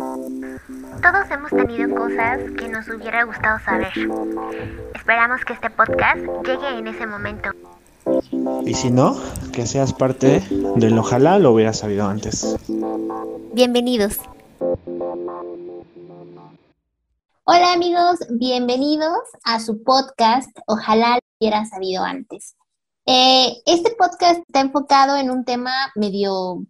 Todos 0.00 1.30
hemos 1.30 1.50
tenido 1.50 1.94
cosas 1.94 2.40
que 2.58 2.68
nos 2.68 2.88
hubiera 2.88 3.24
gustado 3.24 3.58
saber. 3.58 3.92
Esperamos 4.94 5.44
que 5.44 5.52
este 5.52 5.68
podcast 5.68 6.16
llegue 6.44 6.78
en 6.78 6.86
ese 6.88 7.06
momento. 7.06 7.50
Y 8.64 8.72
si 8.74 8.90
no, 8.90 9.20
que 9.52 9.66
seas 9.66 9.92
parte 9.92 10.42
del 10.76 10.98
ojalá 10.98 11.38
lo 11.38 11.52
hubiera 11.52 11.74
sabido 11.74 12.06
antes. 12.06 12.56
Bienvenidos. 13.52 14.18
Hola 17.44 17.72
amigos, 17.74 18.20
bienvenidos 18.30 19.18
a 19.44 19.60
su 19.60 19.82
podcast 19.82 20.50
Ojalá 20.66 21.16
lo 21.16 21.20
hubiera 21.40 21.66
sabido 21.66 22.04
antes. 22.04 22.56
Eh, 23.04 23.52
este 23.66 23.94
podcast 23.98 24.40
está 24.46 24.60
enfocado 24.60 25.16
en 25.16 25.30
un 25.30 25.44
tema 25.44 25.72
medio, 25.94 26.64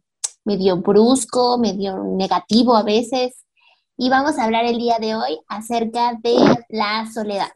medio 0.45 0.77
brusco, 0.79 1.59
medio 1.59 2.03
negativo 2.05 2.77
a 2.77 2.83
veces, 2.83 3.45
y 3.97 4.09
vamos 4.09 4.39
a 4.39 4.45
hablar 4.45 4.65
el 4.65 4.79
día 4.79 4.99
de 4.99 5.15
hoy 5.15 5.39
acerca 5.47 6.19
de 6.23 6.35
la 6.71 7.07
soledad. 7.13 7.51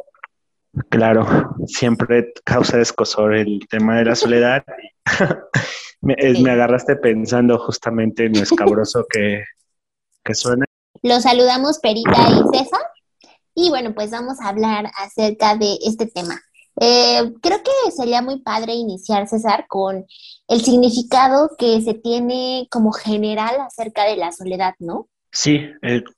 Claro, 0.91 1.27
siempre 1.67 2.33
causa 2.45 2.81
escosor 2.81 3.35
el 3.35 3.61
tema 3.71 3.97
de 3.97 4.05
la 4.05 4.15
soledad. 4.15 4.65
me, 6.01 6.17
me, 6.43 6.51
agarraste 6.51 6.97
pensando 6.97 7.59
justamente 7.59 8.27
en 8.27 8.35
lo 8.35 8.43
escabroso 8.43 9.07
que, 9.09 9.45
que 10.23 10.35
suena. 10.35 10.67
Los 11.03 11.23
saludamos 11.23 11.79
Perita 11.79 12.29
y 12.29 12.59
César. 12.59 12.81
Y 13.55 13.71
bueno, 13.71 13.95
pues 13.95 14.11
vamos 14.11 14.41
a 14.41 14.49
hablar 14.49 14.91
acerca 14.97 15.57
de 15.57 15.79
este 15.87 16.07
tema. 16.07 16.41
Eh, 16.81 17.33
creo 17.41 17.63
que 17.63 17.91
sería 17.93 18.21
muy 18.21 18.41
padre 18.41 18.75
iniciar, 18.75 19.29
César, 19.29 19.67
con 19.69 20.05
el 20.49 20.61
significado 20.61 21.51
que 21.59 21.81
se 21.83 21.95
tiene 21.95 22.67
como 22.71 22.93
general 22.93 23.61
acerca 23.61 24.05
de 24.05 24.17
la 24.17 24.33
soledad, 24.33 24.75
¿no? 24.79 25.09
Sí, 25.31 25.61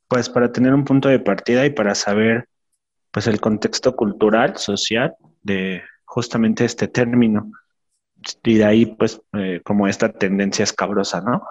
pues 0.08 0.28
para 0.28 0.52
tener 0.52 0.74
un 0.74 0.84
punto 0.84 1.08
de 1.08 1.18
partida 1.18 1.64
y 1.64 1.70
para 1.70 1.94
saber 1.94 2.48
pues 3.10 3.26
el 3.26 3.40
contexto 3.40 3.96
cultural, 3.96 4.58
social 4.58 5.14
de 5.42 5.82
justamente 6.04 6.66
este 6.66 6.86
término. 6.86 7.50
Y 8.44 8.54
de 8.56 8.64
ahí 8.64 8.86
pues 8.86 9.20
eh, 9.34 9.60
como 9.64 9.88
esta 9.88 10.12
tendencia 10.12 10.64
escabrosa, 10.64 11.20
¿no? 11.20 11.42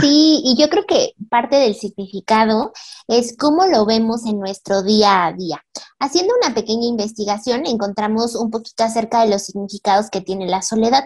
Sí, 0.00 0.42
y 0.44 0.56
yo 0.58 0.68
creo 0.68 0.84
que 0.86 1.12
parte 1.30 1.56
del 1.56 1.74
significado 1.74 2.72
es 3.08 3.36
cómo 3.36 3.66
lo 3.66 3.86
vemos 3.86 4.26
en 4.26 4.38
nuestro 4.38 4.82
día 4.82 5.26
a 5.26 5.32
día. 5.32 5.62
Haciendo 5.98 6.34
una 6.42 6.54
pequeña 6.54 6.86
investigación 6.86 7.66
encontramos 7.66 8.34
un 8.34 8.50
poquito 8.50 8.84
acerca 8.84 9.22
de 9.22 9.30
los 9.30 9.44
significados 9.44 10.10
que 10.10 10.20
tiene 10.20 10.46
la 10.46 10.62
soledad. 10.62 11.04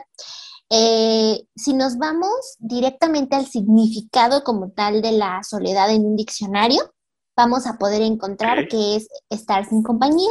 Eh, 0.70 1.42
si 1.56 1.74
nos 1.74 1.98
vamos 1.98 2.56
directamente 2.58 3.34
al 3.34 3.46
significado 3.46 4.44
como 4.44 4.70
tal 4.70 5.02
de 5.02 5.12
la 5.12 5.42
soledad 5.42 5.90
en 5.90 6.06
un 6.06 6.16
diccionario, 6.16 6.92
vamos 7.36 7.66
a 7.66 7.78
poder 7.78 8.02
encontrar 8.02 8.68
que 8.68 8.96
es 8.96 9.08
estar 9.30 9.64
sin 9.66 9.82
compañía, 9.82 10.30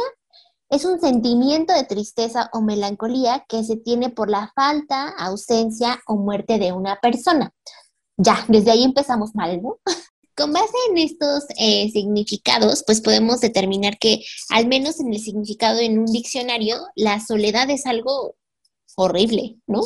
es 0.70 0.84
un 0.84 1.00
sentimiento 1.00 1.74
de 1.74 1.84
tristeza 1.84 2.48
o 2.52 2.62
melancolía 2.62 3.44
que 3.48 3.64
se 3.64 3.76
tiene 3.76 4.08
por 4.08 4.30
la 4.30 4.52
falta, 4.54 5.08
ausencia 5.08 6.00
o 6.06 6.16
muerte 6.16 6.58
de 6.58 6.72
una 6.72 7.00
persona. 7.00 7.52
Ya, 8.16 8.44
desde 8.48 8.70
ahí 8.70 8.84
empezamos 8.84 9.34
mal, 9.34 9.60
¿no? 9.60 9.80
Con 10.36 10.52
base 10.52 10.72
en 10.88 10.98
estos 10.98 11.44
eh, 11.58 11.90
significados, 11.90 12.84
pues 12.86 13.00
podemos 13.00 13.40
determinar 13.40 13.98
que, 13.98 14.20
al 14.50 14.68
menos 14.68 15.00
en 15.00 15.12
el 15.12 15.18
significado 15.18 15.80
en 15.80 15.98
un 15.98 16.06
diccionario, 16.06 16.76
la 16.94 17.20
soledad 17.20 17.68
es 17.68 17.84
algo 17.84 18.36
horrible, 18.94 19.56
¿no? 19.66 19.82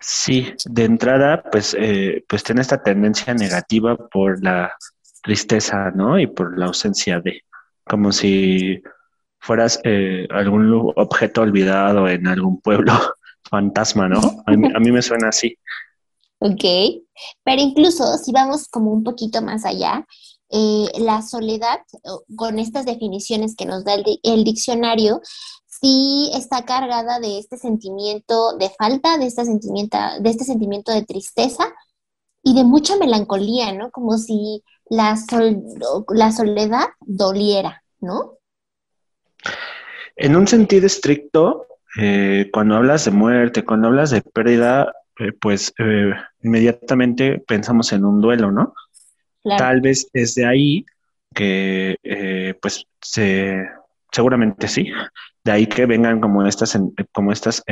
Sí, 0.00 0.46
de 0.64 0.84
entrada, 0.84 1.42
pues, 1.50 1.76
eh, 1.78 2.24
pues 2.28 2.44
tiene 2.44 2.60
esta 2.60 2.82
tendencia 2.82 3.34
negativa 3.34 3.96
por 3.96 4.42
la 4.42 4.72
tristeza, 5.22 5.90
¿no? 5.90 6.18
Y 6.18 6.28
por 6.28 6.56
la 6.56 6.66
ausencia 6.66 7.20
de, 7.20 7.42
como 7.84 8.12
si 8.12 8.80
fueras 9.46 9.80
eh, 9.84 10.26
algún 10.30 10.92
objeto 10.96 11.42
olvidado 11.42 12.08
en 12.08 12.26
algún 12.26 12.60
pueblo 12.60 12.92
fantasma, 13.48 14.08
¿no? 14.08 14.20
A 14.46 14.80
mí, 14.80 14.90
me 14.90 15.02
suena 15.02 15.28
así. 15.28 15.56
Ok, 16.38 16.64
pero 17.44 17.62
incluso 17.62 18.18
si 18.18 18.32
vamos 18.32 18.68
como 18.68 18.92
un 18.92 19.04
poquito 19.04 19.40
más 19.40 19.64
allá, 19.64 20.04
eh, 20.50 20.86
la 20.98 21.22
soledad, 21.22 21.80
con 22.36 22.58
estas 22.58 22.84
definiciones 22.84 23.56
que 23.56 23.66
nos 23.66 23.84
da 23.84 23.94
el 23.94 24.44
diccionario, 24.44 25.20
sí 25.80 26.30
está 26.34 26.64
cargada 26.64 27.20
de 27.20 27.38
este 27.38 27.56
sentimiento 27.56 28.56
de 28.56 28.70
falta, 28.70 29.18
de 29.18 29.26
este 29.26 29.44
sentimiento, 29.44 29.98
de 30.20 30.30
este 30.30 30.44
sentimiento 30.44 30.92
de 30.92 31.04
tristeza 31.04 31.64
y 32.42 32.54
de 32.54 32.64
mucha 32.64 32.96
melancolía, 32.96 33.72
¿no? 33.72 33.90
Como 33.90 34.18
si 34.18 34.62
la, 34.88 35.16
la 36.08 36.32
soledad 36.32 36.86
doliera, 37.00 37.82
¿no? 38.00 38.35
En 40.16 40.36
un 40.36 40.46
sentido 40.46 40.86
estricto, 40.86 41.66
eh, 41.98 42.50
cuando 42.52 42.76
hablas 42.76 43.04
de 43.04 43.10
muerte, 43.10 43.64
cuando 43.64 43.88
hablas 43.88 44.10
de 44.10 44.22
pérdida, 44.22 44.92
eh, 45.18 45.32
pues 45.32 45.72
eh, 45.78 46.12
inmediatamente 46.42 47.42
pensamos 47.46 47.92
en 47.92 48.04
un 48.04 48.20
duelo, 48.20 48.50
¿no? 48.50 48.74
Tal 49.56 49.80
vez 49.80 50.08
es 50.12 50.34
de 50.34 50.44
ahí 50.44 50.84
que 51.32 51.96
pues 52.60 52.84
se 53.00 53.64
seguramente 54.10 54.66
sí. 54.66 54.90
De 55.44 55.52
ahí 55.52 55.66
que 55.68 55.86
vengan 55.86 56.20
como 56.20 56.44
estas, 56.44 56.76
como 57.12 57.30
estas 57.30 57.62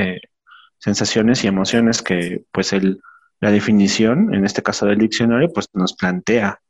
sensaciones 0.78 1.42
y 1.42 1.48
emociones 1.48 2.00
que 2.00 2.44
pues 2.52 2.72
el, 2.72 3.00
la 3.40 3.50
definición, 3.50 4.32
en 4.32 4.44
este 4.44 4.62
caso 4.62 4.86
del 4.86 4.98
diccionario, 4.98 5.48
pues 5.52 5.68
nos 5.72 5.94
plantea. 5.94 6.60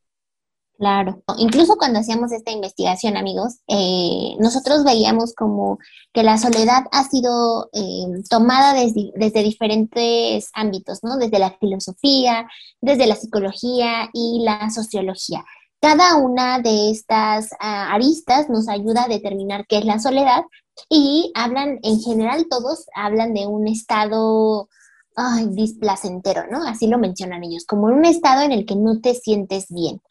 Claro, 0.77 1.23
incluso 1.39 1.77
cuando 1.77 2.01
hacíamos 2.01 2.33
esta 2.33 2.51
investigación, 2.51 3.17
amigos, 3.17 3.61
eh, 3.69 4.35
nosotros 4.41 4.83
veíamos 4.83 5.33
como 5.33 5.79
que 6.13 6.25
la 6.25 6.37
soledad 6.37 6.83
ha 6.91 7.05
sido 7.05 7.71
eh, 7.73 8.07
tomada 8.29 8.75
desde, 8.75 9.43
diferentes 9.45 10.51
ámbitos, 10.53 11.05
¿no? 11.05 11.17
Desde 11.17 11.39
la 11.39 11.53
filosofía, 11.61 12.49
desde 12.81 13.07
la 13.07 13.15
psicología 13.15 14.11
y 14.13 14.43
la 14.45 14.69
sociología. 14.71 15.45
Cada 15.81 16.17
una 16.17 16.59
de 16.59 16.91
estas 16.91 17.51
ah, 17.61 17.95
aristas 17.95 18.49
nos 18.51 18.69
ayuda 18.69 19.05
a 19.05 19.09
determinar 19.09 19.67
qué 19.69 19.79
es 19.79 19.85
la 19.85 20.01
soledad 20.01 20.43
y 20.89 21.31
hablan, 21.37 21.79
en 21.83 22.01
general 22.01 22.47
todos 22.51 22.87
hablan 22.97 23.33
de 23.33 23.47
un 23.47 23.69
estado 23.69 24.69
displacentero, 25.51 26.47
¿no? 26.51 26.67
Así 26.67 26.89
lo 26.89 26.99
mencionan 26.99 27.45
ellos, 27.45 27.65
como 27.67 27.87
un 27.87 28.05
estado 28.05 28.43
en 28.43 28.51
el 28.51 28.67
que 28.67 28.75
no 28.75 29.01
te 29.01 29.15
sientes 29.15 29.67
bien. 29.69 30.03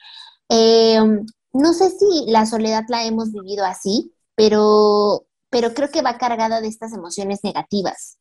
Em, 0.56 1.26
no 1.54 1.74
sé 1.74 1.90
si 1.90 2.26
la 2.28 2.46
soledad 2.46 2.84
la 2.88 3.04
hemos 3.06 3.32
vivido 3.32 3.66
así, 3.66 4.14
pero, 4.36 5.26
pero 5.50 5.74
creo 5.74 5.90
que 5.90 6.04
va 6.04 6.20
cargada 6.20 6.62
de 6.62 6.68
estas 6.68 6.94
emociones 6.94 7.40
negativas. 7.44 8.20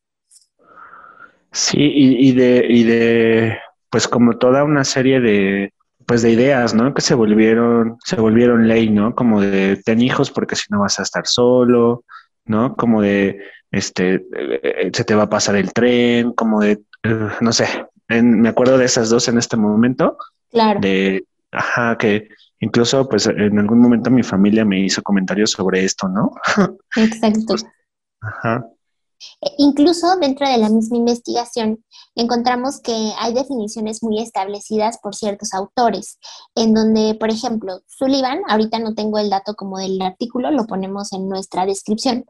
Sí, 1.50 1.76
y, 1.78 2.32
de, 2.32 2.66
y 2.66 2.84
de, 2.84 3.58
pues 3.90 4.08
como 4.08 4.38
toda 4.38 4.64
una 4.64 4.84
serie 4.84 5.20
de, 5.20 5.74
pues 6.06 6.22
de 6.22 6.30
ideas, 6.30 6.72
¿no? 6.72 6.94
Que 6.94 7.02
se 7.02 7.14
volvieron, 7.14 7.98
se 8.02 8.16
volvieron 8.16 8.66
ley, 8.66 8.88
¿no? 8.88 9.14
Como 9.14 9.42
de 9.42 9.76
ten 9.84 10.00
hijos 10.00 10.30
porque 10.30 10.56
si 10.56 10.64
no 10.70 10.80
vas 10.80 10.98
a 10.98 11.02
estar 11.02 11.26
solo, 11.26 12.04
¿no? 12.46 12.74
Como 12.76 13.02
de 13.02 13.42
este 13.70 14.24
eh, 14.34 14.90
se 14.94 15.04
te 15.04 15.14
va 15.14 15.24
a 15.24 15.30
pasar 15.30 15.56
el 15.56 15.74
tren, 15.74 16.32
como 16.32 16.60
de 16.60 16.80
no 17.42 17.52
sé, 17.52 17.66
me 18.08 18.48
acuerdo 18.48 18.78
de 18.78 18.86
esas 18.86 19.10
dos 19.10 19.28
en 19.28 19.36
este 19.36 19.58
momento. 19.58 20.16
Claro. 20.50 20.80
De 20.80 21.26
ajá, 21.52 21.96
que 21.98 22.28
incluso 22.60 23.08
pues 23.08 23.26
en 23.26 23.58
algún 23.58 23.80
momento 23.80 24.10
mi 24.10 24.22
familia 24.22 24.64
me 24.64 24.80
hizo 24.80 25.02
comentarios 25.02 25.52
sobre 25.52 25.84
esto, 25.84 26.08
¿no? 26.08 26.32
Exacto. 26.96 27.54
ajá. 28.20 28.66
E 29.40 29.50
incluso 29.58 30.16
dentro 30.16 30.48
de 30.48 30.58
la 30.58 30.68
misma 30.68 30.96
investigación 30.96 31.84
encontramos 32.16 32.80
que 32.80 33.12
hay 33.18 33.32
definiciones 33.32 34.02
muy 34.02 34.20
establecidas 34.20 34.98
por 34.98 35.14
ciertos 35.14 35.54
autores, 35.54 36.18
en 36.54 36.74
donde, 36.74 37.14
por 37.14 37.30
ejemplo, 37.30 37.80
Sullivan, 37.86 38.40
ahorita 38.48 38.80
no 38.80 38.94
tengo 38.94 39.18
el 39.18 39.30
dato 39.30 39.54
como 39.54 39.78
del 39.78 40.02
artículo, 40.02 40.50
lo 40.50 40.66
ponemos 40.66 41.12
en 41.12 41.28
nuestra 41.28 41.66
descripción, 41.66 42.24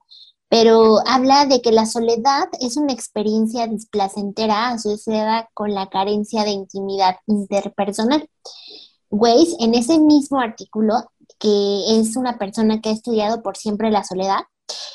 pero 0.49 0.99
habla 1.07 1.47
de 1.47 1.63
que 1.63 1.73
la 1.73 1.87
soledad 1.87 2.49
es 2.61 2.77
una 2.77 2.93
experiencia 2.93 3.67
displacentera 3.67 4.69
asociada 4.69 5.49
con 5.55 5.73
la 5.75 5.89
carencia 5.89 6.45
de 6.45 6.51
intimidad 6.51 7.17
interpersonal. 7.27 8.29
Weiss, 9.13 9.55
en 9.61 9.75
ese 9.75 9.99
mismo 9.99 10.41
artículo, 10.41 10.95
que 11.39 12.01
es 12.01 12.17
una 12.17 12.39
persona 12.39 12.81
que 12.81 12.89
ha 12.89 12.93
estudiado 12.93 13.43
por 13.43 13.59
siempre 13.59 13.91
la 13.91 14.05
soledad, 14.05 14.41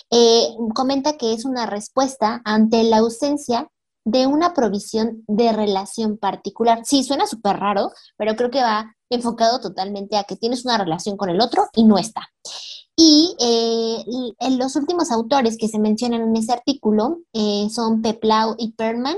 eh, 0.10 0.48
comenta 0.74 1.18
que 1.18 1.34
es 1.34 1.46
una 1.46 1.68
respuesta 1.68 2.42
ante 2.44 2.84
la 2.84 2.98
ausencia 2.98 3.70
de 4.06 4.26
una 4.26 4.54
provisión 4.54 5.24
de 5.28 5.52
relación 5.52 6.18
particular. 6.18 6.82
Sí, 6.84 7.04
suena 7.04 7.28
súper 7.28 7.58
raro, 7.58 7.92
pero 8.18 8.36
creo 8.36 8.50
que 8.50 8.62
va 8.62 8.96
enfocado 9.10 9.60
totalmente 9.60 10.18
a 10.18 10.24
que 10.24 10.36
tienes 10.36 10.66
una 10.66 10.78
relación 10.78 11.16
con 11.16 11.30
el 11.30 11.40
otro 11.40 11.68
y 11.74 11.84
no 11.84 11.98
está. 11.98 12.28
Y 12.96 13.36
eh, 13.40 14.04
en 14.40 14.58
los 14.58 14.76
últimos 14.76 15.12
autores 15.12 15.58
que 15.58 15.68
se 15.68 15.78
mencionan 15.78 16.22
en 16.22 16.36
ese 16.36 16.54
artículo 16.54 17.20
eh, 17.34 17.68
son 17.70 18.02
Peplau 18.02 18.56
y 18.58 18.72
Perman, 18.72 19.18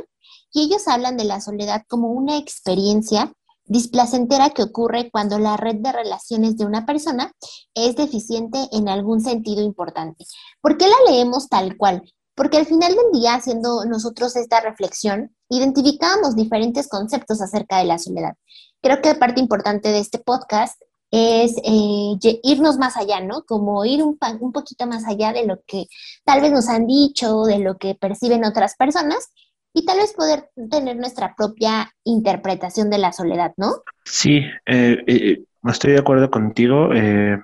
y 0.51 0.63
ellos 0.63 0.87
hablan 0.87 1.15
de 1.15 1.23
la 1.23 1.39
soledad 1.39 1.83
como 1.87 2.11
una 2.11 2.37
experiencia 2.37 3.31
displacentera 3.69 4.49
que 4.49 4.63
ocurre 4.63 5.09
cuando 5.11 5.39
la 5.39 5.55
red 5.55 5.75
de 5.75 5.91
relaciones 5.91 6.57
de 6.57 6.65
una 6.65 6.85
persona 6.85 7.31
es 7.75 7.95
deficiente 7.95 8.67
en 8.71 8.89
algún 8.89 9.21
sentido 9.21 9.61
importante. 9.61 10.25
¿Por 10.59 10.77
qué 10.77 10.87
la 10.87 11.11
leemos 11.11 11.47
tal 11.47 11.77
cual? 11.77 12.01
Porque 12.35 12.57
al 12.57 12.65
final 12.65 12.95
del 12.95 13.21
día, 13.21 13.35
haciendo 13.35 13.85
nosotros 13.85 14.35
esta 14.35 14.59
reflexión, 14.59 15.35
identificamos 15.49 16.35
diferentes 16.35 16.87
conceptos 16.87 17.41
acerca 17.41 17.77
de 17.77 17.85
la 17.85 17.99
soledad. 17.99 18.33
Creo 18.81 19.01
que 19.01 19.15
parte 19.15 19.39
importante 19.39 19.89
de 19.89 19.99
este 19.99 20.17
podcast 20.19 20.81
es 21.11 21.55
eh, 21.63 22.39
irnos 22.43 22.77
más 22.77 22.97
allá, 22.97 23.19
¿no? 23.21 23.43
Como 23.45 23.85
ir 23.85 24.03
un, 24.03 24.17
un 24.39 24.51
poquito 24.51 24.87
más 24.87 25.05
allá 25.05 25.31
de 25.31 25.45
lo 25.45 25.59
que 25.67 25.85
tal 26.23 26.41
vez 26.41 26.51
nos 26.51 26.69
han 26.69 26.87
dicho, 26.87 27.43
de 27.43 27.59
lo 27.59 27.77
que 27.77 27.93
perciben 27.93 28.45
otras 28.45 28.75
personas 28.75 29.29
y 29.73 29.85
tal 29.85 29.97
vez 29.97 30.13
poder 30.13 30.49
tener 30.69 30.97
nuestra 30.97 31.35
propia 31.35 31.91
interpretación 32.03 32.89
de 32.89 32.97
la 32.97 33.11
soledad, 33.11 33.53
¿no? 33.57 33.83
Sí, 34.03 34.41
eh, 34.65 34.97
eh, 35.07 35.43
estoy 35.65 35.93
de 35.93 35.99
acuerdo 35.99 36.29
contigo. 36.29 36.89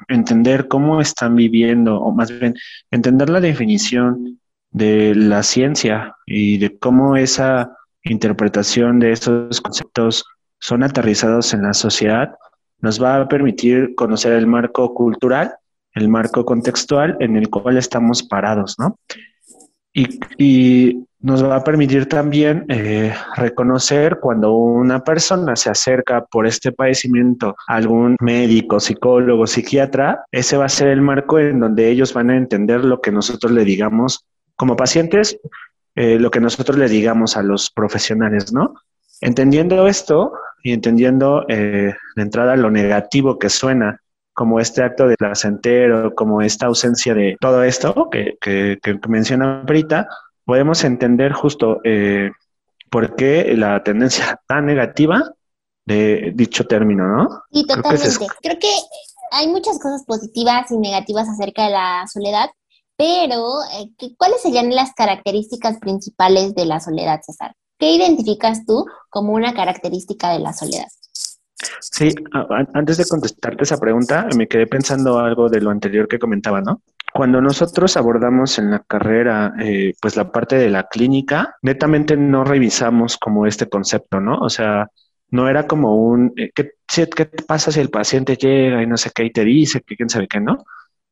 entender 0.08 0.68
cómo 0.68 1.02
están 1.02 1.36
viviendo, 1.36 2.02
o 2.02 2.12
más 2.12 2.32
bien, 2.32 2.56
entender 2.92 3.30
la 3.30 3.42
definición 3.42 4.40
de 4.72 5.16
la 5.16 5.44
ciencia 5.44 6.16
y 6.26 6.58
de 6.58 6.78
cómo 6.78 7.16
esa 7.16 7.78
interpretación 8.04 9.00
de 9.00 9.12
esos 9.12 9.62
conceptos 9.62 10.26
son 10.60 10.84
aterrizados 10.84 11.54
en 11.54 11.64
la 11.64 11.74
sociedad, 11.74 12.36
nos 12.80 13.02
va 13.02 13.22
a 13.22 13.28
permitir 13.28 13.96
conocer 13.96 14.34
el 14.34 14.48
marco 14.48 14.94
cultural, 14.94 15.56
el 15.94 16.10
marco 16.10 16.46
contextual 16.46 17.18
en 17.20 17.36
el 17.36 17.50
cual 17.50 17.78
estamos 17.78 18.24
parados, 18.24 18.78
¿no? 18.78 19.00
Y, 19.94 21.06
nos 21.26 21.44
va 21.44 21.56
a 21.56 21.64
permitir 21.64 22.08
también 22.08 22.66
eh, 22.70 23.14
reconocer 23.36 24.20
cuando 24.20 24.54
una 24.54 25.04
persona 25.04 25.56
se 25.56 25.70
acerca 25.70 26.24
por 26.24 26.46
este 26.46 26.72
padecimiento 26.72 27.56
a 27.68 27.76
algún 27.76 28.16
médico, 28.22 28.80
psicólogo, 28.80 29.48
psiquiatra, 29.48 30.24
ese 30.32 30.56
va 30.56 30.66
a 30.66 30.70
ser 30.70 30.90
el 30.90 31.02
marco 31.02 31.40
en 31.40 31.60
donde 31.60 31.90
ellos 31.90 32.14
van 32.14 32.30
a 32.30 32.38
entender 32.38 32.86
lo 32.86 33.02
que 33.02 33.12
nosotros 33.12 33.52
le 33.52 33.66
digamos 33.66 34.26
como 34.56 34.76
pacientes, 34.76 35.40
eh, 35.96 36.20
lo 36.20 36.30
que 36.30 36.40
nosotros 36.40 36.78
le 36.78 36.88
digamos 36.88 37.36
a 37.36 37.42
los 37.42 37.72
profesionales, 37.72 38.54
¿no? 38.54 38.76
Entendiendo 39.20 39.88
esto, 39.88 40.34
y 40.66 40.74
entendiendo 40.74 41.46
eh, 41.48 41.94
de 42.16 42.22
entrada 42.22 42.56
lo 42.56 42.72
negativo 42.72 43.38
que 43.38 43.50
suena 43.50 44.02
como 44.34 44.60
este 44.60 44.82
acto 44.82 45.08
de 45.08 45.16
placentero, 45.16 46.14
como 46.16 46.42
esta 46.42 46.66
ausencia 46.66 47.14
de 47.14 47.38
todo 47.40 47.64
esto 47.64 48.10
que, 48.12 48.36
que, 48.42 49.00
menciona 49.08 49.62
Brita, 49.64 50.08
podemos 50.46 50.84
entender 50.84 51.34
justo 51.34 51.82
eh, 51.84 52.32
por 52.90 53.16
qué 53.16 53.56
la 53.58 53.84
tendencia 53.84 54.40
tan 54.48 54.66
negativa 54.66 55.34
de 55.86 56.32
dicho 56.34 56.66
término, 56.66 57.08
¿no? 57.08 57.44
Sí, 57.52 57.66
totalmente. 57.68 58.28
Creo 58.42 58.60
que, 58.60 58.70
hay 59.32 59.48
muchas 59.48 59.80
cosas 59.80 60.04
positivas 60.06 60.72
y 60.72 60.78
negativas 60.78 61.28
acerca 61.28 61.66
de 61.66 61.72
la 61.72 62.06
soledad, 62.12 62.50
pero 62.96 63.44
eh, 63.74 64.16
¿cuáles 64.18 64.42
serían 64.42 64.74
las 64.74 64.94
características 64.94 65.80
principales 65.80 66.56
de 66.56 66.66
la 66.66 66.80
soledad, 66.80 67.20
César? 67.22 67.54
¿Qué 67.78 67.92
identificas 67.92 68.66
tú 68.66 68.86
como 69.10 69.34
una 69.34 69.54
característica 69.54 70.32
de 70.32 70.40
la 70.40 70.54
soledad? 70.54 70.88
Sí, 71.82 72.14
antes 72.74 72.98
de 72.98 73.06
contestarte 73.06 73.64
esa 73.64 73.78
pregunta, 73.78 74.28
me 74.36 74.48
quedé 74.48 74.68
pensando 74.68 75.20
algo 75.20 75.50
de 75.50 75.62
lo 75.62 75.72
anterior 75.72 76.08
que 76.08 76.20
comentaba, 76.20 76.62
¿no? 76.62 76.82
Cuando 77.16 77.40
nosotros 77.40 77.96
abordamos 77.96 78.60
en 78.60 78.72
la 78.72 78.80
carrera, 78.80 79.54
eh, 79.58 79.94
pues 80.02 80.18
la 80.18 80.34
parte 80.34 80.58
de 80.58 80.70
la 80.70 80.84
clínica, 80.84 81.56
netamente 81.62 82.18
no 82.18 82.44
revisamos 82.44 83.16
como 83.18 83.46
este 83.46 83.70
concepto, 83.70 84.20
¿no? 84.20 84.36
O 84.40 84.50
sea, 84.50 84.90
no 85.30 85.48
era 85.48 85.66
como 85.66 85.96
un, 85.96 86.34
eh, 86.36 86.52
¿qué, 86.54 86.72
¿qué 87.08 87.26
pasa 87.48 87.72
si 87.72 87.80
el 87.80 87.90
paciente 87.90 88.36
llega 88.36 88.84
y 88.84 88.86
no 88.86 88.98
sé 88.98 89.12
qué 89.16 89.24
y 89.24 89.32
te 89.32 89.46
dice 89.46 89.80
que 89.80 89.96
quién 89.96 90.10
sabe 90.10 90.28
qué, 90.28 90.42
no? 90.42 90.66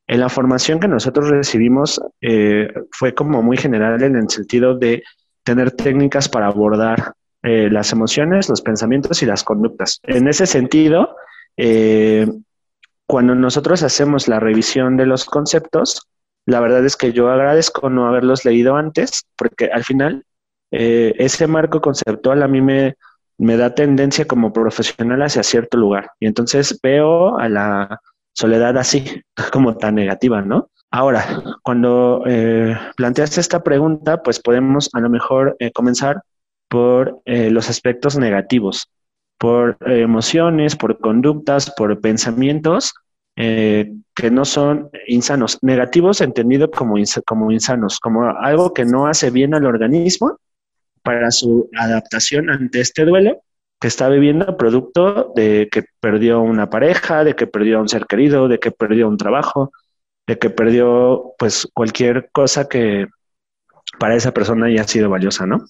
En 0.05 0.19
la 0.19 0.27
formación 0.27 0.81
que 0.81 0.89
nosotros 0.89 1.29
recibimos 1.29 2.01
eh, 2.19 2.67
fue 2.91 3.13
como 3.13 3.41
muy 3.41 3.55
general 3.55 4.03
en 4.03 4.17
el 4.17 4.29
sentido 4.29 4.77
de 4.77 5.03
tener 5.45 5.71
técnicas 5.71 6.27
para 6.27 6.47
abordar 6.47 7.13
eh, 7.43 7.69
las 7.71 7.93
emociones, 7.93 8.49
los 8.49 8.61
pensamientos 8.61 9.23
y 9.23 9.25
las 9.25 9.45
conductas. 9.45 10.01
En 10.03 10.27
ese 10.27 10.47
sentido, 10.47 11.15
eh, 11.55 12.27
cuando 13.07 13.35
nosotros 13.35 13.83
hacemos 13.83 14.27
la 14.27 14.39
revisión 14.39 14.97
de 14.97 15.05
los 15.05 15.25
conceptos, 15.25 16.07
la 16.45 16.59
verdad 16.59 16.85
es 16.85 16.97
que 16.97 17.13
yo 17.13 17.29
agradezco 17.29 17.89
no 17.89 18.07
haberlos 18.07 18.45
leído 18.45 18.75
antes, 18.75 19.23
porque 19.37 19.65
al 19.65 19.83
final 19.83 20.25
eh, 20.71 21.13
ese 21.17 21.47
marco 21.47 21.81
conceptual 21.81 22.43
a 22.43 22.47
mí 22.47 22.61
me, 22.61 22.95
da 23.37 23.75
tendencia 23.75 24.25
como 24.25 24.51
profesional 24.51 25.21
hacia 25.21 25.43
cierto 25.43 25.77
lugar. 25.77 26.11
Y 26.19 26.27
entonces 26.27 26.79
veo 26.81 27.37
a 27.37 27.49
la 27.49 27.99
soledad 28.33 28.77
así, 28.77 29.23
como 29.51 29.77
tan 29.77 29.95
negativa, 29.95 30.41
¿no? 30.41 30.69
Ahora, 30.91 31.25
cuando 31.63 32.23
eh, 32.27 32.77
planteaste 32.95 33.41
esta 33.41 33.63
pregunta, 33.63 34.21
pues 34.21 34.39
podemos 34.39 34.91
a 34.93 34.99
lo 34.99 35.09
mejor 35.09 35.55
eh, 35.57 35.71
comenzar 35.71 36.21
por 36.69 37.19
eh, 37.25 37.49
los 37.49 37.67
aspectos 37.69 38.17
negativos, 38.17 38.89
por 39.43 39.75
emociones, 39.81 40.77
por 40.77 40.99
conductas, 40.99 41.69
por 41.75 41.99
pensamientos 41.99 42.93
que 43.35 44.31
no 44.31 44.45
son 44.45 44.89
insanos, 45.05 45.59
negativos 45.61 46.21
entendido 46.21 46.71
como, 46.71 46.95
como 47.25 47.51
insanos, 47.51 47.99
como 47.99 48.23
algo 48.23 48.73
que 48.73 48.85
no 48.85 49.05
hace 49.05 49.31
bien 49.31 49.53
al 49.53 49.65
organismo 49.65 50.39
para 51.01 51.29
su 51.31 51.69
adaptación 51.77 52.49
ante 52.49 52.79
este 52.79 53.03
duelo 53.03 53.41
que 53.81 53.89
está 53.89 54.07
viviendo 54.07 54.55
producto 54.55 55.33
de 55.35 55.67
que 55.69 55.83
perdió 55.99 56.39
una 56.39 56.69
pareja, 56.69 57.25
de 57.25 57.35
que 57.35 57.45
perdió 57.45 57.79
a 57.79 57.81
un 57.81 57.89
ser 57.89 58.05
querido, 58.05 58.47
de 58.47 58.59
que 58.59 58.71
perdió 58.71 59.09
un 59.09 59.17
trabajo, 59.17 59.73
de 60.25 60.39
que 60.39 60.51
perdió 60.51 61.33
pues 61.37 61.67
cualquier 61.73 62.29
cosa 62.31 62.69
que 62.69 63.07
para 63.99 64.15
esa 64.15 64.31
persona 64.31 64.67
haya 64.67 64.87
sido 64.87 65.09
valiosa, 65.09 65.45
¿no? 65.45 65.65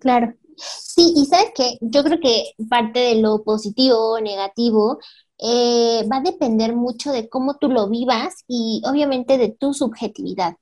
Claro. 0.00 0.32
Sí, 0.56 1.12
y 1.16 1.26
sabes 1.26 1.52
que 1.54 1.78
yo 1.80 2.02
creo 2.02 2.18
que 2.20 2.52
parte 2.68 3.00
de 3.00 3.14
lo 3.16 3.42
positivo 3.44 4.12
o 4.12 4.20
negativo 4.20 4.98
eh, 5.38 6.06
va 6.10 6.18
a 6.18 6.22
depender 6.22 6.74
mucho 6.74 7.12
de 7.12 7.28
cómo 7.28 7.58
tú 7.58 7.68
lo 7.68 7.88
vivas 7.88 8.44
y 8.48 8.82
obviamente 8.86 9.38
de 9.38 9.50
tu 9.50 9.74
subjetividad. 9.74 10.56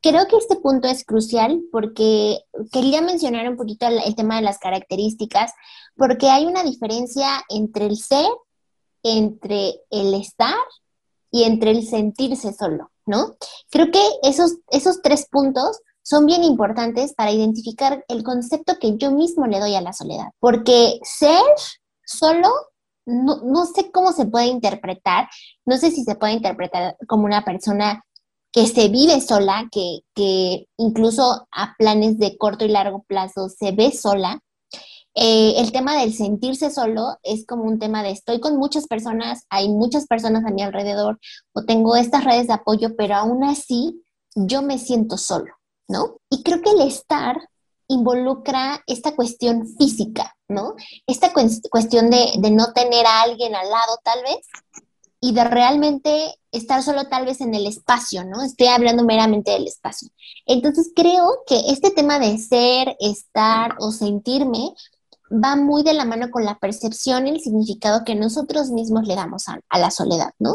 Creo 0.00 0.26
que 0.26 0.36
este 0.36 0.56
punto 0.56 0.88
es 0.88 1.04
crucial 1.04 1.62
porque 1.70 2.40
quería 2.72 3.02
mencionar 3.02 3.48
un 3.48 3.56
poquito 3.56 3.86
el, 3.86 3.98
el 4.04 4.14
tema 4.14 4.36
de 4.36 4.42
las 4.42 4.58
características, 4.58 5.52
porque 5.96 6.28
hay 6.28 6.46
una 6.46 6.64
diferencia 6.64 7.42
entre 7.48 7.86
el 7.86 7.96
ser, 7.96 8.26
entre 9.02 9.80
el 9.90 10.14
estar 10.14 10.54
y 11.30 11.44
entre 11.44 11.70
el 11.70 11.86
sentirse 11.86 12.52
solo, 12.52 12.92
¿no? 13.06 13.36
Creo 13.70 13.90
que 13.90 14.02
esos, 14.22 14.56
esos 14.70 15.02
tres 15.02 15.26
puntos 15.28 15.80
son 16.02 16.26
bien 16.26 16.44
importantes 16.44 17.14
para 17.14 17.32
identificar 17.32 18.04
el 18.08 18.22
concepto 18.22 18.78
que 18.80 18.96
yo 18.96 19.10
mismo 19.10 19.46
le 19.46 19.60
doy 19.60 19.74
a 19.74 19.80
la 19.80 19.92
soledad, 19.92 20.28
porque 20.40 20.98
ser 21.02 21.42
solo, 22.04 22.48
no, 23.06 23.40
no 23.44 23.66
sé 23.66 23.90
cómo 23.90 24.12
se 24.12 24.26
puede 24.26 24.46
interpretar, 24.46 25.28
no 25.64 25.76
sé 25.76 25.90
si 25.90 26.04
se 26.04 26.14
puede 26.14 26.34
interpretar 26.34 26.96
como 27.06 27.24
una 27.24 27.44
persona 27.44 28.04
que 28.52 28.66
se 28.66 28.88
vive 28.88 29.20
sola, 29.20 29.68
que, 29.72 30.00
que 30.14 30.66
incluso 30.76 31.48
a 31.50 31.74
planes 31.78 32.18
de 32.18 32.36
corto 32.36 32.64
y 32.64 32.68
largo 32.68 33.02
plazo 33.08 33.48
se 33.48 33.72
ve 33.72 33.90
sola, 33.92 34.40
eh, 35.14 35.54
el 35.58 35.72
tema 35.72 35.98
del 35.98 36.14
sentirse 36.14 36.70
solo 36.70 37.18
es 37.22 37.44
como 37.46 37.64
un 37.64 37.78
tema 37.78 38.02
de 38.02 38.10
estoy 38.10 38.40
con 38.40 38.56
muchas 38.56 38.86
personas, 38.86 39.44
hay 39.50 39.68
muchas 39.68 40.06
personas 40.06 40.44
a 40.46 40.50
mi 40.50 40.62
alrededor 40.62 41.18
o 41.52 41.64
tengo 41.64 41.96
estas 41.96 42.24
redes 42.24 42.46
de 42.46 42.54
apoyo, 42.54 42.96
pero 42.96 43.16
aún 43.16 43.44
así 43.44 44.02
yo 44.34 44.62
me 44.62 44.78
siento 44.78 45.18
solo, 45.18 45.52
¿no? 45.92 46.16
Y 46.30 46.42
creo 46.42 46.62
que 46.62 46.70
el 46.70 46.80
estar 46.80 47.36
involucra 47.88 48.82
esta 48.86 49.14
cuestión 49.14 49.66
física, 49.76 50.34
¿no? 50.48 50.74
Esta 51.06 51.32
cuestión 51.70 52.10
de, 52.10 52.50
no 52.50 52.72
tener 52.72 53.06
a 53.06 53.22
alguien 53.22 53.54
al 53.54 53.68
lado 53.68 53.98
tal 54.02 54.22
vez 54.22 54.46
y 55.20 55.32
de 55.32 55.44
realmente 55.44 56.34
estar 56.50 56.82
solo 56.82 57.08
tal 57.08 57.26
vez 57.26 57.40
en 57.40 57.54
el 57.54 57.66
espacio, 57.66 58.24
¿no? 58.24 58.42
Estoy 58.42 58.68
hablando 58.68 59.04
meramente 59.04 59.52
del 59.52 59.66
espacio. 59.66 60.08
Entonces 60.46 60.90
creo 60.96 61.42
que 61.46 61.60
este 61.68 61.90
tema 61.90 62.18
de 62.18 62.38
ser, 62.38 62.96
estar 62.98 63.76
o 63.78 63.92
sentirme 63.92 64.72
va 65.30 65.56
muy 65.56 65.82
de 65.82 65.94
la 65.94 66.04
mano 66.04 66.30
con 66.30 66.44
la 66.44 66.58
percepción 66.58 67.26
y 67.26 67.30
el 67.30 67.40
significado 67.40 68.04
que 68.04 68.14
nosotros 68.14 68.70
mismos 68.70 69.06
le 69.06 69.14
damos 69.14 69.48
a, 69.48 69.60
la 69.78 69.90
soledad, 69.90 70.32
¿no? 70.38 70.54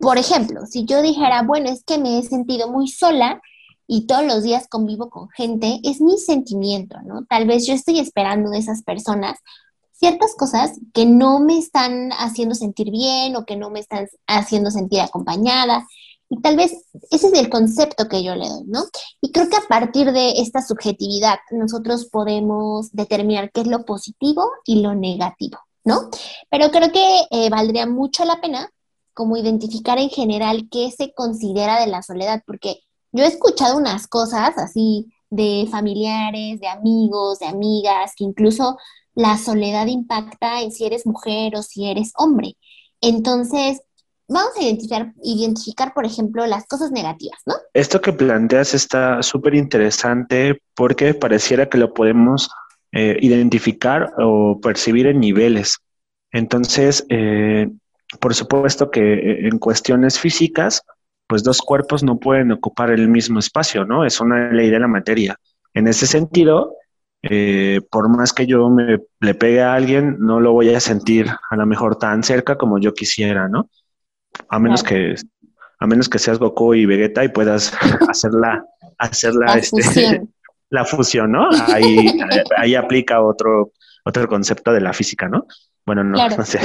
Por 0.00 0.18
ejemplo, 0.18 0.66
si 0.66 0.84
yo 0.84 1.00
dijera, 1.00 1.42
bueno, 1.42 1.70
es 1.70 1.84
que 1.84 1.98
me 1.98 2.18
he 2.18 2.22
sentido 2.22 2.68
muy 2.68 2.88
sola 2.88 3.40
y 3.86 4.06
todos 4.06 4.24
los 4.24 4.42
días 4.42 4.68
convivo 4.68 5.10
con 5.10 5.28
gente, 5.30 5.80
es 5.84 6.00
mi 6.00 6.18
sentimiento, 6.18 6.98
¿no? 7.04 7.24
Tal 7.28 7.46
vez 7.46 7.66
yo 7.66 7.74
estoy 7.74 7.98
esperando 7.98 8.50
de 8.50 8.58
esas 8.58 8.82
personas 8.82 9.38
ciertas 9.92 10.34
cosas 10.36 10.72
que 10.92 11.06
no 11.06 11.40
me 11.40 11.58
están 11.58 12.10
haciendo 12.12 12.54
sentir 12.54 12.90
bien 12.90 13.36
o 13.36 13.44
que 13.44 13.56
no 13.56 13.70
me 13.70 13.80
están 13.80 14.08
haciendo 14.26 14.70
sentir 14.70 15.00
acompañada. 15.00 15.86
Y 16.28 16.40
tal 16.40 16.56
vez 16.56 16.72
ese 17.10 17.26
es 17.28 17.32
el 17.34 17.50
concepto 17.50 18.08
que 18.08 18.22
yo 18.22 18.34
le 18.34 18.48
doy, 18.48 18.64
¿no? 18.66 18.84
Y 19.20 19.32
creo 19.32 19.48
que 19.48 19.56
a 19.56 19.68
partir 19.68 20.12
de 20.12 20.40
esta 20.40 20.62
subjetividad 20.62 21.38
nosotros 21.50 22.06
podemos 22.06 22.90
determinar 22.92 23.52
qué 23.52 23.60
es 23.60 23.66
lo 23.66 23.84
positivo 23.84 24.50
y 24.64 24.80
lo 24.80 24.94
negativo. 24.94 25.58
¿no? 25.84 26.10
Pero 26.50 26.70
creo 26.70 26.92
que 26.92 27.26
eh, 27.30 27.50
valdría 27.50 27.86
mucho 27.86 28.24
la 28.24 28.40
pena 28.40 28.70
como 29.14 29.36
identificar 29.36 29.98
en 29.98 30.08
general 30.08 30.68
qué 30.70 30.90
se 30.90 31.12
considera 31.12 31.80
de 31.80 31.86
la 31.86 32.02
soledad, 32.02 32.42
porque 32.46 32.80
yo 33.12 33.24
he 33.24 33.28
escuchado 33.28 33.76
unas 33.76 34.06
cosas 34.06 34.56
así 34.58 35.12
de 35.30 35.66
familiares, 35.70 36.60
de 36.60 36.68
amigos, 36.68 37.38
de 37.38 37.46
amigas, 37.46 38.12
que 38.16 38.24
incluso 38.24 38.78
la 39.14 39.38
soledad 39.38 39.86
impacta 39.86 40.62
en 40.62 40.72
si 40.72 40.84
eres 40.84 41.06
mujer 41.06 41.56
o 41.56 41.62
si 41.62 41.88
eres 41.88 42.12
hombre. 42.16 42.56
Entonces, 43.00 43.80
vamos 44.28 44.52
a 44.56 44.62
identificar, 44.62 45.12
identificar, 45.22 45.92
por 45.94 46.04
ejemplo, 46.04 46.46
las 46.46 46.66
cosas 46.66 46.90
negativas, 46.90 47.40
¿no? 47.46 47.54
Esto 47.74 48.00
que 48.00 48.12
planteas 48.12 48.74
está 48.74 49.22
súper 49.22 49.54
interesante 49.54 50.60
porque 50.74 51.14
pareciera 51.14 51.68
que 51.68 51.78
lo 51.78 51.92
podemos 51.92 52.50
eh, 52.92 53.16
identificar 53.20 54.12
o 54.18 54.60
percibir 54.60 55.06
en 55.06 55.20
niveles. 55.20 55.78
Entonces, 56.30 57.04
eh, 57.08 57.68
por 58.20 58.34
supuesto 58.34 58.90
que 58.90 59.14
eh, 59.14 59.48
en 59.48 59.58
cuestiones 59.58 60.18
físicas, 60.18 60.82
pues 61.26 61.42
dos 61.42 61.60
cuerpos 61.62 62.02
no 62.02 62.18
pueden 62.18 62.52
ocupar 62.52 62.90
el 62.90 63.08
mismo 63.08 63.38
espacio, 63.38 63.84
¿no? 63.84 64.04
Es 64.04 64.20
una 64.20 64.50
ley 64.52 64.70
de 64.70 64.78
la 64.78 64.88
materia. 64.88 65.36
En 65.74 65.88
ese 65.88 66.06
sentido, 66.06 66.76
por 67.90 68.08
más 68.08 68.32
que 68.32 68.46
yo 68.46 68.68
me 68.68 68.98
le 69.20 69.34
pegue 69.34 69.62
a 69.62 69.74
alguien, 69.74 70.16
no 70.18 70.40
lo 70.40 70.52
voy 70.52 70.74
a 70.74 70.80
sentir 70.80 71.28
a 71.50 71.56
lo 71.56 71.66
mejor 71.66 71.96
tan 71.96 72.22
cerca 72.22 72.56
como 72.56 72.78
yo 72.78 72.92
quisiera, 72.92 73.48
¿no? 73.48 73.70
A 74.48 74.58
menos 74.58 74.82
que 74.82 75.14
a 75.78 75.86
menos 75.86 76.08
que 76.08 76.18
seas 76.18 76.38
Goku 76.38 76.74
y 76.74 76.86
Vegeta 76.86 77.24
y 77.24 77.28
puedas 77.28 77.72
hacerla 78.08 78.64
hacerla 78.98 79.46
la 79.46 79.54
este, 79.54 79.82
fusión. 79.82 80.34
la 80.70 80.84
fusión, 80.84 81.32
¿no? 81.32 81.48
Ahí, 81.68 82.06
ahí 82.56 82.74
aplica 82.74 83.20
otro 83.20 83.72
otro 84.04 84.28
concepto 84.28 84.72
de 84.72 84.80
la 84.80 84.92
física, 84.92 85.28
¿no? 85.28 85.46
Bueno, 85.84 86.02
no, 86.04 86.28
no 86.28 86.44
sé. 86.44 86.60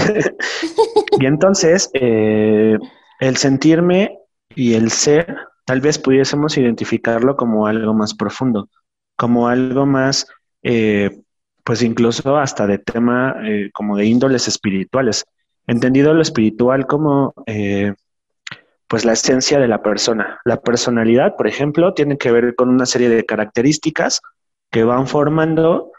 y 1.20 1.26
entonces, 1.26 1.90
eh, 1.94 2.78
el 3.20 3.38
sentirme 3.38 4.20
y 4.58 4.74
el 4.74 4.90
ser, 4.90 5.38
tal 5.66 5.82
vez 5.82 6.00
pudiésemos 6.00 6.58
identificarlo 6.58 7.36
como 7.36 7.68
algo 7.68 7.94
más 7.94 8.16
profundo, 8.16 8.70
como 9.16 9.48
algo 9.48 9.86
más, 9.86 10.26
eh, 10.64 11.22
pues 11.64 11.84
incluso 11.84 12.36
hasta 12.38 12.66
de 12.66 12.80
tema 12.80 13.36
eh, 13.44 13.70
como 13.72 13.96
de 13.96 14.06
índoles 14.06 14.48
espirituales 14.48 15.26
entendido 15.68 16.12
lo 16.16 16.24
espiritual 16.24 16.88
como 16.88 17.36
eh, 17.46 17.94
pues 18.88 19.06
la 19.06 19.14
esencia 19.14 19.60
de 19.60 19.68
la 19.68 19.84
persona. 19.84 20.40
La 20.44 20.60
personalidad, 20.60 21.36
por 21.36 21.46
ejemplo, 21.46 21.94
tiene 21.94 22.18
que 22.18 22.32
ver 22.32 22.56
con 22.56 22.70
una 22.70 22.88
serie 22.88 23.10
de 23.10 23.26
características 23.26 24.22
que 24.72 24.84
van 24.84 25.06
formando 25.06 25.92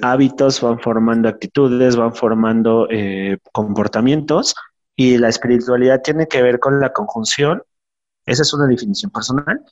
hábitos, 0.00 0.60
van 0.60 0.78
formando 0.78 1.28
actitudes, 1.28 1.96
van 1.96 2.14
formando 2.14 2.88
comportamientos 3.52 4.54
y 4.94 5.18
la 5.18 5.28
espiritualidad 5.28 6.02
tiene 6.02 6.28
que 6.28 6.42
ver 6.42 6.58
con 6.60 6.78
la 6.78 6.92
conjunción, 6.92 7.62
esa 8.26 8.42
es 8.42 8.52
una 8.52 8.66
definición 8.66 9.10
personal, 9.10 9.64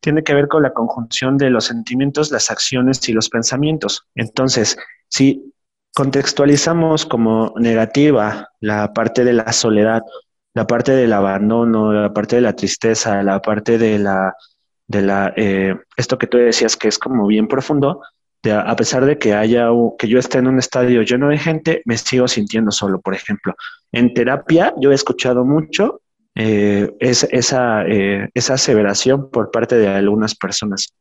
tiene 0.00 0.24
que 0.24 0.34
ver 0.34 0.48
con 0.48 0.62
la 0.62 0.72
conjunción 0.72 1.38
de 1.38 1.48
los 1.48 1.66
sentimientos, 1.66 2.32
las 2.32 2.50
acciones 2.50 3.08
y 3.08 3.12
los 3.12 3.28
pensamientos. 3.28 4.04
Entonces, 4.16 4.76
si 5.08 5.54
contextualizamos 5.94 7.06
como 7.06 7.54
negativa 7.56 8.48
la 8.60 8.92
parte 8.92 9.24
de 9.24 9.32
la 9.32 9.52
soledad, 9.52 10.02
la 10.54 10.66
parte 10.66 10.92
del 10.92 11.12
abandono, 11.12 11.92
la 11.92 12.12
parte 12.12 12.36
de 12.36 12.42
la 12.42 12.54
tristeza, 12.54 13.22
la 13.22 13.40
parte 13.40 13.78
de 13.78 13.98
la, 13.98 14.34
de 14.86 15.02
la, 15.02 15.32
eh, 15.36 15.76
esto 15.96 16.18
que 16.18 16.26
tú 16.26 16.38
decías 16.38 16.76
que 16.76 16.88
es 16.88 16.98
como 16.98 17.26
bien 17.26 17.46
profundo, 17.46 18.02
a 18.50 18.74
pesar 18.74 19.06
de 19.06 19.18
que 19.18 19.34
haya, 19.34 19.68
que 19.98 20.08
yo 20.08 20.18
esté 20.18 20.38
en 20.38 20.48
un 20.48 20.58
estadio 20.58 21.02
lleno 21.02 21.28
de 21.28 21.38
gente, 21.38 21.82
me 21.84 21.96
sigo 21.96 22.26
sintiendo 22.26 22.72
solo, 22.72 23.00
por 23.00 23.14
ejemplo. 23.14 23.54
En 23.92 24.14
terapia 24.14 24.74
yo 24.80 24.90
he 24.90 24.94
escuchado 24.94 25.44
mucho 25.44 26.01
eh, 26.34 26.90
esa, 27.00 27.84
eh, 27.86 28.28
esa 28.34 28.54
aseveración 28.54 29.30
por 29.30 29.50
parte 29.50 29.76
de 29.76 29.88
algunas 29.88 30.34
personas. 30.34 30.94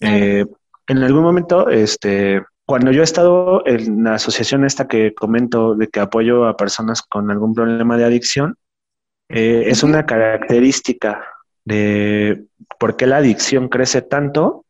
en 0.00 0.98
algún 0.98 1.22
momento, 1.22 1.68
este, 1.68 2.42
cuando 2.64 2.92
yo 2.92 3.00
he 3.00 3.04
estado 3.04 3.66
en 3.66 4.04
la 4.04 4.14
asociación 4.14 4.64
esta 4.64 4.88
que 4.88 5.14
comento 5.14 5.74
de 5.74 5.88
que 5.88 6.00
apoyo 6.00 6.46
a 6.46 6.56
personas 6.56 7.02
con 7.02 7.30
algún 7.30 7.54
problema 7.54 7.96
de 7.96 8.04
adicción, 8.04 8.56
eh, 9.28 9.64
es 9.66 9.82
una 9.82 10.06
característica 10.06 11.24
de 11.64 12.44
por 12.78 12.96
qué 12.96 13.06
la 13.06 13.18
adicción 13.18 13.68
crece 13.68 14.02
tanto, 14.02 14.64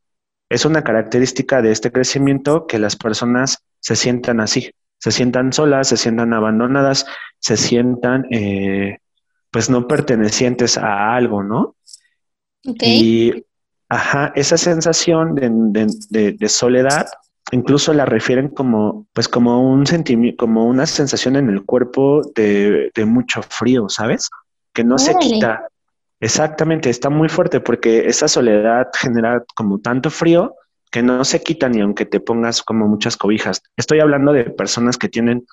es 0.49 0.65
una 0.65 0.83
característica 0.83 1.63
de 1.63 1.73
este 1.73 1.93
crecimiento 1.93 2.67
que 2.67 2.79
las 2.79 2.97
personas 2.97 3.65
se 3.81 3.97
sientan 3.97 4.41
así, 4.41 4.71
se 4.99 5.11
sientan 5.11 5.53
solas, 5.53 5.89
se 5.89 5.97
sientan 5.97 6.33
abandonadas, 6.33 7.07
se 7.39 7.57
sientan 7.57 8.27
eh, 8.31 8.99
pues 9.53 9.71
no 9.71 9.87
pertenecientes 9.87 10.77
a 10.77 11.15
algo, 11.15 11.45
¿no? 11.45 11.77
Y 12.65 13.45
ajá, 13.89 14.33
esa 14.35 14.57
sensación 14.57 15.37
de 15.37 16.49
soledad 16.49 17.07
incluso 17.53 17.93
la 17.93 18.07
refieren 18.07 18.49
como, 18.49 19.07
pues 19.13 19.29
como 19.29 19.71
un 19.71 19.87
sentimiento, 19.87 20.39
como 20.39 20.67
una 20.67 20.87
sensación 20.87 21.37
en 21.37 21.49
el 21.49 21.65
cuerpo 21.65 22.23
de, 22.35 22.91
mucho 23.07 23.43
frío, 23.43 23.89
¿sabes? 23.89 24.29
Que 24.73 24.83
no 24.83 24.99
se 24.99 25.15
quita. 25.17 25.69
Exactamente, 26.19 26.89
está 26.89 27.11
muy 27.11 27.29
fuerte 27.29 27.61
porque 27.61 28.07
esa 28.07 28.27
soledad 28.27 28.89
genera 28.99 29.45
como 29.55 29.81
tanto 29.81 30.09
frío 30.09 30.55
que 30.91 31.03
no 31.03 31.25
se 31.25 31.43
quita 31.43 31.69
ni 31.69 31.81
aunque 31.81 32.07
te 32.07 32.21
pongas 32.21 32.63
como 32.63 32.87
muchas 32.87 33.17
cobijas. 33.17 33.63
Estoy 33.77 34.01
hablando 34.01 34.33
de 34.33 34.45
personas 34.45 34.97
que 34.97 35.09
tienen 35.09 35.47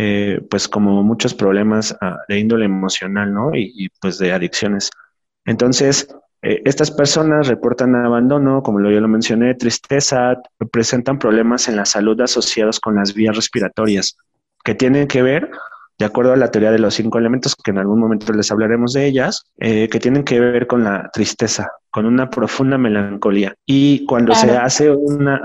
eh, 0.00 0.40
pues 0.48 0.68
como 0.68 1.02
muchos 1.02 1.34
problemas 1.34 1.96
ah, 2.00 2.18
de 2.28 2.38
índole 2.38 2.66
emocional, 2.66 3.34
¿no? 3.34 3.52
Y, 3.52 3.72
y, 3.74 3.88
pues 4.00 4.16
de 4.18 4.32
adicciones. 4.32 4.92
Entonces, 5.44 6.06
eh, 6.40 6.62
estas 6.64 6.92
personas 6.92 7.48
reportan 7.48 7.96
abandono, 7.96 8.62
como 8.62 8.80
yo 8.80 9.00
lo 9.00 9.08
mencioné, 9.08 9.56
tristeza, 9.56 10.40
presentan 10.70 11.18
problemas 11.18 11.66
en 11.66 11.74
la 11.74 11.84
salud 11.84 12.20
asociados 12.20 12.78
con 12.78 12.94
las 12.94 13.12
vías 13.12 13.34
respiratorias, 13.34 14.16
que 14.62 14.76
tienen 14.76 15.08
que 15.08 15.22
ver, 15.22 15.50
de 15.98 16.04
acuerdo 16.04 16.32
a 16.32 16.36
la 16.36 16.52
teoría 16.52 16.70
de 16.70 16.78
los 16.78 16.94
cinco 16.94 17.18
elementos, 17.18 17.56
que 17.56 17.72
en 17.72 17.78
algún 17.78 17.98
momento 17.98 18.32
les 18.32 18.52
hablaremos 18.52 18.92
de 18.92 19.04
ellas, 19.04 19.46
eh, 19.58 19.88
que 19.88 19.98
tienen 19.98 20.22
que 20.22 20.38
ver 20.38 20.68
con 20.68 20.84
la 20.84 21.10
tristeza, 21.12 21.72
con 21.90 22.06
una 22.06 22.30
profunda 22.30 22.78
melancolía. 22.78 23.52
Y 23.66 24.06
cuando 24.06 24.32
se 24.32 24.56
hace 24.56 24.92
una, 24.92 25.42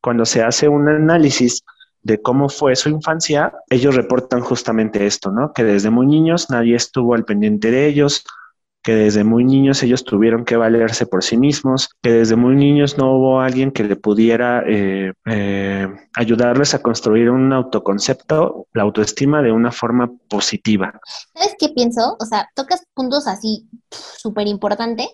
cuando 0.00 0.24
se 0.24 0.44
hace 0.44 0.68
un 0.68 0.88
análisis 0.88 1.64
de 2.02 2.20
cómo 2.20 2.48
fue 2.48 2.76
su 2.76 2.88
infancia, 2.88 3.52
ellos 3.68 3.94
reportan 3.94 4.40
justamente 4.40 5.06
esto, 5.06 5.30
¿no? 5.30 5.52
Que 5.52 5.64
desde 5.64 5.90
muy 5.90 6.06
niños 6.06 6.50
nadie 6.50 6.76
estuvo 6.76 7.14
al 7.14 7.24
pendiente 7.24 7.70
de 7.70 7.86
ellos, 7.86 8.24
que 8.82 8.94
desde 8.94 9.24
muy 9.24 9.44
niños 9.44 9.82
ellos 9.82 10.04
tuvieron 10.04 10.44
que 10.44 10.56
valerse 10.56 11.06
por 11.06 11.22
sí 11.22 11.36
mismos, 11.36 11.90
que 12.02 12.12
desde 12.12 12.36
muy 12.36 12.56
niños 12.56 12.96
no 12.96 13.14
hubo 13.14 13.40
alguien 13.40 13.72
que 13.72 13.84
le 13.84 13.96
pudiera 13.96 14.62
eh, 14.66 15.12
eh, 15.26 15.88
ayudarles 16.14 16.74
a 16.74 16.80
construir 16.80 17.30
un 17.30 17.52
autoconcepto, 17.52 18.66
la 18.72 18.82
autoestima 18.84 19.42
de 19.42 19.52
una 19.52 19.70
forma 19.70 20.10
positiva. 20.28 20.98
¿Sabes 21.34 21.54
qué 21.58 21.68
pienso? 21.68 22.16
O 22.18 22.24
sea, 22.24 22.48
tocas 22.54 22.82
puntos 22.94 23.26
así 23.26 23.68
súper 23.90 24.46
importantes 24.46 25.08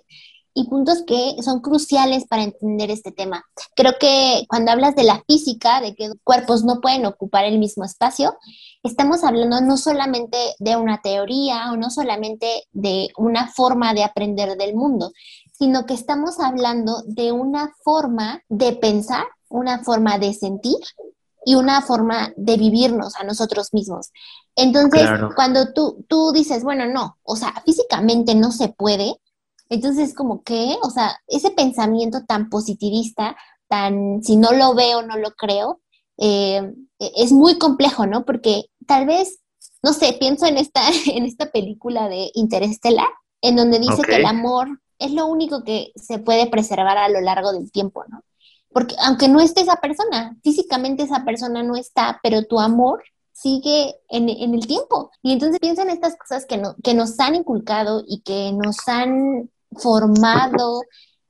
y 0.57 0.65
puntos 0.65 1.03
que 1.07 1.37
son 1.43 1.61
cruciales 1.61 2.27
para 2.27 2.43
entender 2.43 2.91
este 2.91 3.13
tema. 3.13 3.45
Creo 3.75 3.93
que 4.01 4.45
cuando 4.49 4.73
hablas 4.73 4.97
de 4.97 5.05
la 5.05 5.23
física, 5.27 5.83
de 5.83 5.95
que 5.95 6.11
cuerpos 6.25 6.65
no 6.65 6.81
pueden 6.81 7.05
ocupar 7.05 7.45
el 7.45 7.59
mismo 7.59 7.85
espacio, 7.85 8.35
estamos 8.83 9.23
hablando 9.23 9.61
no 9.61 9.77
solamente 9.77 10.39
de 10.59 10.77
una 10.77 11.03
teoría 11.03 11.71
o 11.73 11.77
no 11.77 11.91
solamente 11.91 12.65
de 12.73 13.11
una 13.19 13.49
forma 13.49 13.93
de 13.93 14.05
aprender 14.05 14.57
del 14.57 14.75
mundo, 14.75 15.13
sino 15.53 15.85
que 15.85 15.93
estamos 15.93 16.41
hablando 16.41 17.03
de 17.05 17.33
una 17.33 17.75
forma 17.85 18.43
de 18.49 18.73
pensar, 18.73 19.27
una 19.51 19.85
forma 19.85 20.19
de 20.19 20.33
sentir 20.33 20.79
y 21.45 21.55
una 21.55 21.83
forma 21.83 22.33
de 22.37 22.57
vivirnos 22.57 23.15
a 23.17 23.25
nosotros 23.25 23.75
mismos. 23.75 24.11
Entonces, 24.55 25.07
cuando 25.35 25.75
tú, 25.75 26.03
tú 26.09 26.33
dices, 26.33 26.65
bueno, 26.65 26.87
no, 26.87 27.19
o 27.25 27.37
sea, 27.37 27.63
físicamente 27.67 28.35
no 28.35 28.53
se 28.53 28.69
puede, 28.69 29.21
entonces, 29.69 30.15
como 30.15 30.43
que, 30.43 30.77
o 30.83 30.91
sea, 30.91 31.19
ese 31.27 31.51
pensamiento 31.51 32.25
tan 32.25 32.49
positivista, 32.49 33.37
tan, 33.69 34.23
si 34.23 34.37
no 34.37 34.53
lo 34.53 34.75
veo, 34.75 35.03
no 35.03 35.17
lo 35.17 35.33
creo, 35.33 35.81
eh, 36.19 36.73
e-, 36.99 37.13
es 37.17 37.33
muy 37.33 37.59
complejo, 37.59 38.07
¿no? 38.07 38.25
Porque 38.25 38.67
tal 38.87 39.07
vez, 39.07 39.41
no 39.83 39.93
sé, 39.93 40.17
pienso 40.19 40.47
en 40.47 40.59
esta, 40.59 40.83
en 41.07 41.25
esta 41.25 41.51
película 41.51 42.09
de 42.09 42.31
Interestelar, 42.35 43.09
en 43.41 43.57
donde 43.57 43.79
dice 43.79 44.03
que 44.03 44.17
el 44.17 44.27
amor 44.27 44.81
es 44.99 45.13
lo 45.13 45.27
único 45.27 45.63
que 45.63 45.93
se 45.95 46.19
puede 46.19 46.47
preservar 46.47 46.97
a 46.99 47.09
lo 47.09 47.21
largo 47.21 47.53
del 47.53 47.71
tiempo, 47.71 48.05
¿no? 48.09 48.23
Porque 48.73 48.95
aunque 49.01 49.29
no 49.29 49.41
esté 49.41 49.63
esa 49.63 49.77
persona, 49.77 50.37
físicamente 50.43 51.03
esa 51.03 51.25
persona 51.25 51.63
no 51.63 51.77
está, 51.77 52.21
pero 52.23 52.45
tu 52.45 52.61
amor 52.61 53.03
sigue 53.33 53.97
en, 54.09 54.29
en 54.29 54.55
el 54.55 54.67
tiempo. 54.67 55.11
Y 55.23 55.33
entonces 55.33 55.61
piensa 55.61 55.83
en 55.83 55.91
estas 55.91 56.17
cosas 56.17 56.47
que, 56.47 56.57
no, 56.57 56.75
que 56.83 56.95
nos 56.95 57.19
han 57.21 57.35
inculcado 57.35 58.03
y 58.07 58.21
que 58.21 58.53
nos 58.53 58.87
han 58.89 59.51
formado 59.73 60.83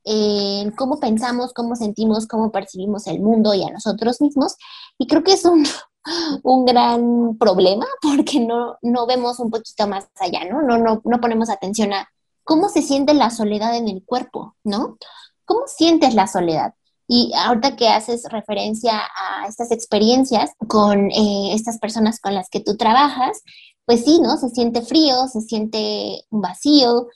en 0.04 0.70
cómo 0.72 1.00
pensamos, 1.00 1.52
cómo 1.52 1.74
sentimos, 1.74 2.26
cómo 2.26 2.52
percibimos 2.52 3.06
el 3.06 3.20
mundo 3.20 3.54
y 3.54 3.64
a 3.64 3.70
nosotros 3.70 4.20
mismos. 4.20 4.56
Y 4.98 5.06
creo 5.06 5.24
que 5.24 5.32
es 5.32 5.44
un 5.44 5.66
un 6.42 6.64
gran 6.64 7.36
problema 7.38 7.86
porque 8.00 8.40
no, 8.40 8.78
no 8.82 9.06
vemos 9.06 9.40
un 9.40 9.50
poquito 9.50 9.86
más 9.86 10.06
allá, 10.18 10.44
¿no? 10.44 10.62
No, 10.62 10.78
no, 10.78 11.02
no 11.04 11.20
ponemos 11.20 11.50
atención 11.50 11.92
a 11.92 12.08
cómo 12.44 12.68
se 12.68 12.82
siente 12.82 13.14
la 13.14 13.30
soledad 13.30 13.76
en 13.76 13.88
el 13.88 14.04
cuerpo, 14.04 14.56
¿no? 14.64 14.96
¿Cómo 15.44 15.62
sientes 15.66 16.14
la 16.14 16.26
soledad? 16.26 16.74
Y 17.08 17.32
ahorita 17.36 17.76
que 17.76 17.88
haces 17.88 18.24
referencia 18.30 18.98
a 18.98 19.46
estas 19.46 19.70
experiencias 19.70 20.50
con 20.66 21.10
eh, 21.10 21.54
estas 21.54 21.78
personas 21.78 22.18
con 22.20 22.34
las 22.34 22.48
que 22.48 22.60
tú 22.60 22.76
trabajas, 22.76 23.42
pues 23.84 24.04
sí, 24.04 24.20
¿no? 24.20 24.36
Se 24.36 24.48
siente 24.48 24.82
frío, 24.82 25.28
se 25.28 25.40
siente 25.40 26.24
vacío. 26.30 27.06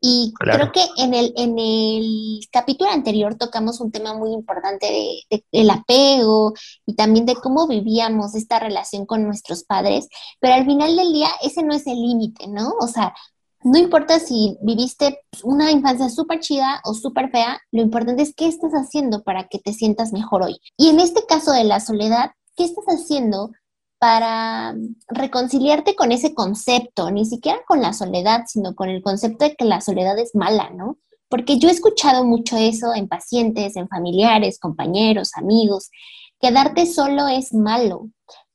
Y 0.00 0.32
creo 0.38 0.72
que 0.72 0.84
en 0.96 1.14
el, 1.14 1.32
en 1.36 1.58
el 1.58 2.40
capítulo 2.52 2.90
anterior 2.90 3.34
tocamos 3.34 3.80
un 3.80 3.90
tema 3.90 4.14
muy 4.14 4.32
importante 4.32 4.86
de, 5.30 5.44
del 5.52 5.70
apego 5.70 6.54
y 6.86 6.94
también 6.94 7.26
de 7.26 7.34
cómo 7.34 7.66
vivíamos 7.66 8.34
esta 8.34 8.58
relación 8.58 9.06
con 9.06 9.24
nuestros 9.24 9.64
padres, 9.64 10.08
pero 10.40 10.54
al 10.54 10.64
final 10.64 10.96
del 10.96 11.12
día 11.12 11.28
ese 11.42 11.62
no 11.62 11.74
es 11.74 11.86
el 11.86 12.00
límite, 12.00 12.46
¿no? 12.46 12.74
O 12.80 12.86
sea, 12.86 13.14
no 13.64 13.78
importa 13.78 14.20
si 14.20 14.56
viviste 14.62 15.20
una 15.42 15.72
infancia 15.72 16.08
súper 16.08 16.40
chida 16.40 16.80
o 16.84 16.94
súper 16.94 17.30
fea, 17.30 17.60
lo 17.72 17.82
importante 17.82 18.22
es 18.22 18.34
qué 18.34 18.46
estás 18.46 18.72
haciendo 18.72 19.22
para 19.24 19.48
que 19.48 19.58
te 19.58 19.72
sientas 19.72 20.12
mejor 20.12 20.42
hoy. 20.42 20.60
Y 20.76 20.88
en 20.88 21.00
este 21.00 21.26
caso 21.26 21.50
de 21.52 21.64
la 21.64 21.80
soledad, 21.80 22.30
¿qué 22.56 22.64
estás 22.64 22.84
haciendo 22.86 23.50
para 23.98 24.74
reconciliarte 25.08 25.94
con 25.94 26.12
ese 26.12 26.34
concepto? 26.34 27.10
Ni 27.10 27.24
siquiera 27.26 27.60
con 27.66 27.80
la 27.80 27.92
soledad, 27.92 28.44
sino 28.46 28.74
con 28.74 28.88
el 28.88 29.02
concepto 29.02 29.44
de 29.44 29.54
que 29.54 29.64
la 29.64 29.80
soledad 29.80 30.18
es 30.18 30.34
mala, 30.34 30.70
¿no? 30.70 30.98
Porque 31.28 31.58
yo 31.58 31.68
he 31.68 31.72
escuchado 31.72 32.24
mucho 32.24 32.56
eso 32.56 32.94
en 32.94 33.08
pacientes, 33.08 33.76
en 33.76 33.88
familiares, 33.88 34.58
compañeros, 34.58 35.32
amigos. 35.34 35.90
Quedarte 36.40 36.86
solo 36.86 37.28
es 37.28 37.52
malo. 37.52 38.08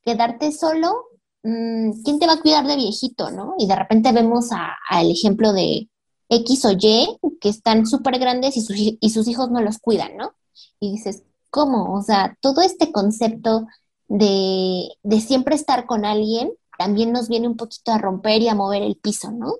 Quedarte 0.04 0.52
solo 0.52 1.06
Mm, 1.44 2.04
¿quién 2.04 2.20
te 2.20 2.26
va 2.28 2.34
a 2.34 2.42
cuidar 2.42 2.66
de 2.66 2.78
viejito, 2.78 3.30
no? 3.32 3.56
Y 3.58 3.68
de 3.68 3.76
repente 3.76 4.12
vemos 4.14 4.50
al 4.90 5.12
ejemplo 5.12 5.52
de 5.54 5.90
X 6.30 6.66
o 6.66 6.72
Y 6.72 7.20
que 7.42 7.50
están 7.50 7.86
súper 7.86 8.18
grandes 8.18 8.56
y, 8.58 8.98
y 9.00 9.10
sus 9.10 9.28
hijos 9.28 9.52
no 9.52 9.62
los 9.62 9.78
cuidan, 9.80 10.16
¿no? 10.18 10.34
Y 10.80 10.94
dices, 10.94 11.24
¿cómo? 11.50 11.94
O 11.96 12.02
sea, 12.02 12.38
todo 12.42 12.62
este 12.62 12.92
concepto 12.92 13.68
de, 14.08 14.90
de 15.04 15.22
siempre 15.22 15.56
estar 15.56 15.86
con 15.86 16.06
alguien 16.06 16.52
también 16.78 17.12
nos 17.12 17.30
viene 17.30 17.48
un 17.48 17.58
poquito 17.58 17.92
a 17.92 17.98
romper 17.98 18.42
y 18.42 18.50
a 18.50 18.56
mover 18.56 18.84
el 18.84 18.96
piso, 18.96 19.32
¿no? 19.32 19.56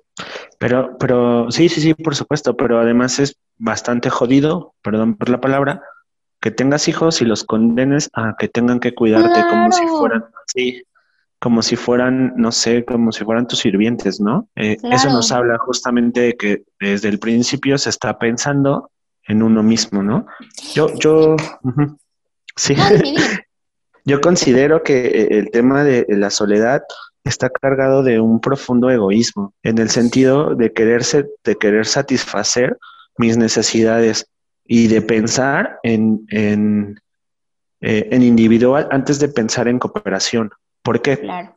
Pero, 0.58 0.96
pero, 0.98 1.50
sí, 1.50 1.68
sí, 1.68 1.80
sí, 1.80 1.94
por 1.94 2.14
supuesto, 2.14 2.56
pero 2.56 2.80
además 2.80 3.18
es 3.18 3.36
bastante 3.56 4.10
jodido, 4.10 4.74
perdón 4.82 5.16
por 5.16 5.28
la 5.28 5.40
palabra, 5.40 5.82
que 6.40 6.50
tengas 6.50 6.88
hijos 6.88 7.22
y 7.22 7.24
los 7.24 7.44
condenes 7.44 8.10
a 8.12 8.34
que 8.38 8.48
tengan 8.48 8.80
que 8.80 8.94
cuidarte 8.94 9.40
como 9.48 9.72
si 9.72 9.86
fueran, 9.86 10.24
sí, 10.46 10.82
como 11.38 11.62
si 11.62 11.76
fueran, 11.76 12.34
no 12.36 12.52
sé, 12.52 12.84
como 12.84 13.12
si 13.12 13.24
fueran 13.24 13.46
tus 13.46 13.60
sirvientes, 13.60 14.20
¿no? 14.20 14.48
Eh, 14.56 14.76
eso 14.90 15.10
nos 15.10 15.32
habla 15.32 15.58
justamente 15.58 16.20
de 16.20 16.36
que 16.36 16.64
desde 16.80 17.08
el 17.08 17.18
principio 17.18 17.78
se 17.78 17.90
está 17.90 18.18
pensando 18.18 18.90
en 19.26 19.42
uno 19.42 19.62
mismo, 19.62 20.02
¿no? 20.02 20.26
Yo, 20.74 20.88
yo, 20.96 21.36
sí, 22.56 22.74
yo 24.04 24.20
considero 24.20 24.82
que 24.82 25.06
eh, 25.06 25.28
el 25.30 25.50
tema 25.50 25.84
de 25.84 26.06
la 26.08 26.30
soledad 26.30 26.82
está 27.24 27.48
cargado 27.48 28.02
de 28.02 28.20
un 28.20 28.40
profundo 28.40 28.90
egoísmo, 28.90 29.54
en 29.62 29.78
el 29.78 29.88
sentido 29.88 30.54
de 30.54 30.72
quererse, 30.72 31.26
de 31.42 31.56
querer 31.56 31.86
satisfacer 31.86 32.76
mis 33.16 33.36
necesidades 33.36 34.26
y 34.66 34.88
de 34.88 35.00
pensar 35.02 35.78
en, 35.82 36.26
en, 36.28 37.00
eh, 37.80 38.08
en 38.10 38.22
individual 38.22 38.88
antes 38.90 39.18
de 39.20 39.28
pensar 39.28 39.68
en 39.68 39.78
cooperación. 39.78 40.50
¿Por 40.82 41.00
qué? 41.00 41.18
Claro. 41.18 41.56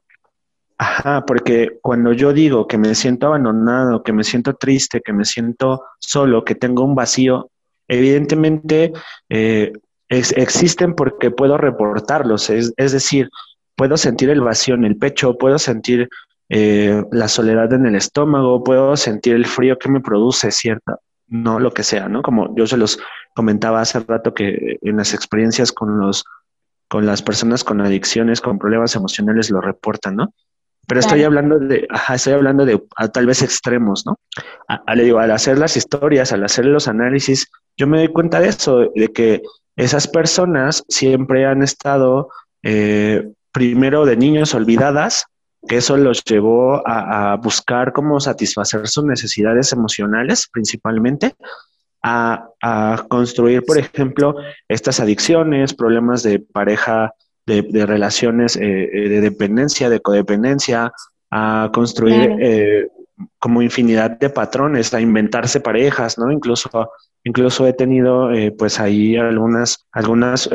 Ajá, 0.79 1.25
porque 1.25 1.79
cuando 1.81 2.13
yo 2.13 2.33
digo 2.33 2.67
que 2.67 2.77
me 2.77 2.93
siento 2.93 3.27
abandonado, 3.27 4.03
que 4.03 4.13
me 4.13 4.23
siento 4.23 4.53
triste, 4.53 5.01
que 5.01 5.11
me 5.11 5.25
siento 5.25 5.83
solo, 5.99 6.45
que 6.45 6.53
tengo 6.53 6.83
un 6.83 6.93
vacío, 6.93 7.49
evidentemente 7.87 8.93
eh, 9.27 9.73
existen 10.09 10.93
porque 10.93 11.31
puedo 11.31 11.57
reportarlos, 11.57 12.49
es, 12.49 12.73
decir, 12.75 13.29
puedo 13.75 13.97
sentir 13.97 14.29
el 14.29 14.41
vacío 14.41 14.75
en 14.75 14.85
el 14.85 14.97
pecho, 14.97 15.37
puedo 15.37 15.59
sentir 15.59 16.09
eh, 16.49 17.03
la 17.11 17.27
soledad 17.27 17.73
en 17.73 17.85
el 17.85 17.95
estómago, 17.95 18.63
puedo 18.63 18.95
sentir 18.95 19.35
el 19.35 19.45
frío 19.45 19.77
que 19.77 19.89
me 19.89 20.01
produce, 20.01 20.51
¿cierto? 20.51 20.99
No 21.27 21.59
lo 21.59 21.73
que 21.73 21.83
sea, 21.83 22.07
¿no? 22.07 22.21
Como 22.21 22.55
yo 22.55 22.65
se 22.67 22.77
los 22.77 22.99
comentaba 23.35 23.81
hace 23.81 23.99
rato 23.99 24.33
que 24.33 24.77
en 24.81 24.97
las 24.97 25.13
experiencias 25.13 25.71
con 25.71 25.99
los 25.99 26.23
con 26.87 27.05
las 27.05 27.21
personas 27.21 27.65
con 27.65 27.81
adicciones, 27.81 28.39
con 28.39 28.57
problemas 28.57 28.95
emocionales 28.95 29.49
lo 29.51 29.59
reportan, 29.59 30.15
¿no? 30.15 30.33
Pero 30.87 31.01
estoy 31.01 31.23
hablando 31.23 31.59
de, 31.59 31.85
ajá, 31.89 32.15
estoy 32.15 32.31
hablando 32.31 32.65
de 32.65 32.81
tal 33.11 33.25
vez 33.25 33.41
extremos, 33.41 34.05
¿no? 34.05 34.17
le 34.95 35.03
digo, 35.03 35.19
al 35.19 35.31
hacer 35.31 35.57
las 35.57 35.75
historias, 35.75 36.31
al 36.31 36.45
hacer 36.45 36.65
los 36.65 36.87
análisis, 36.87 37.51
yo 37.75 37.87
me 37.87 37.97
doy 37.97 38.07
cuenta 38.07 38.39
de 38.39 38.47
eso, 38.47 38.89
de 38.95 39.09
que 39.09 39.41
esas 39.77 40.07
personas 40.07 40.83
siempre 40.89 41.45
han 41.45 41.63
estado 41.63 42.29
eh, 42.63 43.29
primero 43.53 44.05
de 44.05 44.17
niños 44.17 44.53
olvidadas, 44.53 45.25
que 45.67 45.77
eso 45.77 45.95
los 45.95 46.23
llevó 46.25 46.85
a, 46.87 47.31
a, 47.31 47.35
buscar 47.37 47.93
cómo 47.93 48.19
satisfacer 48.19 48.87
sus 48.87 49.05
necesidades 49.05 49.71
emocionales 49.71 50.49
principalmente, 50.51 51.35
a, 52.07 53.05
construir, 53.09 53.63
por 53.63 53.77
ejemplo, 53.77 54.35
estas 54.67 54.99
adicciones, 54.99 55.73
problemas 55.73 56.23
de 56.23 56.39
pareja, 56.39 57.13
de, 57.45 57.85
relaciones 57.85 58.55
eh, 58.57 58.89
eh, 58.91 59.09
de 59.09 59.21
dependencia, 59.21 59.89
de 59.89 60.01
codependencia, 60.01 60.91
a 61.31 61.69
construir 61.73 62.35
eh, 62.39 62.87
como 63.39 63.61
infinidad 63.61 64.11
de 64.11 64.29
patrones, 64.29 64.93
a 64.93 65.01
inventarse 65.01 65.59
parejas, 65.59 66.17
¿no? 66.17 66.31
Incluso, 66.31 66.91
incluso 67.23 67.65
he 67.65 67.73
tenido 67.73 68.29
pues 68.57 68.79
ahí 68.79 69.15
algunas, 69.15 69.87
algunas, 69.91 70.49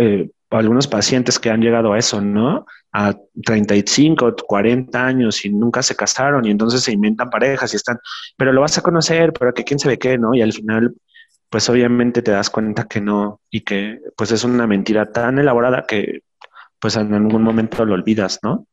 algunos 0.51 0.87
pacientes 0.87 1.39
que 1.39 1.51
han 1.51 1.61
llegado 1.61 1.93
a 1.93 1.99
eso, 1.99 2.21
¿no? 2.21 2.67
A 2.93 3.17
35, 3.45 4.35
40 4.47 5.05
años 5.05 5.45
y 5.45 5.51
nunca 5.51 5.83
se 5.83 5.97
casaron 5.97 6.45
y 6.45 6.51
entonces 6.51 6.83
se 6.83 6.93
inventan 6.93 7.31
parejas 7.31 7.73
y 7.73 7.77
están, 7.77 7.99
pero 8.37 8.53
lo 8.53 8.61
vas 8.61 8.79
a 8.79 8.83
conocer, 8.83 9.33
pero 9.33 9.53
que 9.53 9.65
quién 9.65 9.79
se 9.79 9.89
ve 9.89 9.99
qué, 9.99 10.19
¿no? 10.19 10.35
Y 10.35 10.43
al 10.43 10.53
final 10.53 10.95
pues 11.53 11.69
obviamente 11.69 12.23
te 12.23 12.31
das 12.31 12.49
cuenta 12.49 12.85
que 12.85 13.03
no 13.03 13.43
y 13.51 13.61
que 13.61 14.01
pues 14.17 14.33
es 14.33 14.43
una 14.43 14.67
mentira 14.67 15.13
tan 15.13 15.39
elaborada 15.39 15.85
que 15.87 16.21
pues 16.79 16.97
en 16.97 17.13
algún 17.13 17.43
momento 17.43 17.85
lo 17.85 17.93
olvidas, 17.93 18.39
¿no? 18.43 18.67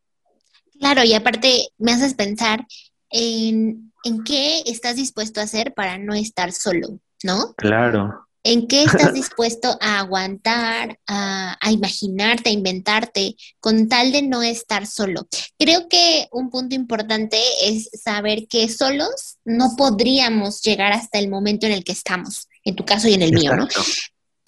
Claro, 0.80 1.04
y 1.04 1.14
aparte 1.14 1.68
me 1.78 1.92
haces 1.92 2.14
pensar 2.14 2.66
en, 3.10 3.94
en 4.04 4.24
qué 4.24 4.62
estás 4.66 4.96
dispuesto 4.96 5.40
a 5.40 5.44
hacer 5.44 5.74
para 5.74 5.98
no 5.98 6.14
estar 6.14 6.52
solo, 6.52 7.00
¿no? 7.24 7.54
Claro. 7.56 8.26
¿En 8.44 8.68
qué 8.68 8.84
estás 8.84 9.14
dispuesto 9.14 9.78
a 9.82 10.00
aguantar, 10.00 10.98
a, 11.08 11.58
a, 11.60 11.72
imaginarte, 11.72 12.50
a 12.50 12.54
inventarte, 12.54 13.36
con 13.60 13.90
tal 13.90 14.12
de 14.12 14.22
no 14.22 14.42
estar 14.42 14.88
solo? 14.88 15.28
Creo 15.58 15.88
que 15.90 16.28
un 16.32 16.50
punto 16.50 16.76
importante 16.76 17.38
es 17.64 17.90
saber 18.02 18.48
que 18.48 18.70
solos 18.70 19.38
no 19.44 19.76
podríamos 19.78 20.62
llegar 20.62 20.94
hasta 20.94 21.20
el 21.20 21.30
momento 21.30 21.66
en 21.66 21.74
el 21.74 21.84
que 21.84 21.92
estamos 21.92 22.48
en 22.64 22.76
tu 22.76 22.86
caso 22.86 23.08
y 23.08 23.14
en 23.14 23.22
el 23.22 23.34
mío, 23.34 23.56
¿no? 23.56 23.68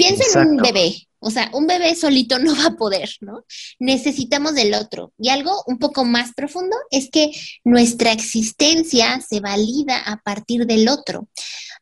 Piensa 0.01 0.41
en 0.41 0.47
un 0.49 0.57
bebé, 0.57 1.07
o 1.19 1.29
sea, 1.29 1.51
un 1.53 1.67
bebé 1.67 1.95
solito 1.95 2.39
no 2.39 2.55
va 2.55 2.65
a 2.65 2.75
poder, 2.75 3.09
¿no? 3.21 3.45
Necesitamos 3.79 4.55
del 4.55 4.73
otro. 4.73 5.13
Y 5.19 5.29
algo 5.29 5.63
un 5.67 5.77
poco 5.77 6.03
más 6.03 6.33
profundo 6.33 6.75
es 6.89 7.09
que 7.11 7.31
nuestra 7.63 8.11
existencia 8.11 9.21
se 9.21 9.39
valida 9.39 9.99
a 9.99 10.17
partir 10.17 10.65
del 10.65 10.89
otro. 10.89 11.27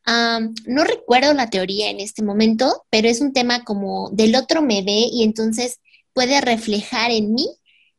no 0.06 0.84
recuerdo 0.84 1.32
la 1.34 1.48
teoría 1.48 1.88
en 1.88 2.00
este 2.00 2.22
momento, 2.22 2.84
pero 2.90 3.08
es 3.08 3.20
un 3.20 3.32
tema 3.32 3.64
como 3.64 4.10
del 4.10 4.34
otro 4.34 4.60
me 4.60 4.82
ve 4.82 5.08
y 5.10 5.22
entonces 5.22 5.78
puede 6.12 6.40
reflejar 6.40 7.10
en 7.10 7.32
mí 7.32 7.48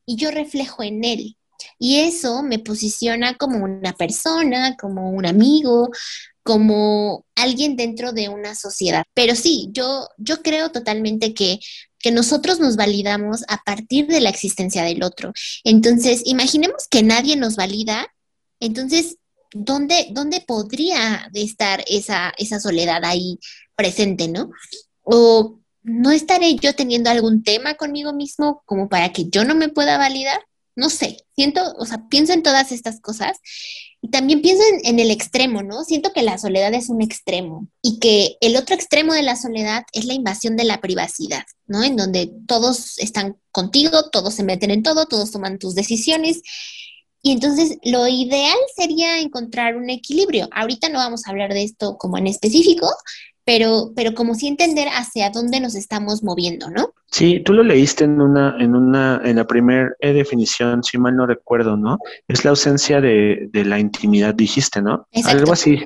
y 0.05 0.17
yo 0.17 0.29
reflejo 0.29 0.83
en 0.83 1.03
él. 1.03 1.37
Y 1.79 2.01
eso 2.01 2.43
me 2.43 2.59
posiciona 2.59 3.35
como 3.35 3.63
una 3.63 3.93
persona, 3.93 4.75
como 4.77 5.09
un 5.09 5.25
amigo, 5.25 5.89
como 6.43 7.25
alguien 7.35 7.75
dentro 7.75 8.13
de 8.13 8.29
una 8.29 8.55
sociedad. 8.55 9.03
Pero 9.13 9.35
sí, 9.35 9.69
yo, 9.71 10.07
yo 10.17 10.41
creo 10.41 10.71
totalmente 10.71 11.33
que, 11.33 11.59
que 11.99 12.11
nosotros 12.11 12.59
nos 12.59 12.75
validamos 12.75 13.43
a 13.47 13.57
partir 13.63 14.07
de 14.07 14.21
la 14.21 14.29
existencia 14.29 14.83
del 14.83 15.03
otro. 15.03 15.33
Entonces, 15.63 16.21
imaginemos 16.25 16.87
que 16.89 17.03
nadie 17.03 17.35
nos 17.35 17.55
valida, 17.55 18.07
entonces, 18.59 19.17
¿dónde, 19.53 20.07
dónde 20.11 20.41
podría 20.41 21.29
estar 21.33 21.83
esa, 21.87 22.33
esa 22.37 22.59
soledad 22.59 23.03
ahí 23.05 23.39
presente, 23.75 24.27
no? 24.27 24.51
O 25.03 25.59
no 25.83 26.11
estaré 26.11 26.55
yo 26.55 26.75
teniendo 26.75 27.09
algún 27.09 27.43
tema 27.43 27.73
conmigo 27.75 28.13
mismo 28.13 28.61
como 28.65 28.87
para 28.87 29.11
que 29.11 29.29
yo 29.29 29.43
no 29.45 29.55
me 29.55 29.69
pueda 29.69 29.97
validar. 29.97 30.39
No 30.75 30.89
sé, 30.89 31.17
siento, 31.35 31.61
o 31.77 31.85
sea, 31.85 32.07
pienso 32.09 32.33
en 32.33 32.43
todas 32.43 32.71
estas 32.71 33.01
cosas 33.01 33.37
y 34.01 34.09
también 34.09 34.41
pienso 34.41 34.63
en, 34.83 34.99
el 34.99 35.11
extremo, 35.11 35.61
¿no? 35.61 35.83
Siento 35.83 36.11
que 36.11 36.23
la 36.23 36.37
soledad 36.37 36.73
es 36.73 36.89
un 36.89 37.01
extremo 37.01 37.67
y 37.83 37.99
que 37.99 38.37
el 38.41 38.57
otro 38.57 38.73
extremo 38.73 39.13
de 39.13 39.21
la 39.21 39.35
soledad 39.35 39.83
es 39.93 40.05
la 40.05 40.13
invasión 40.13 40.57
de 40.57 40.63
la 40.63 40.81
privacidad, 40.81 41.43
¿no? 41.67 41.83
En 41.83 41.95
donde 41.95 42.31
todos 42.47 42.97
están 42.97 43.37
contigo, 43.51 44.09
todos 44.09 44.33
se 44.33 44.43
meten 44.43 44.71
en 44.71 44.81
todo, 44.81 45.05
todos 45.05 45.31
toman 45.31 45.59
tus 45.59 45.75
decisiones. 45.75 46.41
Y 47.21 47.31
entonces 47.31 47.77
lo 47.83 48.07
ideal 48.07 48.57
sería 48.75 49.19
encontrar 49.19 49.77
un 49.77 49.91
equilibrio. 49.91 50.49
Ahorita 50.51 50.89
no 50.89 50.97
vamos 50.97 51.27
a 51.27 51.29
hablar 51.29 51.53
de 51.53 51.63
esto 51.63 51.97
como 51.99 52.17
en 52.17 52.25
específico, 52.25 52.89
pero, 53.51 53.91
pero 53.97 54.13
como 54.13 54.33
sí 54.33 54.47
entender 54.47 54.87
hacia 54.87 55.29
dónde 55.29 55.59
nos 55.59 55.75
estamos 55.75 56.23
moviendo, 56.23 56.69
¿no? 56.69 56.93
Sí, 57.07 57.41
tú 57.43 57.51
lo 57.51 57.63
leíste 57.63 58.05
en 58.05 58.21
una, 58.21 58.55
en 58.57 58.77
una, 58.77 59.19
en 59.25 59.35
la 59.35 59.45
primera 59.45 59.89
definición, 59.99 60.85
si 60.85 60.97
mal 60.97 61.17
no 61.17 61.25
recuerdo, 61.27 61.75
¿no? 61.75 61.99
Es 62.29 62.45
la 62.45 62.51
ausencia 62.51 63.01
de, 63.01 63.49
de 63.51 63.65
la 63.65 63.77
intimidad, 63.77 64.33
dijiste, 64.33 64.81
¿no? 64.81 65.05
Algo 65.25 65.51
así. 65.51 65.85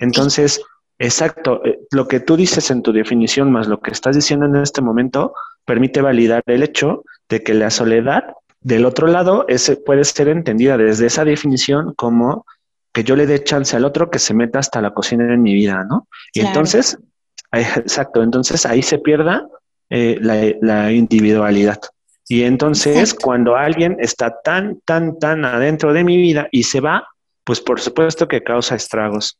Entonces, 0.00 0.60
exacto, 0.98 1.64
eh, 1.64 1.78
lo 1.92 2.08
que 2.08 2.18
tú 2.18 2.36
dices 2.36 2.72
en 2.72 2.82
tu 2.82 2.92
definición 2.92 3.52
más 3.52 3.68
lo 3.68 3.78
que 3.78 3.92
estás 3.92 4.16
diciendo 4.16 4.46
en 4.46 4.56
este 4.56 4.82
momento 4.82 5.32
permite 5.64 6.00
validar 6.00 6.42
el 6.46 6.64
hecho 6.64 7.04
de 7.28 7.44
que 7.44 7.54
la 7.54 7.70
soledad 7.70 8.34
del 8.62 8.84
otro 8.84 9.06
lado 9.06 9.44
es, 9.46 9.78
puede 9.86 10.02
ser 10.02 10.26
entendida 10.26 10.76
desde 10.76 11.06
esa 11.06 11.24
definición 11.24 11.94
como 11.94 12.46
que 12.92 13.04
yo 13.04 13.16
le 13.16 13.26
dé 13.26 13.42
chance 13.44 13.76
al 13.76 13.84
otro 13.84 14.10
que 14.10 14.18
se 14.18 14.34
meta 14.34 14.58
hasta 14.58 14.80
la 14.80 14.92
cocina 14.92 15.32
en 15.32 15.42
mi 15.42 15.54
vida, 15.54 15.84
¿no? 15.88 16.08
Y 16.32 16.40
entonces, 16.40 16.98
exacto, 17.52 18.22
entonces 18.22 18.66
ahí 18.66 18.82
se 18.82 18.98
pierda 18.98 19.46
eh, 19.88 20.18
la, 20.20 20.92
individualidad. 20.92 21.80
Y 22.28 22.44
entonces, 22.44 23.12
cuando 23.14 23.56
alguien 23.56 23.96
está 23.98 24.40
tan, 24.42 24.80
tan, 24.84 25.18
tan 25.18 25.44
adentro 25.44 25.92
de 25.92 26.04
mi 26.04 26.16
vida 26.16 26.48
y 26.52 26.62
se 26.62 26.80
va, 26.80 27.08
pues 27.44 27.60
por 27.60 27.80
supuesto 27.80 28.28
que 28.28 28.42
causa 28.42 28.76
estragos. 28.76 29.36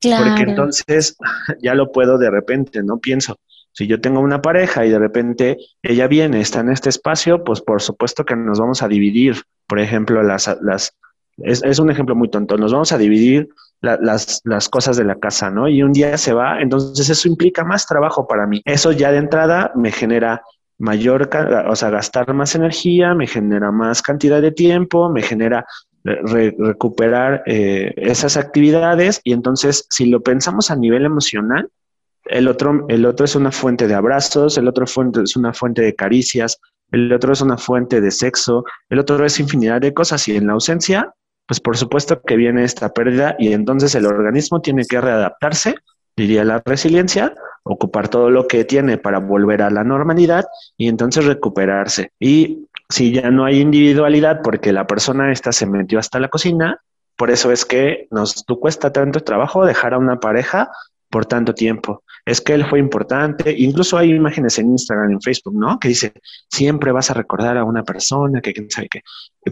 Porque 0.00 0.42
entonces 0.42 1.16
ya 1.62 1.74
lo 1.74 1.92
puedo 1.92 2.18
de 2.18 2.30
repente, 2.30 2.82
¿no? 2.82 2.98
Pienso, 2.98 3.36
si 3.72 3.86
yo 3.86 4.00
tengo 4.00 4.20
una 4.20 4.42
pareja 4.42 4.84
y 4.84 4.90
de 4.90 4.98
repente 4.98 5.56
ella 5.82 6.06
viene, 6.06 6.40
está 6.40 6.60
en 6.60 6.70
este 6.70 6.88
espacio, 6.88 7.42
pues 7.42 7.60
por 7.60 7.80
supuesto 7.80 8.24
que 8.24 8.36
nos 8.36 8.58
vamos 8.58 8.82
a 8.82 8.88
dividir, 8.88 9.42
por 9.66 9.78
ejemplo, 9.78 10.22
las, 10.22 10.54
las, 10.60 10.94
es, 11.38 11.78
un 11.78 11.90
ejemplo 11.90 12.14
muy 12.14 12.28
tonto. 12.28 12.56
Nos 12.56 12.72
vamos 12.72 12.92
a 12.92 12.98
dividir 12.98 13.48
las, 13.80 14.40
las, 14.44 14.68
cosas 14.68 14.96
de 14.96 15.04
la 15.04 15.18
casa, 15.18 15.50
¿no? 15.50 15.68
Y 15.68 15.82
un 15.82 15.92
día 15.92 16.16
se 16.18 16.32
va, 16.32 16.60
entonces 16.60 17.08
eso 17.08 17.28
implica 17.28 17.64
más 17.64 17.86
trabajo 17.86 18.26
para 18.26 18.46
mí. 18.46 18.62
Eso 18.64 18.92
ya 18.92 19.10
de 19.10 19.18
entrada 19.18 19.72
me 19.74 19.90
genera 19.90 20.42
mayor, 20.78 21.30
o 21.68 21.76
sea, 21.76 21.90
gastar 21.90 22.32
más 22.34 22.54
energía, 22.54 23.14
me 23.14 23.26
genera 23.26 23.70
más 23.70 24.02
cantidad 24.02 24.42
de 24.42 24.52
tiempo, 24.52 25.10
me 25.10 25.22
genera 25.22 25.64
recuperar 26.04 27.42
eh, 27.46 27.92
esas 27.96 28.36
actividades 28.36 29.20
y 29.22 29.32
entonces 29.32 29.86
si 29.88 30.06
lo 30.06 30.20
pensamos 30.20 30.70
a 30.70 30.76
nivel 30.76 31.04
emocional, 31.04 31.70
el 32.24 32.48
otro, 32.48 32.86
el 32.88 33.06
otro 33.06 33.24
es 33.24 33.36
una 33.36 33.52
fuente 33.52 33.86
de 33.86 33.94
abrazos, 33.94 34.58
el 34.58 34.66
otro 34.66 34.86
fuente 34.86 35.22
es 35.22 35.36
una 35.36 35.52
fuente 35.52 35.82
de 35.82 35.94
caricias, 35.94 36.58
el 36.90 37.12
otro 37.12 37.32
es 37.32 37.40
una 37.40 37.56
fuente 37.56 38.00
de 38.00 38.10
sexo, 38.10 38.64
el 38.88 38.98
otro 38.98 39.24
es 39.24 39.38
infinidad 39.40 39.80
de 39.80 39.94
cosas 39.94 40.26
y 40.28 40.36
en 40.36 40.48
la 40.48 40.54
ausencia 40.54 41.14
pues 41.52 41.60
por 41.60 41.76
supuesto 41.76 42.22
que 42.22 42.36
viene 42.36 42.64
esta 42.64 42.94
pérdida 42.94 43.36
y 43.38 43.52
entonces 43.52 43.94
el 43.94 44.06
organismo 44.06 44.62
tiene 44.62 44.86
que 44.86 45.02
readaptarse, 45.02 45.74
diría 46.16 46.44
la 46.44 46.62
resiliencia, 46.64 47.34
ocupar 47.62 48.08
todo 48.08 48.30
lo 48.30 48.48
que 48.48 48.64
tiene 48.64 48.96
para 48.96 49.18
volver 49.18 49.60
a 49.60 49.68
la 49.68 49.84
normalidad 49.84 50.46
y 50.78 50.88
entonces 50.88 51.26
recuperarse. 51.26 52.10
Y 52.18 52.68
si 52.88 53.12
ya 53.12 53.30
no 53.30 53.44
hay 53.44 53.60
individualidad 53.60 54.40
porque 54.42 54.72
la 54.72 54.86
persona 54.86 55.30
esta 55.30 55.52
se 55.52 55.66
metió 55.66 55.98
hasta 55.98 56.20
la 56.20 56.28
cocina, 56.28 56.80
por 57.16 57.30
eso 57.30 57.52
es 57.52 57.66
que 57.66 58.08
nos 58.10 58.46
cuesta 58.58 58.90
tanto 58.90 59.20
trabajo 59.20 59.66
dejar 59.66 59.92
a 59.92 59.98
una 59.98 60.20
pareja 60.20 60.70
por 61.10 61.26
tanto 61.26 61.52
tiempo. 61.52 62.02
Es 62.24 62.40
que 62.40 62.54
él 62.54 62.64
fue 62.64 62.78
importante. 62.78 63.52
Incluso 63.56 63.98
hay 63.98 64.10
imágenes 64.10 64.58
en 64.58 64.70
Instagram, 64.70 65.12
en 65.12 65.20
Facebook, 65.20 65.54
¿no? 65.54 65.78
Que 65.78 65.88
dice, 65.88 66.12
siempre 66.48 66.92
vas 66.92 67.10
a 67.10 67.14
recordar 67.14 67.56
a 67.56 67.64
una 67.64 67.82
persona 67.82 68.40
que 68.40 68.52
quién 68.52 68.70
sabe 68.70 68.88
qué. 68.88 69.02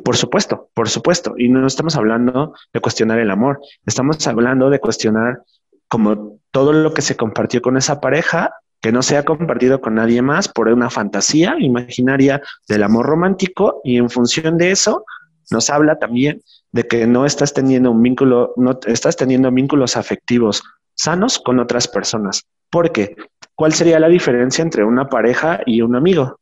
por 0.05 0.17
supuesto, 0.17 0.71
por 0.75 0.89
supuesto. 0.89 1.35
Y 1.37 1.49
no 1.49 1.67
estamos 1.67 1.97
hablando 1.97 2.55
de 2.73 2.81
cuestionar 2.81 3.19
el 3.19 3.31
amor. 3.31 3.61
Estamos 3.85 4.25
hablando 4.27 4.71
de 4.71 4.79
cuestionar 4.79 5.43
como 5.89 6.39
todo 6.53 6.73
lo 6.73 6.95
que 6.95 7.03
se 7.03 7.17
compartió 7.17 7.61
con 7.61 7.77
esa 7.77 8.01
pareja 8.01 8.55
que 8.81 8.93
no 8.93 9.03
se 9.03 9.17
ha 9.17 9.25
compartido 9.25 9.81
con 9.81 9.97
nadie 9.97 10.23
más 10.23 10.49
por 10.49 10.69
una 10.69 10.89
fantasía 10.89 11.57
imaginaria 11.59 12.41
del 12.67 12.83
amor 12.83 13.07
romántico 13.07 13.81
y 13.85 13.99
en 13.99 14.09
función 14.09 14.57
de 14.57 14.71
eso 14.71 15.05
nos 15.51 15.69
habla 15.69 15.99
también 15.99 16.43
de 16.73 16.85
que 16.85 17.07
no 17.07 17.27
estás 17.27 17.53
teniendo 17.53 17.91
un 17.91 18.03
vínculo, 18.03 18.55
no 18.57 18.79
estás 18.87 19.17
teniendo 19.17 19.51
vínculos 19.51 19.97
afectivos 19.97 20.63
sanos 20.95 21.39
con 21.39 21.59
otras 21.59 21.89
personas. 21.89 22.47
Porque, 22.71 23.17
¿cuál 23.55 23.73
sería 23.73 23.99
la 23.99 24.09
diferencia 24.09 24.63
entre 24.63 24.85
una 24.85 25.09
pareja 25.09 25.61
y 25.67 25.83
un 25.83 25.97
amigo? 25.97 26.39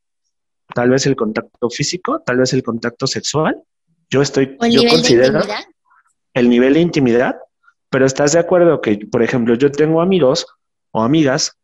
Tal 0.74 0.90
vez 0.90 1.06
el 1.06 1.16
contacto 1.16 1.70
físico, 1.70 2.20
tal 2.24 2.38
vez 2.38 2.52
el 2.52 2.62
contacto 2.62 3.06
sexual. 3.06 3.60
Yo 4.10 4.22
estoy, 4.22 4.56
yo 4.70 4.82
considero 4.88 5.40
el 6.34 6.48
nivel 6.48 6.74
de 6.74 6.80
intimidad, 6.80 7.36
pero 7.90 8.06
estás 8.06 8.32
de 8.32 8.38
acuerdo 8.38 8.80
que, 8.80 8.98
por 9.10 9.22
ejemplo, 9.22 9.54
yo 9.54 9.70
tengo 9.70 10.00
amigos 10.00 10.46
o 10.92 11.02
amigas 11.02 11.58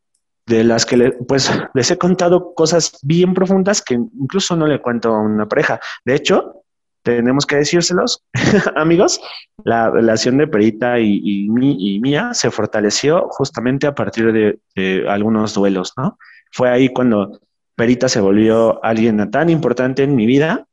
de 0.46 0.64
las 0.64 0.84
que 0.84 1.12
pues 1.26 1.50
les 1.72 1.90
he 1.90 1.96
contado 1.96 2.54
cosas 2.54 2.98
bien 3.02 3.32
profundas 3.32 3.80
que 3.80 3.94
incluso 3.94 4.56
no 4.56 4.66
le 4.66 4.80
cuento 4.80 5.14
a 5.14 5.22
una 5.22 5.48
pareja. 5.48 5.80
De 6.04 6.14
hecho, 6.14 6.63
tenemos 7.04 7.44
que 7.44 7.56
decírselos, 7.56 8.24
amigos, 8.76 9.20
la 9.62 9.90
relación 9.90 10.38
de 10.38 10.48
Perita 10.48 10.98
y, 10.98 11.20
y, 11.22 12.00
mía 12.00 12.32
se 12.32 12.50
fortaleció 12.50 13.28
justamente 13.28 13.86
a 13.86 13.94
partir 13.94 14.32
de, 14.32 15.06
algunos 15.08 15.54
duelos, 15.54 15.92
¿no? 15.96 16.18
Fue 16.50 16.70
ahí 16.70 16.88
cuando 16.88 17.40
Perita 17.76 18.08
se 18.08 18.20
volvió 18.20 18.82
alguien 18.82 19.30
tan 19.30 19.50
importante 19.50 20.02
en 20.02 20.16
mi 20.16 20.24
vida 20.24 20.66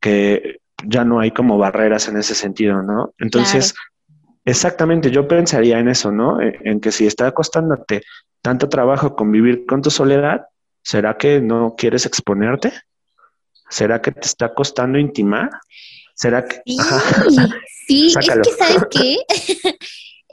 que 0.00 0.58
ya 0.84 1.04
no 1.04 1.20
hay 1.20 1.30
como 1.30 1.56
barreras 1.56 2.08
en 2.08 2.16
ese 2.16 2.34
sentido, 2.34 2.82
¿no? 2.82 3.14
Entonces, 3.18 3.74
exactamente, 4.44 5.10
yo 5.10 5.28
pensaría 5.28 5.78
en 5.78 5.88
eso, 5.88 6.10
¿no? 6.10 6.40
En, 6.40 6.56
en 6.64 6.80
que 6.80 6.90
si 6.90 7.06
está 7.06 7.30
costándote 7.30 8.02
tanto 8.42 8.68
trabajo 8.68 9.14
convivir 9.14 9.66
con 9.66 9.82
tu 9.82 9.90
soledad, 9.90 10.46
¿será 10.82 11.16
que 11.16 11.40
no 11.40 11.74
quieres 11.76 12.06
exponerte? 12.06 12.72
¿Será 13.68 14.00
que 14.00 14.12
te 14.12 14.26
está 14.26 14.54
costando 14.54 14.98
intimar? 14.98 15.50
¿Será 16.14 16.46
que.? 16.46 16.62
Sí, 17.86 18.08
es 18.08 18.16
que, 18.16 18.52
¿sabes 18.58 18.82
qué? 18.90 19.18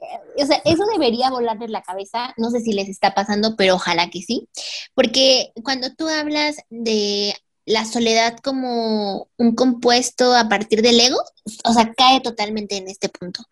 o 0.37 0.45
sea, 0.45 0.61
eso 0.65 0.83
debería 0.91 1.29
volarles 1.29 1.69
la 1.69 1.81
cabeza. 1.81 2.33
No 2.37 2.49
sé 2.49 2.61
si 2.61 2.73
les 2.73 2.89
está 2.89 3.13
pasando, 3.13 3.55
pero 3.55 3.75
ojalá 3.75 4.09
que 4.09 4.21
sí. 4.21 4.47
Porque 4.93 5.51
cuando 5.63 5.93
tú 5.95 6.07
hablas 6.07 6.57
de 6.69 7.35
la 7.65 7.85
soledad 7.85 8.37
como 8.43 9.29
un 9.37 9.55
compuesto 9.55 10.35
a 10.35 10.49
partir 10.49 10.81
del 10.81 10.99
ego, 10.99 11.21
o 11.63 11.73
sea, 11.73 11.93
cae 11.93 12.19
totalmente 12.21 12.77
en 12.77 12.89
este 12.89 13.09
punto. 13.09 13.43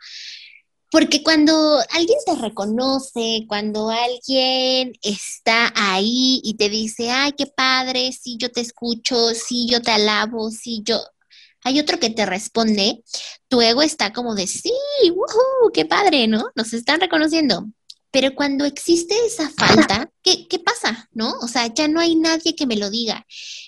Porque 0.92 1.24
cuando 1.24 1.80
alguien 1.92 2.20
te 2.26 2.36
reconoce, 2.36 3.46
cuando 3.48 3.90
alguien 3.90 4.94
está 5.02 5.72
ahí 5.74 6.42
y 6.44 6.56
te 6.56 6.70
dice, 6.70 7.10
ay, 7.10 7.32
qué 7.32 7.48
padre, 7.48 8.12
sí, 8.12 8.36
yo 8.38 8.52
te 8.52 8.60
escucho, 8.60 9.34
sí, 9.34 9.68
yo 9.70 9.82
te 9.82 9.92
alabo, 9.92 10.52
sí, 10.52 10.82
yo... 10.84 11.02
Hay 11.64 11.80
otro 11.80 12.00
que 12.00 12.10
te 12.10 12.26
responde, 12.26 13.04
tu 13.48 13.62
ego 13.62 13.84
está 13.84 14.12
como 14.12 14.34
de, 14.34 14.48
sí, 14.48 14.74
qué 15.74 15.86
padre, 15.86 16.28
¿no? 16.28 16.52
Nos 16.56 16.74
están 16.74 17.00
reconociendo. 17.00 17.68
Pero 18.12 18.36
cuando 18.36 18.66
existe 18.66 19.16
esa 19.26 19.50
falta, 19.50 20.12
¿qué, 20.22 20.48
qué 20.48 20.60
pasa? 20.60 21.08
¿No? 21.14 21.34
O 21.42 21.48
sea, 21.48 21.68
ya 21.68 21.88
no 21.88 22.00
hay 22.00 22.16
nadie 22.16 22.56
que 22.56 22.68
me 22.68 22.76
lo 22.76 22.90
diga. 22.90 23.26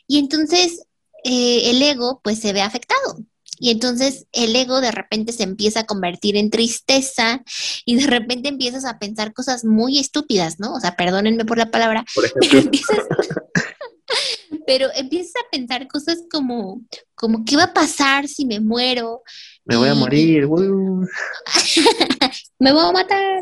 Y 0.07 0.17
entonces 0.17 0.81
eh, 1.23 1.69
el 1.69 1.81
ego 1.81 2.19
pues 2.23 2.39
se 2.39 2.51
ve 2.51 2.61
afectado. 2.61 3.19
Y 3.59 3.71
entonces 3.71 4.25
el 4.31 4.55
ego 4.55 4.81
de 4.81 4.91
repente 4.91 5.31
se 5.31 5.43
empieza 5.43 5.81
a 5.81 5.85
convertir 5.85 6.37
en 6.37 6.49
tristeza 6.49 7.43
y 7.85 7.95
de 7.95 8.07
repente 8.07 8.49
empiezas 8.49 8.85
a 8.85 8.99
pensar 8.99 9.33
cosas 9.33 9.65
muy 9.65 9.99
estúpidas, 9.99 10.59
¿no? 10.59 10.73
O 10.73 10.79
sea, 10.79 10.95
perdónenme 10.95 11.45
por 11.45 11.57
la 11.57 11.71
palabra, 11.71 12.05
pero 12.39 12.57
empiezas, 12.57 12.97
pero 14.67 14.89
empiezas 14.95 15.35
a 15.35 15.49
pensar 15.51 15.87
cosas 15.87 16.23
como, 16.31 16.81
como, 17.15 17.45
¿qué 17.45 17.55
va 17.55 17.65
a 17.65 17.73
pasar 17.73 18.27
si 18.27 18.45
me 18.45 18.59
muero? 18.59 19.21
Me 19.65 19.77
voy 19.77 19.89
a 19.89 19.95
morir. 19.95 20.47
me 22.59 22.73
voy 22.73 22.85
a 22.85 22.91
matar. 22.91 23.41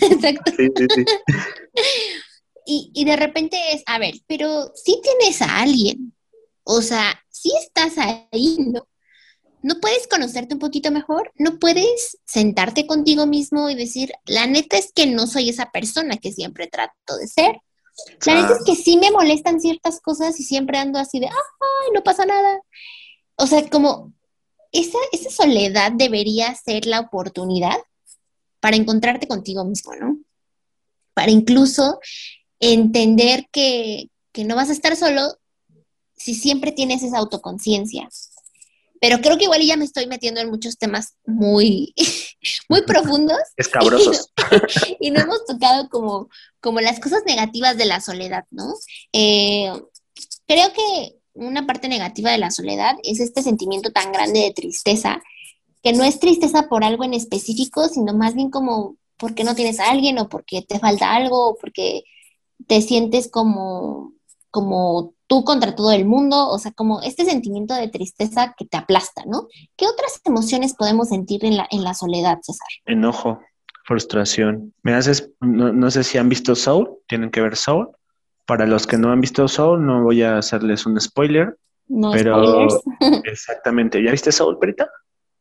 exacto. 0.00 0.52
Y, 2.68 2.90
y 2.94 3.04
de 3.04 3.16
repente 3.16 3.56
es, 3.72 3.82
a 3.86 3.98
ver, 3.98 4.14
pero 4.26 4.72
si 4.74 5.00
tienes 5.00 5.40
a 5.40 5.60
alguien, 5.60 6.12
o 6.64 6.82
sea, 6.82 7.22
si 7.30 7.52
estás 7.56 7.96
ahí, 7.96 8.56
¿no? 8.58 8.88
¿No 9.66 9.80
puedes 9.80 10.06
conocerte 10.06 10.54
un 10.54 10.60
poquito 10.60 10.92
mejor? 10.92 11.32
¿No 11.34 11.58
puedes 11.58 12.18
sentarte 12.24 12.86
contigo 12.86 13.26
mismo 13.26 13.68
y 13.68 13.74
decir, 13.74 14.12
la 14.24 14.46
neta 14.46 14.76
es 14.78 14.92
que 14.92 15.06
no 15.06 15.26
soy 15.26 15.48
esa 15.48 15.72
persona 15.72 16.18
que 16.18 16.30
siempre 16.30 16.68
trato 16.68 17.16
de 17.18 17.26
ser? 17.26 17.60
La 18.24 18.40
neta 18.40 18.52
es 18.52 18.64
que 18.64 18.76
sí 18.76 18.96
me 18.96 19.10
molestan 19.10 19.60
ciertas 19.60 20.00
cosas 20.00 20.38
y 20.38 20.44
siempre 20.44 20.78
ando 20.78 21.00
así 21.00 21.18
de, 21.18 21.26
ay, 21.26 21.92
no 21.92 22.04
pasa 22.04 22.24
nada. 22.24 22.60
o 23.34 23.48
sea, 23.48 23.68
como 23.68 24.12
esa, 24.70 24.98
esa 25.10 25.30
soledad 25.30 25.90
debería 25.90 26.54
ser 26.54 26.86
la 26.86 27.00
oportunidad 27.00 27.76
para 28.60 28.76
encontrarte 28.76 29.26
contigo 29.26 29.64
mismo, 29.64 29.96
¿no? 29.96 30.16
Para 31.12 31.32
incluso 31.32 31.98
entender 32.60 33.48
que, 33.50 34.10
que 34.30 34.44
no 34.44 34.54
vas 34.54 34.68
a 34.68 34.74
estar 34.74 34.94
solo 34.94 35.22
si 36.16 36.36
siempre 36.36 36.70
tienes 36.70 37.02
esa 37.02 37.18
autoconciencia. 37.18 38.08
Pero 39.00 39.20
creo 39.20 39.36
que 39.36 39.44
igual 39.44 39.62
ya 39.62 39.76
me 39.76 39.84
estoy 39.84 40.06
metiendo 40.06 40.40
en 40.40 40.50
muchos 40.50 40.78
temas 40.78 41.16
muy, 41.24 41.94
muy 42.68 42.82
profundos. 42.82 43.38
Escabrosos. 43.56 44.32
Y, 45.00 45.10
no, 45.10 45.20
hemos 45.20 45.44
tocado 45.44 45.88
como, 45.88 46.28
como 46.60 46.80
las 46.80 47.00
cosas 47.00 47.22
negativas 47.26 47.76
de 47.76 47.86
la 47.86 48.00
soledad, 48.00 48.44
¿no? 48.50 48.74
Eh, 49.12 49.72
creo 50.46 50.72
que 50.72 51.16
una 51.34 51.66
parte 51.66 51.88
negativa 51.88 52.30
de 52.30 52.38
la 52.38 52.50
soledad 52.50 52.96
es 53.02 53.20
este 53.20 53.42
sentimiento 53.42 53.90
tan 53.90 54.12
grande 54.12 54.40
de 54.40 54.52
tristeza, 54.52 55.20
que 55.82 55.92
no 55.92 56.04
es 56.04 56.18
tristeza 56.20 56.68
por 56.68 56.84
algo 56.84 57.04
en 57.04 57.14
específico, 57.14 57.88
sino 57.88 58.14
más 58.14 58.34
bien 58.34 58.50
como 58.50 58.96
porque 59.16 59.44
no 59.44 59.54
tienes 59.54 59.80
a 59.80 59.90
alguien 59.90 60.18
o 60.18 60.28
porque 60.28 60.62
te 60.62 60.78
falta 60.78 61.14
algo 61.14 61.50
o 61.50 61.56
porque 61.56 62.04
te 62.66 62.82
sientes 62.82 63.28
como, 63.30 64.12
como 64.56 65.12
tú 65.26 65.44
contra 65.44 65.74
todo 65.74 65.92
el 65.92 66.06
mundo, 66.06 66.48
o 66.48 66.58
sea, 66.58 66.72
como 66.72 67.02
este 67.02 67.26
sentimiento 67.26 67.74
de 67.74 67.88
tristeza 67.88 68.54
que 68.56 68.64
te 68.64 68.78
aplasta, 68.78 69.22
¿no? 69.26 69.48
¿Qué 69.76 69.84
otras 69.84 70.18
emociones 70.24 70.74
podemos 70.74 71.10
sentir 71.10 71.44
en 71.44 71.58
la, 71.58 71.68
en 71.70 71.84
la 71.84 71.92
soledad, 71.92 72.38
César? 72.40 72.66
Enojo, 72.86 73.38
frustración. 73.84 74.72
Me 74.82 74.94
haces, 74.94 75.30
no, 75.42 75.74
no 75.74 75.90
sé 75.90 76.04
si 76.04 76.16
han 76.16 76.30
visto 76.30 76.54
Soul, 76.54 76.88
tienen 77.06 77.30
que 77.30 77.42
ver 77.42 77.54
Soul. 77.54 77.88
Para 78.46 78.66
los 78.66 78.86
que 78.86 78.96
no 78.96 79.12
han 79.12 79.20
visto 79.20 79.46
Soul, 79.46 79.84
no 79.84 80.02
voy 80.04 80.22
a 80.22 80.38
hacerles 80.38 80.86
un 80.86 80.98
spoiler. 80.98 81.58
No 81.88 82.12
pero 82.12 82.66
exactamente. 83.24 84.02
¿Ya 84.02 84.10
viste 84.10 84.32
Soul, 84.32 84.58
Perita? 84.58 84.88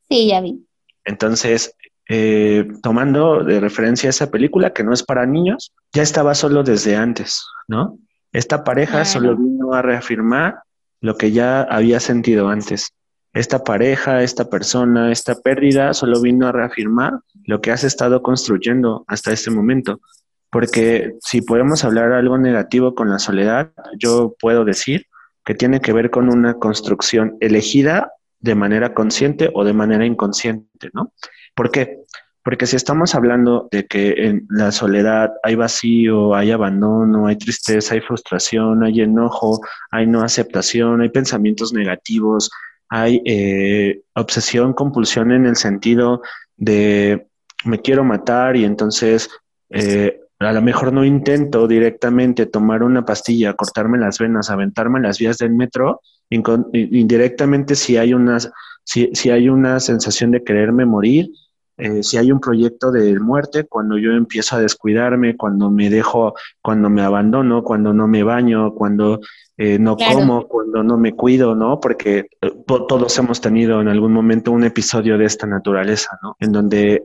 Sí, 0.10 0.28
ya 0.28 0.41
vi. 0.41 0.62
Entonces, 1.06 1.73
eh, 2.10 2.67
tomando 2.84 3.45
de 3.45 3.62
referencia 3.62 4.10
esa 4.10 4.30
película, 4.30 4.73
que 4.73 4.84
no 4.84 4.91
es 4.91 5.04
para 5.04 5.25
niños, 5.25 5.73
ya 5.93 6.01
estaba 6.01 6.36
solo 6.36 6.63
desde 6.63 6.97
antes, 6.97 7.45
¿no? 7.69 7.97
Esta 8.36 8.65
pareja 8.65 9.06
solo 9.06 9.38
vino 9.38 9.74
a 9.74 9.82
reafirmar 9.82 10.63
lo 11.00 11.15
que 11.15 11.32
ya 11.32 11.62
había 11.62 12.02
sentido 12.02 12.50
antes. 12.50 12.91
Esta 13.32 13.63
pareja, 13.63 14.24
esta 14.24 14.50
persona, 14.50 15.10
esta 15.10 15.36
pérdida 15.36 15.93
solo 15.93 16.21
vino 16.21 16.45
a 16.45 16.52
reafirmar 16.52 17.13
lo 17.45 17.62
que 17.62 17.71
has 17.71 17.86
estado 17.86 18.21
construyendo 18.21 19.06
hasta 19.08 19.32
este 19.32 19.52
momento. 19.52 20.02
Porque 20.50 21.13
si 21.21 21.43
podemos 21.43 21.86
hablar 21.86 22.12
algo 22.12 22.38
negativo 22.38 22.93
con 22.93 23.10
la 23.10 23.19
soledad, 23.19 23.71
yo 23.98 24.36
puedo 24.38 24.65
decir 24.65 25.06
que 25.45 25.56
tiene 25.56 25.80
que 25.80 25.93
ver 25.93 26.10
con 26.10 26.28
una 26.28 26.56
construcción 26.56 27.38
elegida 27.39 28.12
de 28.41 28.56
manera 28.56 28.93
consciente 28.93 29.50
o 29.54 29.63
de 29.63 29.71
manera 29.71 30.06
inconsciente, 30.06 30.89
¿no? 30.91 31.13
¿Por 31.56 31.71
qué? 31.71 32.00
Porque 32.45 32.67
si 32.67 32.75
estamos 32.75 33.15
hablando 33.15 33.67
de 33.71 33.88
que 33.88 34.27
en 34.27 34.45
la 34.51 34.71
soledad 34.71 35.31
hay 35.41 35.55
vacío, 35.55 36.36
hay 36.36 36.51
abandono, 36.51 37.25
hay 37.25 37.38
tristeza, 37.38 37.95
hay 37.95 38.01
frustración, 38.01 38.84
hay 38.84 39.01
enojo, 39.01 39.62
hay 39.89 40.05
no 40.05 40.21
aceptación, 40.21 41.01
hay 41.01 41.10
pensamientos 41.10 41.73
negativos, 41.73 42.51
hay 42.88 43.19
eh, 43.25 44.03
obsesión, 44.13 44.73
compulsión 44.73 45.31
en 45.31 45.47
el 45.47 45.55
sentido 45.55 46.21
de 46.55 47.25
me 47.63 47.81
quiero 47.81 48.03
matar 48.03 48.55
y 48.55 48.63
entonces 48.63 49.27
eh, 49.71 50.19
a 50.38 50.53
lo 50.53 50.62
mejor 50.62 50.93
no 50.93 51.03
intento 51.03 51.67
directamente 51.67 52.45
tomar 52.45 52.84
una 52.84 53.03
pastilla, 53.05 53.53
cortarme 53.53 53.97
las 53.97 54.19
venas, 54.19 54.51
aventarme 54.51 54.99
las 54.99 55.17
vías 55.17 55.39
del 55.39 55.49
metro, 55.49 56.01
indirectamente 56.29 57.73
si 57.73 57.97
hay 57.97 58.13
una, 58.13 58.38
si, 58.84 59.10
si 59.13 59.31
hay 59.31 59.49
una 59.49 59.79
sensación 59.79 60.29
de 60.29 60.43
quererme 60.43 60.86
morir, 60.86 61.31
eh, 61.78 62.04
si 62.04 62.18
hay 62.18 62.32
un 62.32 62.40
proyecto 62.40 62.92
de 62.92 63.20
muerte, 63.20 63.66
cuando 63.66 63.98
yo 63.98 64.12
empiezo 64.12 64.56
a 64.56 64.60
descuidarme, 64.60 65.36
cuando 65.36 65.70
me 65.70 65.90
dejo, 65.90 66.34
cuando 66.62 66.90
me 66.90 67.02
abandono, 67.02 67.64
cuando 67.64 67.94
no 67.94 68.08
me 68.08 68.24
baño, 68.24 68.74
cuando 68.74 69.20
eh, 69.58 69.78
no 69.78 69.98
como, 69.98 70.48
cuando 70.48 70.84
no 70.84 70.98
me 70.98 71.14
cuido, 71.14 71.54
¿no? 71.54 71.80
Porque 71.80 72.28
eh, 72.42 72.52
todos 72.66 73.18
hemos 73.18 73.42
tenido 73.42 73.82
en 73.82 73.90
algún 73.90 74.14
momento 74.14 74.52
un 74.52 74.64
episodio 74.64 75.18
de 75.18 75.26
esta 75.26 75.48
naturaleza, 75.48 76.18
¿no? 76.24 76.38
En 76.40 76.52
donde 76.52 77.04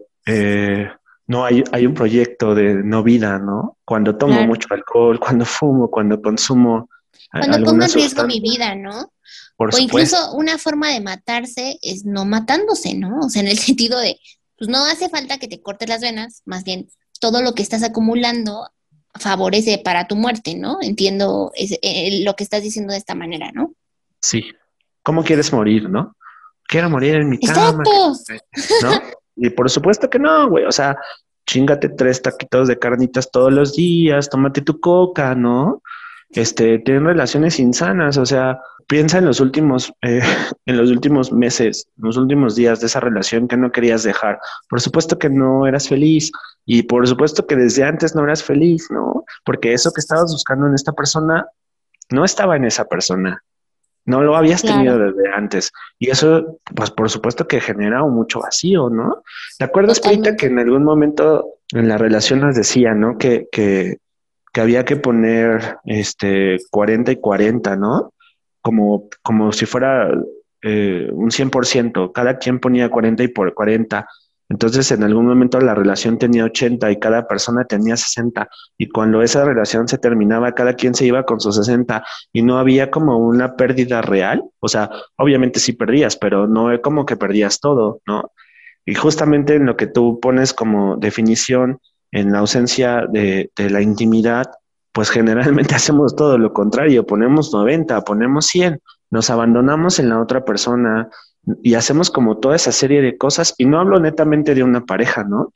no 1.27 1.45
hay, 1.45 1.65
hay 1.73 1.87
un 1.87 1.95
proyecto 1.95 2.55
de 2.55 2.75
no 2.75 3.03
vida, 3.03 3.39
¿no? 3.39 3.77
Cuando 3.85 4.17
tomo 4.17 4.41
mucho 4.47 4.69
alcohol, 4.71 5.19
cuando 5.19 5.45
fumo, 5.45 5.91
cuando 5.91 6.21
consumo. 6.21 6.89
Cuando 7.33 7.65
pongo 7.65 7.85
en 7.85 7.93
riesgo 7.93 8.27
mi 8.27 8.41
vida, 8.41 8.75
¿no? 8.75 9.13
o 9.69 9.79
incluso 9.79 10.33
una 10.33 10.59
forma 10.59 10.89
de 10.89 11.01
matarse 11.01 11.79
es 11.83 12.05
no 12.05 12.25
matándose, 12.25 12.95
¿no? 12.95 13.21
O 13.21 13.29
sea, 13.29 13.43
en 13.43 13.49
el 13.49 13.59
sentido 13.59 13.99
de 13.99 14.19
pues 14.61 14.69
no 14.69 14.85
hace 14.85 15.09
falta 15.09 15.39
que 15.39 15.49
te 15.49 15.63
cortes 15.63 15.89
las 15.89 16.03
venas, 16.03 16.43
más 16.45 16.65
bien 16.65 16.87
todo 17.19 17.41
lo 17.41 17.55
que 17.55 17.63
estás 17.63 17.83
acumulando 17.83 18.69
favorece 19.19 19.81
para 19.83 20.07
tu 20.07 20.17
muerte, 20.17 20.55
¿no? 20.55 20.77
Entiendo 20.83 21.51
eh, 21.57 22.23
lo 22.25 22.37
que 22.37 22.45
estás 22.45 22.63
diciendo 22.63 22.93
de 22.93 22.99
esta 22.99 23.15
manera, 23.15 23.51
¿no? 23.55 23.73
Sí. 24.21 24.53
¿Cómo 25.03 25.25
quieres 25.25 25.51
morir, 25.55 25.89
no? 25.89 26.15
Quiero 26.69 26.91
morir 26.91 27.15
en 27.15 27.31
mi 27.31 27.39
cama. 27.39 27.83
¿No? 28.83 29.03
Y 29.37 29.49
por 29.49 29.71
supuesto 29.71 30.11
que 30.11 30.19
no, 30.19 30.51
güey. 30.51 30.67
O 30.67 30.73
sea, 30.73 30.95
chingate 31.47 31.89
tres 31.89 32.21
taquitos 32.21 32.69
de 32.69 32.79
carnitas 32.79 33.31
todos 33.31 33.51
los 33.51 33.75
días, 33.75 34.29
tómate 34.29 34.61
tu 34.61 34.79
coca, 34.79 35.35
¿no? 35.35 35.83
Este, 36.33 36.79
tienen 36.79 37.05
relaciones 37.05 37.59
insanas, 37.59 38.17
o 38.17 38.25
sea, 38.25 38.61
piensa 38.87 39.19
en 39.19 39.25
los 39.25 39.41
últimos, 39.41 39.93
eh, 40.03 40.21
en 40.67 40.77
los 40.77 40.91
últimos 40.91 41.33
meses, 41.33 41.89
en 41.97 42.05
los 42.05 42.17
últimos 42.17 42.55
días 42.55 42.81
de 42.81 42.87
esa 42.87 43.01
relación 43.01 43.49
que 43.49 43.57
no 43.57 43.73
querías 43.73 44.03
dejar. 44.03 44.39
Por 44.69 44.81
supuesto 44.81 45.19
que 45.19 45.31
no 45.31 45.67
eras 45.67 45.89
feliz 45.89 46.31
y 46.67 46.83
por 46.83 47.07
supuesto 47.07 47.47
que 47.47 47.57
desde 47.57 47.85
antes 47.85 48.15
no 48.15 48.25
eras 48.25 48.45
feliz, 48.45 48.89
¿no? 48.91 49.25
Porque 49.45 49.73
eso 49.73 49.93
que 49.93 50.01
estabas 50.01 50.33
buscando 50.33 50.67
en 50.67 50.75
esta 50.75 50.93
persona 50.93 51.47
no 52.11 52.25
estaba 52.25 52.57
en 52.57 52.65
esa 52.65 52.85
persona. 52.85 53.43
No 54.07 54.23
lo 54.23 54.35
habías 54.35 54.63
tenido 54.63 54.99
desde 54.99 55.33
antes. 55.33 55.73
Y 55.99 56.11
eso, 56.11 56.59
pues 56.75 56.91
por 56.91 57.11
supuesto 57.11 57.47
que 57.47 57.61
genera 57.61 58.03
mucho 58.05 58.41
vacío, 58.41 58.89
¿no? 58.89 59.23
¿Te 59.59 59.65
acuerdas, 59.65 60.01
Pita, 60.01 60.35
que 60.37 60.47
en 60.47 60.59
algún 60.59 60.83
momento 60.83 61.59
en 61.73 61.87
la 61.87 61.99
relación 61.99 62.41
nos 62.41 62.57
decía, 62.57 62.95
¿no? 62.95 63.19
Que, 63.19 63.47
que, 63.53 63.99
que 64.53 64.61
había 64.61 64.85
que 64.85 64.97
poner 64.97 65.79
este 65.85 66.59
40 66.71 67.13
y 67.13 67.17
40, 67.17 67.77
¿no? 67.77 68.13
como, 68.61 69.09
como 69.23 69.53
si 69.53 69.67
fuera 69.67 70.11
eh, 70.63 71.09
un 71.13 71.31
100%, 71.31 72.13
cada 72.13 72.39
quien 72.39 72.61
ponía 72.61 72.91
40 72.91 73.23
y 73.23 73.29
por 73.29 73.55
40. 73.55 74.07
Entonces 74.49 74.91
en 74.91 75.05
algún 75.05 75.27
momento 75.27 75.61
la 75.61 75.77
relación 75.77 76.19
tenía 76.19 76.45
80 76.45 76.91
y 76.91 76.99
cada 76.99 77.29
persona 77.29 77.65
tenía 77.65 77.97
60 77.97 78.49
y 78.79 78.89
cuando 78.89 79.23
esa 79.23 79.45
relación 79.45 79.87
se 79.87 79.97
terminaba 79.97 80.53
cada 80.53 80.75
quien 80.75 80.95
se 80.95 81.07
iba 81.07 81.23
con 81.23 81.39
sus 81.39 81.55
60 81.55 82.05
y 82.33 82.43
no 82.43 82.59
había 82.59 82.91
como 82.91 83.19
una 83.19 83.55
pérdida 83.55 84.03
real, 84.03 84.43
o 84.59 84.69
sea, 84.69 84.91
obviamente 85.17 85.61
sí 85.61 85.73
perdías, 85.73 86.17
pero 86.17 86.49
no 86.49 86.73
es 86.73 86.81
como 86.81 87.07
que 87.07 87.17
perdías 87.17 87.61
todo, 87.61 88.01
¿no? 88.07 88.33
Y 88.85 88.95
justamente 88.95 89.55
en 89.55 89.67
lo 89.67 89.77
que 89.77 89.87
tú 89.87 90.19
pones 90.21 90.53
como 90.53 90.97
definición 90.97 91.79
en 92.13 92.33
la 92.33 92.41
ausencia 92.41 93.07
de, 93.11 93.51
la 93.57 93.83
intimidad, 93.83 94.51
pues 94.93 95.11
generalmente 95.11 95.75
hacemos 95.77 96.17
todo 96.17 96.39
lo 96.39 96.53
contrario, 96.53 97.07
ponemos 97.07 97.53
90, 97.53 98.01
ponemos 98.03 98.47
100, 98.47 98.81
nos 99.11 99.31
abandonamos 99.31 99.99
en 99.99 100.09
la 100.09 100.21
otra 100.21 100.45
persona 100.45 101.09
y 101.63 101.75
hacemos 101.75 102.11
como 102.11 102.39
toda 102.39 102.57
esa 102.57 102.73
serie 102.73 103.03
de 103.03 103.17
cosas 103.17 103.55
y 103.59 103.65
no 103.65 103.81
hablo 103.81 103.99
netamente 103.99 104.55
de 104.55 104.63
una 104.63 104.85
pareja, 104.85 105.25
¿no? 105.25 105.53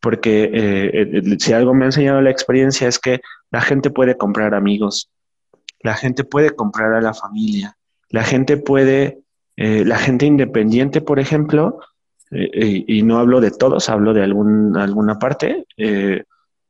Porque 0.00 0.44
eh, 0.44 0.90
eh, 0.92 1.36
si 1.38 1.52
algo 1.52 1.74
me 1.74 1.84
ha 1.84 1.88
enseñado 1.88 2.20
la 2.20 2.30
experiencia 2.30 2.88
es 2.88 2.98
que 2.98 3.20
la 3.50 3.60
gente 3.60 3.90
puede 3.90 4.16
comprar 4.16 4.54
amigos, 4.54 5.10
la 5.80 5.94
gente 5.94 6.24
puede 6.24 6.50
comprar 6.50 6.94
a 6.94 7.00
la 7.00 7.14
familia, 7.14 7.76
la 8.10 8.22
gente 8.22 8.56
puede, 8.56 9.20
eh, 9.56 9.84
la 9.84 9.98
gente 9.98 10.26
independiente, 10.26 11.00
por 11.00 11.18
ejemplo, 11.18 11.78
y 12.34 13.02
no 13.02 13.18
hablo 13.18 13.40
de 13.40 13.50
todos, 13.50 13.88
hablo 13.88 14.12
de 14.12 14.22
algún, 14.22 14.76
alguna 14.76 15.18
parte, 15.18 15.66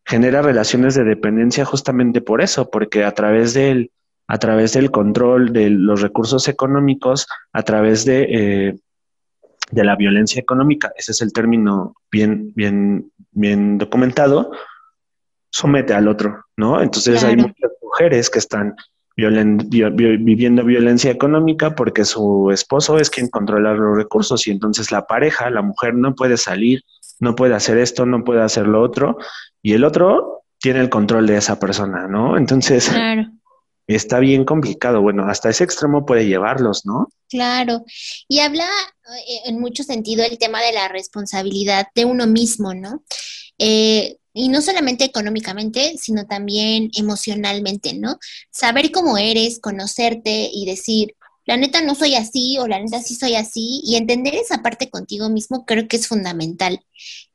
genera 0.04 0.42
relaciones 0.42 0.94
de 0.94 1.04
dependencia 1.04 1.64
justamente 1.64 2.20
por 2.20 2.42
eso, 2.42 2.70
porque 2.70 3.04
a 3.04 3.12
través 3.12 3.54
del, 3.54 3.90
a 4.26 4.38
través 4.38 4.74
del 4.74 4.90
control 4.90 5.52
de 5.52 5.70
los 5.70 6.00
recursos 6.00 6.48
económicos, 6.48 7.26
a 7.52 7.62
través 7.62 8.04
de, 8.04 8.26
eh, 8.30 8.78
de 9.70 9.84
la 9.84 9.96
violencia 9.96 10.40
económica, 10.40 10.92
ese 10.96 11.12
es 11.12 11.22
el 11.22 11.32
término 11.32 11.94
bien, 12.10 12.52
bien, 12.54 13.10
bien 13.30 13.78
documentado, 13.78 14.52
somete 15.50 15.94
al 15.94 16.08
otro, 16.08 16.44
¿no? 16.56 16.82
Entonces 16.82 17.22
hay 17.24 17.36
muchas 17.36 17.70
mujeres 17.80 18.28
que 18.28 18.40
están 18.40 18.74
viviendo 19.16 20.64
violencia 20.64 21.10
económica 21.10 21.74
porque 21.74 22.04
su 22.04 22.50
esposo 22.52 22.98
es 22.98 23.10
quien 23.10 23.28
controla 23.28 23.74
los 23.74 23.96
recursos 23.96 24.46
y 24.46 24.50
entonces 24.50 24.90
la 24.90 25.06
pareja, 25.06 25.50
la 25.50 25.62
mujer 25.62 25.94
no 25.94 26.14
puede 26.14 26.36
salir 26.36 26.82
no 27.20 27.34
puede 27.34 27.54
hacer 27.54 27.78
esto, 27.78 28.06
no 28.06 28.24
puede 28.24 28.42
hacer 28.42 28.66
lo 28.66 28.82
otro, 28.82 29.18
y 29.62 29.72
el 29.72 29.84
otro 29.84 30.44
tiene 30.60 30.80
el 30.80 30.90
control 30.90 31.26
de 31.26 31.36
esa 31.36 31.58
persona, 31.58 32.06
¿no? 32.08 32.36
Entonces, 32.36 32.90
está 33.86 34.18
bien 34.18 34.44
complicado. 34.44 35.02
Bueno, 35.02 35.26
hasta 35.28 35.50
ese 35.50 35.64
extremo 35.64 36.06
puede 36.06 36.26
llevarlos, 36.26 36.86
¿no? 36.86 37.08
Claro, 37.28 37.84
y 38.28 38.40
habla 38.40 38.68
eh, 39.26 39.40
en 39.46 39.60
mucho 39.60 39.82
sentido 39.82 40.24
el 40.24 40.38
tema 40.38 40.62
de 40.62 40.72
la 40.72 40.88
responsabilidad 40.88 41.88
de 41.94 42.04
uno 42.04 42.26
mismo, 42.26 42.74
¿no? 42.74 43.02
Eh, 43.58 44.16
y 44.34 44.48
no 44.48 44.60
solamente 44.60 45.04
económicamente, 45.04 45.94
sino 45.96 46.26
también 46.26 46.90
emocionalmente, 46.96 47.94
¿no? 47.94 48.18
Saber 48.50 48.90
cómo 48.90 49.16
eres, 49.16 49.60
conocerte 49.60 50.50
y 50.52 50.66
decir, 50.66 51.14
la 51.46 51.56
neta 51.56 51.82
no 51.82 51.94
soy 51.94 52.14
así 52.16 52.58
o 52.58 52.66
la 52.66 52.80
neta 52.80 53.00
sí 53.00 53.14
soy 53.14 53.34
así 53.36 53.80
y 53.84 53.96
entender 53.96 54.34
esa 54.34 54.62
parte 54.62 54.90
contigo 54.90 55.28
mismo 55.28 55.64
creo 55.64 55.86
que 55.88 55.96
es 55.96 56.08
fundamental. 56.08 56.80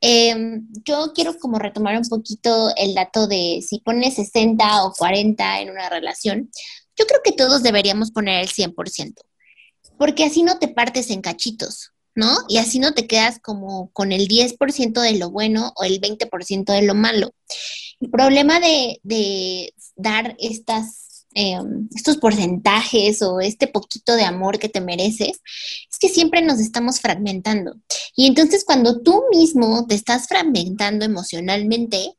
Em, 0.01 0.67
yo 0.83 1.13
quiero 1.13 1.37
como 1.37 1.59
retomar 1.59 1.97
un 1.97 2.07
poquito 2.07 2.73
el 2.75 2.95
dato 2.95 3.27
de 3.27 3.63
si 3.67 3.79
pones 3.79 4.15
60 4.15 4.83
o 4.83 4.93
40 4.93 5.61
en 5.61 5.69
una 5.69 5.89
relación, 5.89 6.51
yo 6.97 7.05
creo 7.05 7.21
que 7.23 7.31
todos 7.31 7.63
deberíamos 7.63 8.11
poner 8.11 8.41
el 8.41 8.49
100%, 8.49 9.21
porque 9.97 10.25
así 10.25 10.43
no 10.43 10.59
te 10.59 10.67
partes 10.67 11.09
en 11.11 11.21
cachitos, 11.21 11.91
¿no? 12.19 12.37
Y 12.47 12.57
así 12.57 12.77
no 12.79 12.93
te 12.93 13.07
quedas 13.07 13.39
como 13.39 13.89
con 13.91 14.11
el 14.11 14.27
10% 14.27 15.01
de 15.01 15.17
lo 15.17 15.31
bueno 15.31 15.73
o 15.75 15.83
el 15.83 15.99
20% 15.99 16.71
de 16.73 16.83
lo 16.83 16.93
malo. 16.93 17.31
El 17.99 18.11
problema 18.11 18.59
de, 18.59 19.73
dar 19.95 20.35
estas 20.39 21.09
Em, 21.35 21.87
estos 21.95 22.17
porcentajes 22.17 23.21
o 23.21 23.39
este 23.39 23.67
poquito 23.67 24.15
de 24.15 24.23
amor 24.23 24.57
que 24.57 24.67
te 24.67 24.81
mereces, 24.81 25.39
es 25.91 25.99
que 25.99 26.09
siempre 26.09 26.41
nos 26.41 26.59
estamos 26.59 26.99
fragmentando. 26.99 27.75
Y 28.15 28.25
entonces 28.25 28.65
cuando 28.65 29.01
tú 29.01 29.23
mismo 29.31 29.85
te 29.87 29.93
estás 29.95 30.27
fragmentando 30.27 31.05
emocionalmente, 31.05 32.15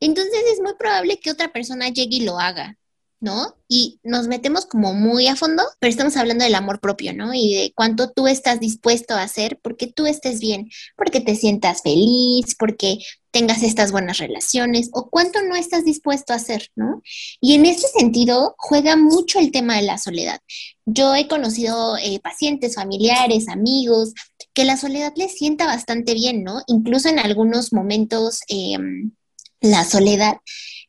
entonces 0.00 0.40
es 0.52 0.60
muy 0.60 0.74
probable 0.78 1.20
que 1.20 1.30
otra 1.30 1.52
persona 1.52 1.88
llegue 1.90 2.16
y 2.16 2.20
lo 2.24 2.38
haga. 2.40 2.78
¿No? 3.24 3.56
Y 3.66 3.98
nos 4.04 4.28
metemos 4.28 4.66
como 4.66 4.92
muy 4.92 5.26
a 5.26 5.34
fondo, 5.34 5.62
pero 5.80 5.90
estamos 5.90 6.16
hablando 6.16 6.44
del 6.44 6.54
amor 6.54 6.78
propio, 6.78 7.14
¿no? 7.14 7.32
Y 7.32 7.54
de 7.54 7.72
cuánto 7.74 8.10
tú 8.10 8.28
estás 8.28 8.60
dispuesto 8.60 9.14
a 9.14 9.22
hacer 9.22 9.58
porque 9.62 9.86
tú 9.86 10.06
estés 10.06 10.40
bien, 10.40 10.70
porque 10.96 11.20
te 11.20 11.34
sientas 11.34 11.82
feliz, 11.82 12.54
porque 12.58 12.98
tengas 13.30 13.62
estas 13.62 13.90
buenas 13.90 14.18
relaciones 14.18 14.90
o 14.92 15.08
cuánto 15.08 15.42
no 15.42 15.56
estás 15.56 15.84
dispuesto 15.84 16.34
a 16.34 16.36
hacer, 16.36 16.70
¿no? 16.76 17.02
Y 17.40 17.54
en 17.54 17.64
ese 17.64 17.88
sentido 17.88 18.54
juega 18.58 18.96
mucho 18.96 19.40
el 19.40 19.50
tema 19.50 19.76
de 19.76 19.82
la 19.82 19.98
soledad. 19.98 20.40
Yo 20.84 21.14
he 21.14 21.26
conocido 21.26 21.96
eh, 21.96 22.20
pacientes, 22.22 22.74
familiares, 22.74 23.48
amigos, 23.48 24.12
que 24.52 24.64
la 24.64 24.76
soledad 24.76 25.14
les 25.16 25.34
sienta 25.36 25.66
bastante 25.66 26.12
bien, 26.12 26.44
¿no? 26.44 26.60
Incluso 26.66 27.08
en 27.08 27.18
algunos 27.18 27.72
momentos 27.72 28.40
em, 28.48 29.12
la 29.60 29.84
soledad 29.84 30.36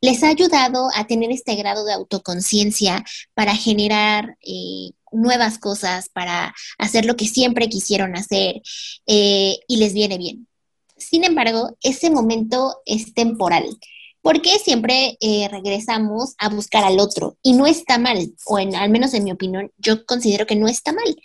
les 0.02 0.24
ha 0.24 0.30
ayudado 0.30 0.90
a 0.96 1.08
tener 1.08 1.32
este 1.32 1.56
grado 1.56 1.86
de 1.86 1.94
autoconciencia 1.94 3.04
para 3.34 3.56
generar 3.56 4.38
eh, 4.42 4.92
nuevas 5.12 5.58
cosas, 5.58 6.10
para 6.10 6.54
hacer 6.78 7.06
lo 7.06 7.16
que 7.16 7.28
siempre 7.28 7.70
quisieron 7.70 8.16
hacer 8.16 8.62
eh, 9.08 9.58
y 9.68 9.78
les 9.78 9.94
viene 9.94 10.18
bien. 10.18 10.48
Sin 10.98 11.24
embargo, 11.24 11.78
ese 11.82 12.10
momento 12.10 12.82
es 12.86 13.14
temporal 13.14 13.66
porque 14.26 14.58
siempre 14.58 15.18
eh, 15.22 15.48
regresamos 15.52 16.34
a 16.40 16.50
buscar 16.50 16.84
al 16.84 17.00
otro 17.00 17.38
y 17.44 17.54
no 17.54 17.68
está 17.68 18.00
mal, 18.00 18.34
o 18.48 18.58
en, 18.58 18.76
al 18.76 18.90
menos 18.90 19.14
en 19.14 19.24
mi 19.24 19.32
opinión, 19.32 19.72
yo 19.78 20.04
considero 20.08 20.48
que 20.48 20.56
no 20.56 20.68
está 20.68 20.94
mal, 20.94 21.16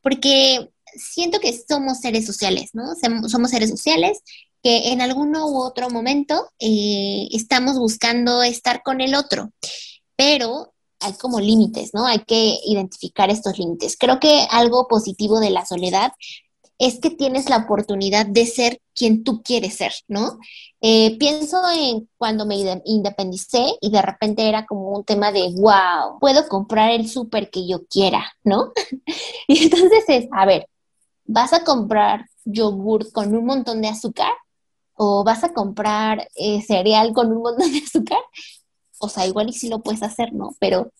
porque 0.00 0.68
siento 0.96 1.38
que 1.38 1.56
somos 1.68 2.00
seres 2.00 2.26
sociales, 2.26 2.70
¿no? 2.72 2.96
Somos 3.28 3.52
seres 3.52 3.70
sociales 3.70 4.18
que 4.62 4.92
en 4.92 5.00
alguno 5.00 5.46
u 5.48 5.58
otro 5.58 5.90
momento 5.90 6.50
eh, 6.58 7.28
estamos 7.32 7.78
buscando 7.78 8.42
estar 8.42 8.82
con 8.82 9.00
el 9.00 9.14
otro, 9.14 9.52
pero 10.16 10.74
hay 11.00 11.12
como 11.14 11.40
límites, 11.40 11.90
¿no? 11.94 12.06
Hay 12.06 12.20
que 12.20 12.58
identificar 12.64 13.30
estos 13.30 13.58
límites. 13.58 13.96
Creo 13.98 14.18
que 14.18 14.46
algo 14.50 14.88
positivo 14.88 15.40
de 15.40 15.50
la 15.50 15.64
soledad 15.64 16.12
es 16.78 17.00
que 17.00 17.10
tienes 17.10 17.50
la 17.50 17.58
oportunidad 17.58 18.26
de 18.26 18.46
ser 18.46 18.80
quien 18.94 19.24
tú 19.24 19.42
quieres 19.42 19.76
ser, 19.76 19.92
¿no? 20.06 20.38
Eh, 20.80 21.18
pienso 21.18 21.60
en 21.74 22.08
cuando 22.16 22.46
me 22.46 22.56
independicé 22.84 23.66
y 23.80 23.90
de 23.90 24.00
repente 24.00 24.48
era 24.48 24.64
como 24.64 24.90
un 24.90 25.04
tema 25.04 25.32
de, 25.32 25.52
wow, 25.56 26.18
puedo 26.20 26.46
comprar 26.48 26.92
el 26.92 27.08
súper 27.08 27.50
que 27.50 27.66
yo 27.66 27.84
quiera, 27.86 28.32
¿no? 28.44 28.72
y 29.48 29.64
entonces 29.64 30.04
es, 30.06 30.28
a 30.30 30.46
ver, 30.46 30.68
¿vas 31.24 31.52
a 31.52 31.64
comprar 31.64 32.26
yogur 32.44 33.10
con 33.12 33.34
un 33.34 33.44
montón 33.44 33.82
de 33.82 33.88
azúcar? 33.88 34.32
O 34.98 35.24
vas 35.24 35.44
a 35.44 35.54
comprar 35.54 36.28
eh, 36.34 36.60
cereal 36.62 37.12
con 37.12 37.32
un 37.32 37.42
montón 37.42 37.72
de 37.72 37.78
azúcar, 37.78 38.18
o 38.98 39.08
sea, 39.08 39.26
igual 39.26 39.48
y 39.48 39.52
si 39.52 39.68
lo 39.68 39.80
puedes 39.80 40.02
hacer, 40.02 40.32
¿no? 40.32 40.56
Pero 40.58 40.92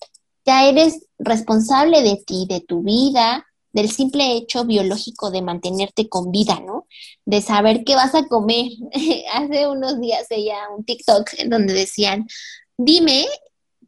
ya 0.46 0.66
eres 0.66 1.06
responsable 1.18 2.02
de 2.02 2.16
ti, 2.24 2.46
de 2.48 2.60
tu 2.60 2.82
vida, 2.82 3.44
del 3.72 3.90
simple 3.90 4.36
hecho 4.36 4.64
biológico 4.64 5.30
de 5.30 5.42
mantenerte 5.42 6.08
con 6.08 6.30
vida, 6.30 6.60
¿no? 6.64 6.86
De 7.24 7.42
saber 7.42 7.82
qué 7.84 7.96
vas 7.96 8.14
a 8.14 8.26
comer. 8.26 8.70
Hace 9.34 9.66
unos 9.66 10.00
días 10.00 10.26
veía 10.30 10.56
un 10.76 10.84
TikTok 10.84 11.30
en 11.38 11.50
donde 11.50 11.74
decían, 11.74 12.26
dime 12.76 13.26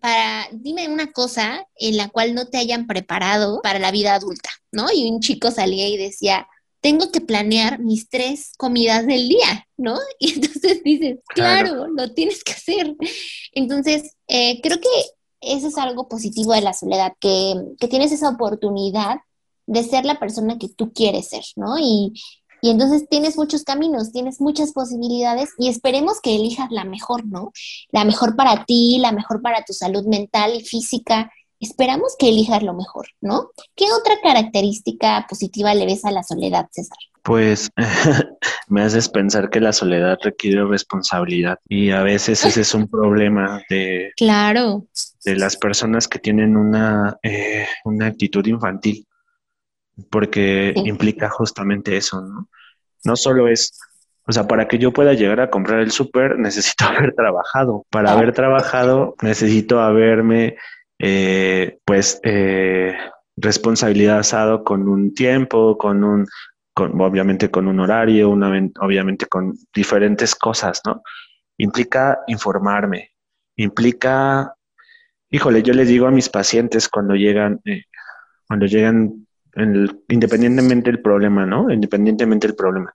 para, 0.01 0.49
dime 0.53 0.89
una 0.89 1.13
cosa 1.13 1.67
en 1.77 1.97
la 1.97 2.09
cual 2.09 2.35
no 2.35 2.49
te 2.49 2.59
hayan 2.59 2.87
preparado 2.89 3.61
para 3.63 3.79
la 3.79 3.93
vida 3.93 4.15
adulta, 4.15 4.51
¿no? 4.73 4.89
Y 4.93 5.09
un 5.09 5.21
chico 5.21 5.53
salía 5.53 5.89
y 5.89 5.97
decía, 5.97 6.49
tengo 6.81 7.11
que 7.11 7.21
planear 7.21 7.79
mis 7.79 8.09
tres 8.09 8.53
comidas 8.57 9.07
del 9.07 9.29
día, 9.29 9.67
¿no? 9.77 9.97
Y 10.19 10.35
entonces 10.35 10.83
dices, 10.83 11.19
claro, 11.29 11.87
lo 11.89 12.13
tienes 12.13 12.43
que 12.43 12.53
hacer. 12.53 12.97
Entonces, 13.53 14.17
eh, 14.29 14.61
creo 14.63 14.81
que 14.81 14.89
eso 15.41 15.69
es 15.69 15.79
algo 15.79 16.09
positivo 16.09 16.53
de 16.53 16.61
la 16.61 16.73
soledad, 16.73 17.13
que, 17.19 17.55
que, 17.79 17.89
tienes 17.89 18.13
esa 18.13 18.29
oportunidad 18.29 19.17
de 19.67 19.85
ser 19.85 20.05
la 20.05 20.19
persona 20.19 20.59
que 20.59 20.69
tú 20.69 20.93
quieres 20.93 21.29
ser, 21.29 21.45
¿no? 21.57 21.79
Y, 21.79 22.13
y 22.63 22.71
entonces 22.71 23.09
tienes 23.09 23.37
muchos 23.37 23.65
caminos, 23.65 24.13
tienes 24.13 24.41
muchas 24.41 24.73
posibilidades 24.73 25.51
y 25.59 25.69
esperemos 25.69 26.21
que 26.21 26.35
elijas 26.35 26.71
la 26.71 26.85
mejor, 26.85 27.27
¿no? 27.27 27.53
La 27.91 28.05
mejor 28.05 28.37
para 28.37 28.65
ti, 28.65 28.99
la 29.01 29.13
mejor 29.13 29.41
para 29.41 29.65
tu 29.65 29.73
salud 29.73 30.05
mental 30.07 30.55
y 30.55 30.65
física 30.65 31.33
esperamos 31.61 32.17
que 32.19 32.29
elijas 32.29 32.63
lo 32.63 32.75
mejor, 32.75 33.09
¿no? 33.21 33.51
¿Qué 33.77 33.85
otra 33.93 34.15
característica 34.23 35.27
positiva 35.29 35.75
le 35.75 35.87
ves 35.87 36.05
a 36.05 36.11
la 36.11 36.23
soledad, 36.23 36.67
César? 36.73 36.99
Pues 37.23 37.71
me 38.69 38.83
haces 38.83 39.09
pensar 39.11 39.51
que 39.51 39.61
la 39.61 39.73
soledad 39.73 40.19
requiere 40.23 40.65
responsabilidad 40.65 41.59
y 41.69 41.91
a 41.91 42.03
veces 42.03 42.45
ese 42.45 42.63
es 42.63 42.75
un 42.75 42.89
problema 42.91 43.63
de, 43.69 44.13
claro. 44.17 44.87
de 45.25 45.37
las 45.37 45.57
personas 45.57 46.09
que 46.09 46.19
tienen 46.19 46.57
una, 46.57 47.19
eh, 47.23 47.67
una 47.85 48.07
actitud 48.07 48.45
infantil, 48.47 49.07
porque 50.11 50.73
implica 50.75 51.29
justamente 51.29 51.97
eso, 51.97 52.23
¿no? 52.23 52.49
No 53.05 53.17
solo 53.17 53.49
es 53.49 53.73
o 54.31 54.33
sea, 54.33 54.47
para 54.47 54.69
que 54.69 54.79
yo 54.79 54.93
pueda 54.93 55.15
llegar 55.15 55.41
a 55.41 55.51
comprar 55.51 55.81
el 55.81 55.91
súper, 55.91 56.39
necesito 56.39 56.85
haber 56.85 57.15
trabajado. 57.15 57.85
Para 57.91 58.13
haber 58.13 58.33
trabajado, 58.33 59.17
necesito 59.23 59.81
haberme 59.81 60.57
eh, 61.03 61.79
pues 61.85 62.21
eh, 62.23 62.95
responsabilizado 63.35 64.63
con 64.63 64.87
un 64.87 65.15
tiempo, 65.15 65.79
con 65.79 66.05
un, 66.05 66.27
con, 66.75 67.01
obviamente 67.01 67.51
con 67.51 67.67
un 67.69 67.81
horario, 67.81 68.31
obviamente 68.31 69.27
con 69.27 69.55
diferentes 69.75 70.35
cosas, 70.35 70.83
¿no? 70.87 71.03
Implica 71.57 72.19
informarme, 72.27 73.13
implica, 73.57 74.55
híjole, 75.31 75.63
yo 75.63 75.73
les 75.73 75.89
digo 75.89 76.07
a 76.07 76.11
mis 76.11 76.29
pacientes 76.29 76.87
cuando 76.87 77.15
llegan, 77.15 77.61
eh, 77.65 77.85
cuando 78.47 78.67
llegan, 78.67 79.27
independientemente 80.09 80.91
del 80.91 81.01
problema, 81.01 81.47
¿no? 81.47 81.71
Independientemente 81.71 82.47
del 82.47 82.57
problema. 82.57 82.95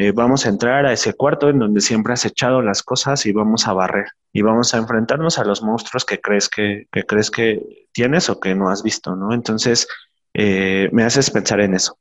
Eh, 0.00 0.12
vamos 0.12 0.46
a 0.46 0.48
entrar 0.48 0.86
a 0.86 0.92
ese 0.92 1.14
cuarto 1.14 1.48
en 1.48 1.58
donde 1.58 1.80
siempre 1.80 2.12
has 2.12 2.24
echado 2.24 2.62
las 2.62 2.84
cosas 2.84 3.26
y 3.26 3.32
vamos 3.32 3.66
a 3.66 3.72
barrer 3.72 4.06
y 4.32 4.42
vamos 4.42 4.72
a 4.72 4.76
enfrentarnos 4.78 5.40
a 5.40 5.44
los 5.44 5.60
monstruos 5.60 6.04
que 6.04 6.20
crees 6.20 6.48
que, 6.48 6.86
crees 7.08 7.32
que 7.32 7.88
tienes 7.90 8.30
o 8.30 8.38
que 8.38 8.54
no 8.54 8.70
has 8.70 8.84
visto, 8.84 9.16
¿no? 9.16 9.34
Entonces, 9.34 9.88
eh, 10.34 10.88
me 10.92 11.02
haces 11.02 11.32
pensar 11.32 11.58
en 11.58 11.74
eso. 11.74 11.98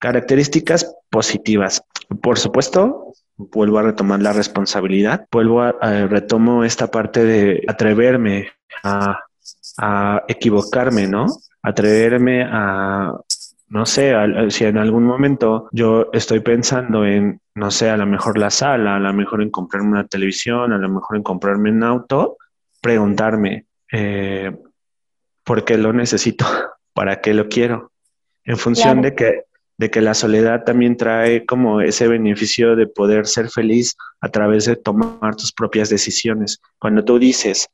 Características 0.00 0.92
positivas. 1.10 1.80
Por 2.20 2.40
supuesto, 2.40 3.12
vuelvo 3.36 3.78
a 3.78 3.82
retomar 3.82 4.20
la 4.20 4.32
responsabilidad, 4.32 5.28
vuelvo 5.30 5.62
a, 5.62 5.70
retomo 6.08 6.64
esta 6.64 6.90
parte 6.90 7.24
de 7.24 7.62
atreverme 7.68 8.50
a, 8.82 9.16
a 9.78 10.24
equivocarme, 10.26 11.06
¿no? 11.06 11.26
Atreverme 11.62 12.42
a 12.42 13.12
no 13.70 13.86
sé, 13.86 14.14
si 14.50 14.64
en 14.64 14.78
algún 14.78 15.04
momento 15.04 15.68
yo 15.72 16.08
estoy 16.12 16.40
pensando 16.40 17.04
en, 17.04 17.40
no 17.54 17.70
sé, 17.70 17.90
a 17.90 17.96
lo 17.96 18.06
mejor 18.06 18.38
la 18.38 18.50
sala, 18.50 18.96
a 18.96 19.00
lo 19.00 19.12
mejor 19.12 19.42
en 19.42 19.50
comprarme 19.50 19.90
una 19.90 20.06
televisión, 20.06 20.72
a 20.72 20.78
lo 20.78 20.88
mejor 20.88 21.16
en 21.16 21.22
comprarme 21.22 21.70
un 21.70 21.82
auto, 21.82 22.38
preguntarme, 22.80 23.66
eh, 23.92 24.56
¿por 25.44 25.64
qué 25.64 25.76
lo 25.76 25.92
necesito? 25.92 26.46
¿Para 26.94 27.20
qué 27.20 27.34
lo 27.34 27.48
quiero? 27.48 27.92
En 28.44 28.56
función 28.56 29.02
de 29.02 29.14
que 29.14 29.44
de 29.78 29.90
que 29.90 30.00
la 30.00 30.12
soledad 30.12 30.64
también 30.64 30.96
trae 30.96 31.46
como 31.46 31.80
ese 31.80 32.08
beneficio 32.08 32.74
de 32.74 32.88
poder 32.88 33.26
ser 33.26 33.48
feliz 33.48 33.96
a 34.20 34.28
través 34.28 34.64
de 34.64 34.74
tomar 34.74 35.36
tus 35.36 35.52
propias 35.52 35.88
decisiones. 35.88 36.60
Cuando 36.80 37.04
tú 37.04 37.18
dices, 37.18 37.68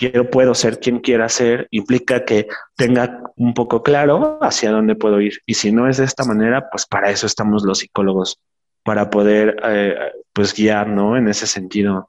quiero, 0.00 0.30
puedo 0.30 0.54
ser 0.54 0.80
quien 0.80 1.00
quiera 1.00 1.28
ser, 1.28 1.68
implica 1.70 2.24
que 2.24 2.48
tenga 2.74 3.22
un 3.36 3.52
poco 3.52 3.82
claro 3.82 4.38
hacia 4.40 4.70
dónde 4.70 4.94
puedo 4.94 5.20
ir. 5.20 5.34
Y 5.44 5.54
si 5.54 5.72
no 5.72 5.90
es 5.90 5.98
de 5.98 6.06
esta 6.06 6.24
manera, 6.24 6.70
pues 6.70 6.86
para 6.86 7.10
eso 7.10 7.26
estamos 7.26 7.64
los 7.64 7.80
psicólogos, 7.80 8.40
para 8.82 9.10
poder, 9.10 9.56
eh, 9.62 9.94
pues 10.32 10.54
guiar, 10.54 10.88
¿no? 10.88 11.18
En 11.18 11.28
ese 11.28 11.46
sentido. 11.46 12.08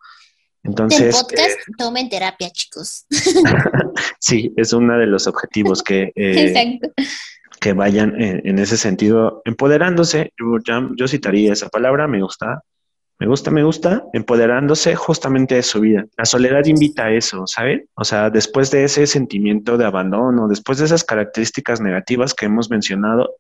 Entonces. 0.64 1.18
El 1.18 1.22
podcast 1.22 1.60
eh, 1.60 1.74
tomen 1.78 2.08
terapia, 2.08 2.50
chicos. 2.52 3.08
sí, 4.20 4.54
es 4.56 4.72
uno 4.72 4.98
de 4.98 5.08
los 5.08 5.28
objetivos 5.28 5.84
que, 5.84 6.14
eh, 6.16 6.80
que 7.60 7.74
vayan 7.74 8.16
en, 8.22 8.58
ese 8.58 8.78
sentido, 8.78 9.42
empoderándose. 9.44 10.32
yo 10.96 11.08
citaría 11.10 11.52
esa 11.52 11.68
palabra, 11.68 12.08
me 12.08 12.22
gusta, 12.22 12.64
me 13.22 13.28
gusta, 13.28 13.52
me 13.52 13.64
gusta, 13.64 14.04
empoderándose 14.14 14.96
justamente 14.96 15.54
de 15.54 15.62
su 15.62 15.80
vida. 15.80 16.08
La 16.18 16.26
soledad 16.26 16.66
invita 16.66 17.06
a 17.06 17.12
eso, 17.12 17.46
¿saben? 17.46 17.88
O 17.94 18.04
sea, 18.04 18.32
después 18.32 18.72
de 18.72 18.84
ese 18.84 19.06
sentimiento 19.06 19.78
de 19.78 19.86
abandono, 19.86 20.48
después 20.48 20.80
de 20.80 20.86
esas 20.86 21.04
características 21.04 21.82
negativas 21.82 22.34
que 22.34 22.48
hemos 22.48 22.72
mencionado, 22.72 23.36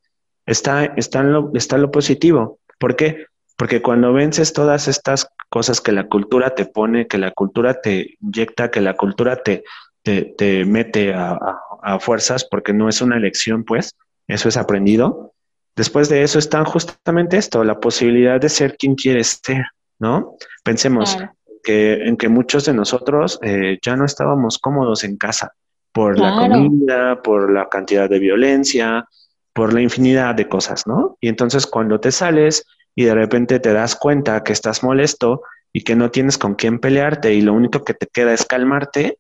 está, 0.46 0.86
está, 0.86 1.24
lo, 1.24 1.50
está 1.56 1.80
lo 1.80 1.90
positivo. 1.90 2.60
¿Por 2.78 2.96
qué? 2.96 3.26
Porque 3.58 3.82
cuando 3.82 4.14
vences 4.14 4.54
todas 4.54 4.88
estas 4.88 5.28
cosas 5.50 5.82
que 5.82 5.94
la 5.94 6.08
cultura 6.08 6.54
te 6.54 6.66
pone, 6.66 7.08
que 7.08 7.18
la 7.18 7.32
cultura 7.32 7.82
te 7.82 8.18
inyecta, 8.22 8.70
que 8.70 8.82
la 8.82 8.94
cultura 8.94 9.38
te, 9.38 9.64
te, 10.04 10.64
mete 10.64 11.16
a, 11.16 11.40
a 11.82 12.00
fuerzas, 12.00 12.46
porque 12.46 12.72
no 12.72 12.88
es 12.88 13.02
una 13.02 13.18
elección, 13.18 13.64
pues, 13.64 13.96
eso 14.28 14.48
es 14.48 14.58
aprendido, 14.58 15.34
Después 15.76 16.10
de 16.10 16.24
eso 16.24 16.40
está 16.40 16.64
justamente 16.66 17.38
esto, 17.38 17.64
la 17.64 17.80
posibilidad 17.80 18.40
de 18.40 18.50
ser 18.50 18.76
quien 18.78 18.96
quieres 18.96 19.40
ser, 19.44 19.66
¿no? 20.00 20.36
Pensemos 20.64 21.18
que, 21.64 21.94
en 21.94 22.18
que 22.18 22.28
muchos 22.28 22.66
de 22.66 22.74
nosotros 22.74 23.40
eh, 23.42 23.80
ya 23.82 23.96
no 23.96 24.06
estábamos 24.06 24.58
cómodos 24.58 25.04
en 25.04 25.18
casa 25.18 25.54
por 25.94 26.20
la 26.20 26.36
comida, 26.36 27.22
por 27.22 27.52
la 27.52 27.68
cantidad 27.68 28.10
de 28.10 28.20
violencia, 28.20 29.06
por 29.54 29.74
la 29.74 29.82
infinidad 29.82 30.36
de 30.36 30.48
cosas, 30.48 30.88
¿no? 30.88 31.18
Y 31.20 31.28
entonces 31.28 31.68
cuando 31.68 32.00
te 32.00 32.12
sales 32.12 32.66
y 32.96 33.04
de 33.04 33.14
repente 33.14 33.60
te 33.60 33.74
das 33.74 33.96
cuenta 33.96 34.44
que 34.44 34.54
estás 34.54 34.84
molesto 34.84 35.42
y 35.74 35.84
que 35.84 35.96
no 35.96 36.12
tienes 36.12 36.38
con 36.38 36.56
quién 36.56 36.80
pelearte 36.80 37.34
y 37.34 37.42
lo 37.42 37.54
único 37.54 37.84
que 37.84 37.94
te 37.94 38.08
queda 38.08 38.34
es 38.34 38.46
calmarte, 38.46 39.18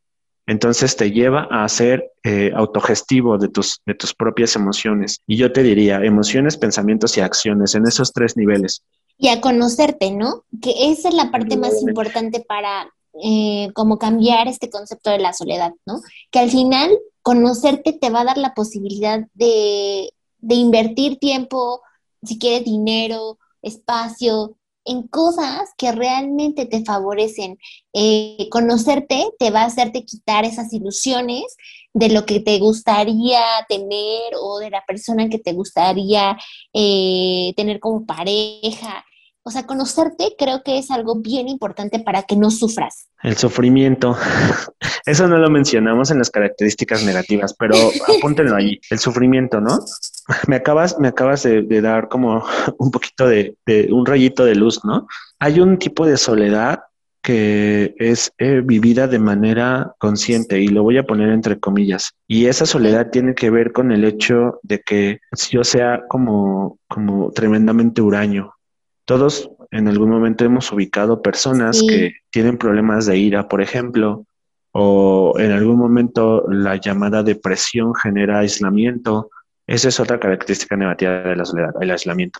entonces 0.47 0.95
te 0.95 1.11
lleva 1.11 1.47
a 1.49 1.67
ser 1.69 2.11
eh, 2.23 2.51
autogestivo 2.55 3.37
de 3.37 3.47
tus, 3.49 3.81
de 3.85 3.93
tus 3.95 4.13
propias 4.13 4.55
emociones. 4.55 5.21
Y 5.27 5.37
yo 5.37 5.51
te 5.51 5.63
diría, 5.63 6.03
emociones, 6.03 6.57
pensamientos 6.57 7.17
y 7.17 7.21
acciones 7.21 7.75
en 7.75 7.87
esos 7.87 8.11
tres 8.11 8.35
niveles. 8.35 8.83
Y 9.17 9.27
a 9.27 9.39
conocerte, 9.39 10.11
¿no? 10.11 10.43
Que 10.61 10.91
esa 10.91 11.09
es 11.09 11.15
la 11.15 11.31
parte 11.31 11.57
más 11.57 11.81
importante 11.81 12.43
para 12.47 12.91
eh, 13.23 13.69
como 13.73 13.99
cambiar 13.99 14.47
este 14.47 14.69
concepto 14.69 15.11
de 15.11 15.19
la 15.19 15.33
soledad, 15.33 15.73
¿no? 15.85 16.01
Que 16.31 16.39
al 16.39 16.49
final 16.49 16.97
conocerte 17.21 17.93
te 17.93 18.09
va 18.09 18.21
a 18.21 18.25
dar 18.25 18.37
la 18.37 18.53
posibilidad 18.53 19.27
de, 19.33 20.11
de 20.39 20.55
invertir 20.55 21.19
tiempo, 21.19 21.81
si 22.23 22.39
quieres 22.39 22.65
dinero, 22.65 23.37
espacio, 23.61 24.55
en 24.85 25.07
cosas 25.07 25.69
que 25.77 25.91
realmente 25.91 26.65
te 26.65 26.83
favorecen. 26.83 27.57
Eh, 27.93 28.47
conocerte 28.49 29.25
te 29.39 29.51
va 29.51 29.61
a 29.61 29.65
hacerte 29.65 30.05
quitar 30.05 30.45
esas 30.45 30.73
ilusiones 30.73 31.43
de 31.93 32.09
lo 32.09 32.25
que 32.25 32.39
te 32.39 32.57
gustaría 32.59 33.41
tener 33.67 34.33
o 34.41 34.59
de 34.59 34.69
la 34.69 34.83
persona 34.85 35.29
que 35.29 35.39
te 35.39 35.53
gustaría 35.53 36.37
eh, 36.73 37.53
tener 37.55 37.79
como 37.79 38.05
pareja. 38.05 39.05
O 39.43 39.49
sea, 39.49 39.65
conocerte 39.65 40.35
creo 40.37 40.61
que 40.63 40.77
es 40.77 40.91
algo 40.91 41.15
bien 41.15 41.47
importante 41.47 41.99
para 41.99 42.23
que 42.23 42.35
no 42.35 42.51
sufras. 42.51 43.07
El 43.23 43.37
sufrimiento. 43.37 44.15
Eso 45.05 45.27
no 45.27 45.39
lo 45.39 45.49
mencionamos 45.49 46.11
en 46.11 46.19
las 46.19 46.29
características 46.29 47.03
negativas, 47.03 47.55
pero 47.57 47.75
apúntenlo 48.17 48.55
ahí. 48.55 48.79
El 48.91 48.99
sufrimiento, 48.99 49.59
¿no? 49.59 49.79
Me 50.47 50.57
acabas, 50.57 50.97
me 50.99 51.07
acabas 51.07 51.43
de, 51.43 51.81
dar 51.81 52.07
como 52.07 52.43
un 52.77 52.91
poquito 52.91 53.27
de, 53.27 53.57
un 53.91 54.05
rayito 54.05 54.45
de 54.45 54.55
luz, 54.55 54.85
¿no? 54.85 55.07
Hay 55.39 55.59
un 55.59 55.77
tipo 55.77 56.05
de 56.05 56.15
soledad 56.15 56.83
que 57.21 57.95
es 57.97 58.31
eh, 58.37 58.61
vivida 58.63 59.07
de 59.07 59.19
manera 59.19 59.93
consciente 59.99 60.59
y 60.59 60.67
lo 60.67 60.83
voy 60.83 60.97
a 60.97 61.03
poner 61.03 61.29
entre 61.29 61.59
comillas. 61.59 62.13
Y 62.27 62.45
esa 62.45 62.65
soledad 62.65 63.09
tiene 63.11 63.35
que 63.35 63.49
ver 63.49 63.73
con 63.73 63.91
el 63.91 64.05
hecho 64.05 64.59
de 64.63 64.79
que 64.81 65.19
yo 65.49 65.63
sea 65.63 66.03
como, 66.07 66.79
como 66.87 67.31
tremendamente 67.31 68.01
huraño, 68.01 68.53
todos 69.11 69.51
en 69.71 69.89
algún 69.89 70.09
momento 70.09 70.45
hemos 70.45 70.71
ubicado 70.71 71.21
personas 71.21 71.83
que 71.85 72.13
tienen 72.29 72.57
problemas 72.57 73.07
de 73.07 73.17
ira, 73.17 73.49
por 73.49 73.61
ejemplo, 73.61 74.25
o 74.71 75.33
en 75.37 75.51
algún 75.51 75.77
momento 75.77 76.45
la 76.47 76.77
llamada 76.77 77.21
depresión 77.21 77.93
genera 77.93 78.39
aislamiento. 78.39 79.29
Esa 79.67 79.89
es 79.89 79.99
otra 79.99 80.17
característica 80.17 80.77
negativa 80.77 81.23
de 81.23 81.35
la 81.35 81.43
soledad, 81.43 81.73
el 81.81 81.91
aislamiento. 81.91 82.39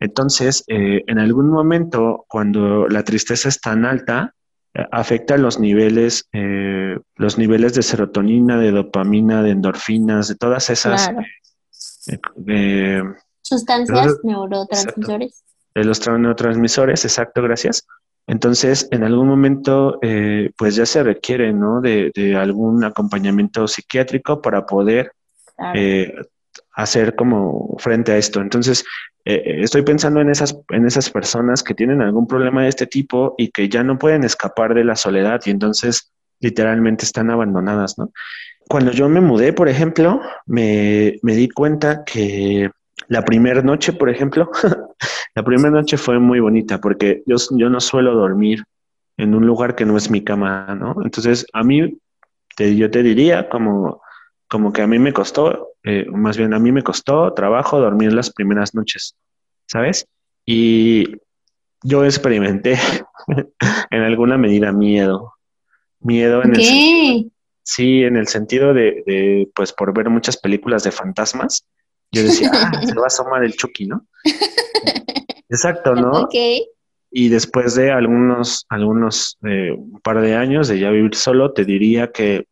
Entonces, 0.00 0.64
eh, 0.66 1.02
en 1.06 1.18
algún 1.18 1.48
momento, 1.48 2.26
cuando 2.28 2.86
la 2.88 3.04
tristeza 3.04 3.48
es 3.48 3.58
tan 3.58 3.86
alta, 3.86 4.34
eh, 4.74 4.84
afecta 4.92 5.38
los 5.38 5.58
niveles, 5.58 6.28
eh, 6.34 6.98
los 7.16 7.38
niveles 7.38 7.72
de 7.72 7.82
serotonina, 7.82 8.58
de 8.58 8.70
dopamina, 8.70 9.42
de 9.42 9.52
endorfinas, 9.52 10.28
de 10.28 10.34
todas 10.34 10.68
esas 10.68 11.10
sustancias 13.40 14.18
neurotransmisores 14.24 15.42
de 15.74 15.84
los 15.84 16.06
neurotransmisores, 16.06 17.04
exacto, 17.04 17.42
gracias. 17.42 17.86
Entonces, 18.26 18.88
en 18.90 19.02
algún 19.02 19.28
momento, 19.28 19.98
eh, 20.02 20.50
pues 20.56 20.76
ya 20.76 20.86
se 20.86 21.02
requiere, 21.02 21.52
¿no? 21.52 21.80
De, 21.80 22.12
algún 22.36 22.84
acompañamiento 22.84 23.66
psiquiátrico 23.66 24.40
para 24.40 24.64
poder 24.64 25.12
eh, 25.74 26.14
hacer 26.74 27.14
como 27.16 27.76
frente 27.78 28.12
a 28.12 28.16
esto. 28.16 28.40
Entonces, 28.40 28.84
eh, 29.24 29.60
estoy 29.62 29.82
pensando 29.82 30.20
en 30.20 30.30
esas, 30.30 30.56
en 30.70 30.86
esas 30.86 31.10
personas 31.10 31.62
que 31.62 31.74
tienen 31.74 32.00
algún 32.00 32.26
problema 32.26 32.62
de 32.62 32.68
este 32.68 32.86
tipo 32.86 33.34
y 33.38 33.50
que 33.50 33.68
ya 33.68 33.82
no 33.82 33.98
pueden 33.98 34.24
escapar 34.24 34.74
de 34.74 34.84
la 34.84 34.96
soledad 34.96 35.40
y 35.44 35.50
entonces 35.50 36.12
literalmente 36.40 37.04
están 37.04 37.30
abandonadas, 37.30 37.98
¿no? 37.98 38.10
Cuando 38.68 38.92
yo 38.92 39.08
me 39.08 39.20
mudé, 39.20 39.52
por 39.52 39.68
ejemplo, 39.68 40.20
me, 40.46 41.18
me 41.22 41.34
di 41.34 41.48
cuenta 41.48 42.04
que 42.04 42.70
la 43.08 43.24
primera 43.24 43.62
noche, 43.62 43.92
por 43.92 44.10
ejemplo, 44.10 44.50
la 45.34 45.42
primera 45.42 45.70
noche 45.70 45.96
fue 45.96 46.18
muy 46.18 46.40
bonita 46.40 46.78
porque 46.78 47.22
yo, 47.26 47.36
yo 47.50 47.70
no 47.70 47.80
suelo 47.80 48.14
dormir 48.14 48.64
en 49.16 49.34
un 49.34 49.46
lugar 49.46 49.74
que 49.74 49.84
no 49.84 49.96
es 49.96 50.10
mi 50.10 50.22
cama, 50.22 50.74
¿no? 50.74 50.96
Entonces, 51.04 51.46
a 51.52 51.62
mí, 51.62 51.98
te, 52.56 52.76
yo 52.76 52.90
te 52.90 53.02
diría 53.02 53.48
como, 53.48 54.00
como 54.48 54.72
que 54.72 54.82
a 54.82 54.86
mí 54.86 54.98
me 54.98 55.12
costó, 55.12 55.74
eh, 55.84 56.06
más 56.10 56.36
bien 56.36 56.54
a 56.54 56.58
mí 56.58 56.72
me 56.72 56.82
costó 56.82 57.32
trabajo 57.32 57.80
dormir 57.80 58.12
las 58.12 58.30
primeras 58.30 58.74
noches, 58.74 59.14
¿sabes? 59.66 60.06
Y 60.44 61.16
yo 61.82 62.04
experimenté 62.04 62.78
en 63.90 64.02
alguna 64.02 64.38
medida 64.38 64.72
miedo, 64.72 65.34
miedo 66.00 66.42
en 66.42 66.54
el 66.54 67.30
sí, 67.64 68.02
en 68.02 68.16
el 68.16 68.26
sentido 68.26 68.74
de, 68.74 69.02
de, 69.06 69.48
pues, 69.54 69.72
por 69.72 69.94
ver 69.94 70.10
muchas 70.10 70.36
películas 70.36 70.82
de 70.82 70.90
fantasmas, 70.90 71.66
yo 72.12 72.22
decía, 72.22 72.50
ah, 72.52 72.70
se 72.86 72.94
va 72.94 73.04
a 73.04 73.06
asomar 73.06 73.42
el 73.44 73.54
Chucky, 73.54 73.86
¿no? 73.86 74.06
Exacto, 75.48 75.94
¿no? 75.94 76.10
Ok. 76.10 76.34
Y 77.10 77.28
después 77.28 77.74
de 77.74 77.90
algunos, 77.90 78.64
algunos, 78.68 79.38
eh, 79.44 79.72
un 79.72 80.00
par 80.00 80.20
de 80.20 80.34
años 80.34 80.68
de 80.68 80.78
ya 80.78 80.90
vivir 80.90 81.14
solo, 81.14 81.52
te 81.52 81.64
diría 81.64 82.10
que 82.10 82.46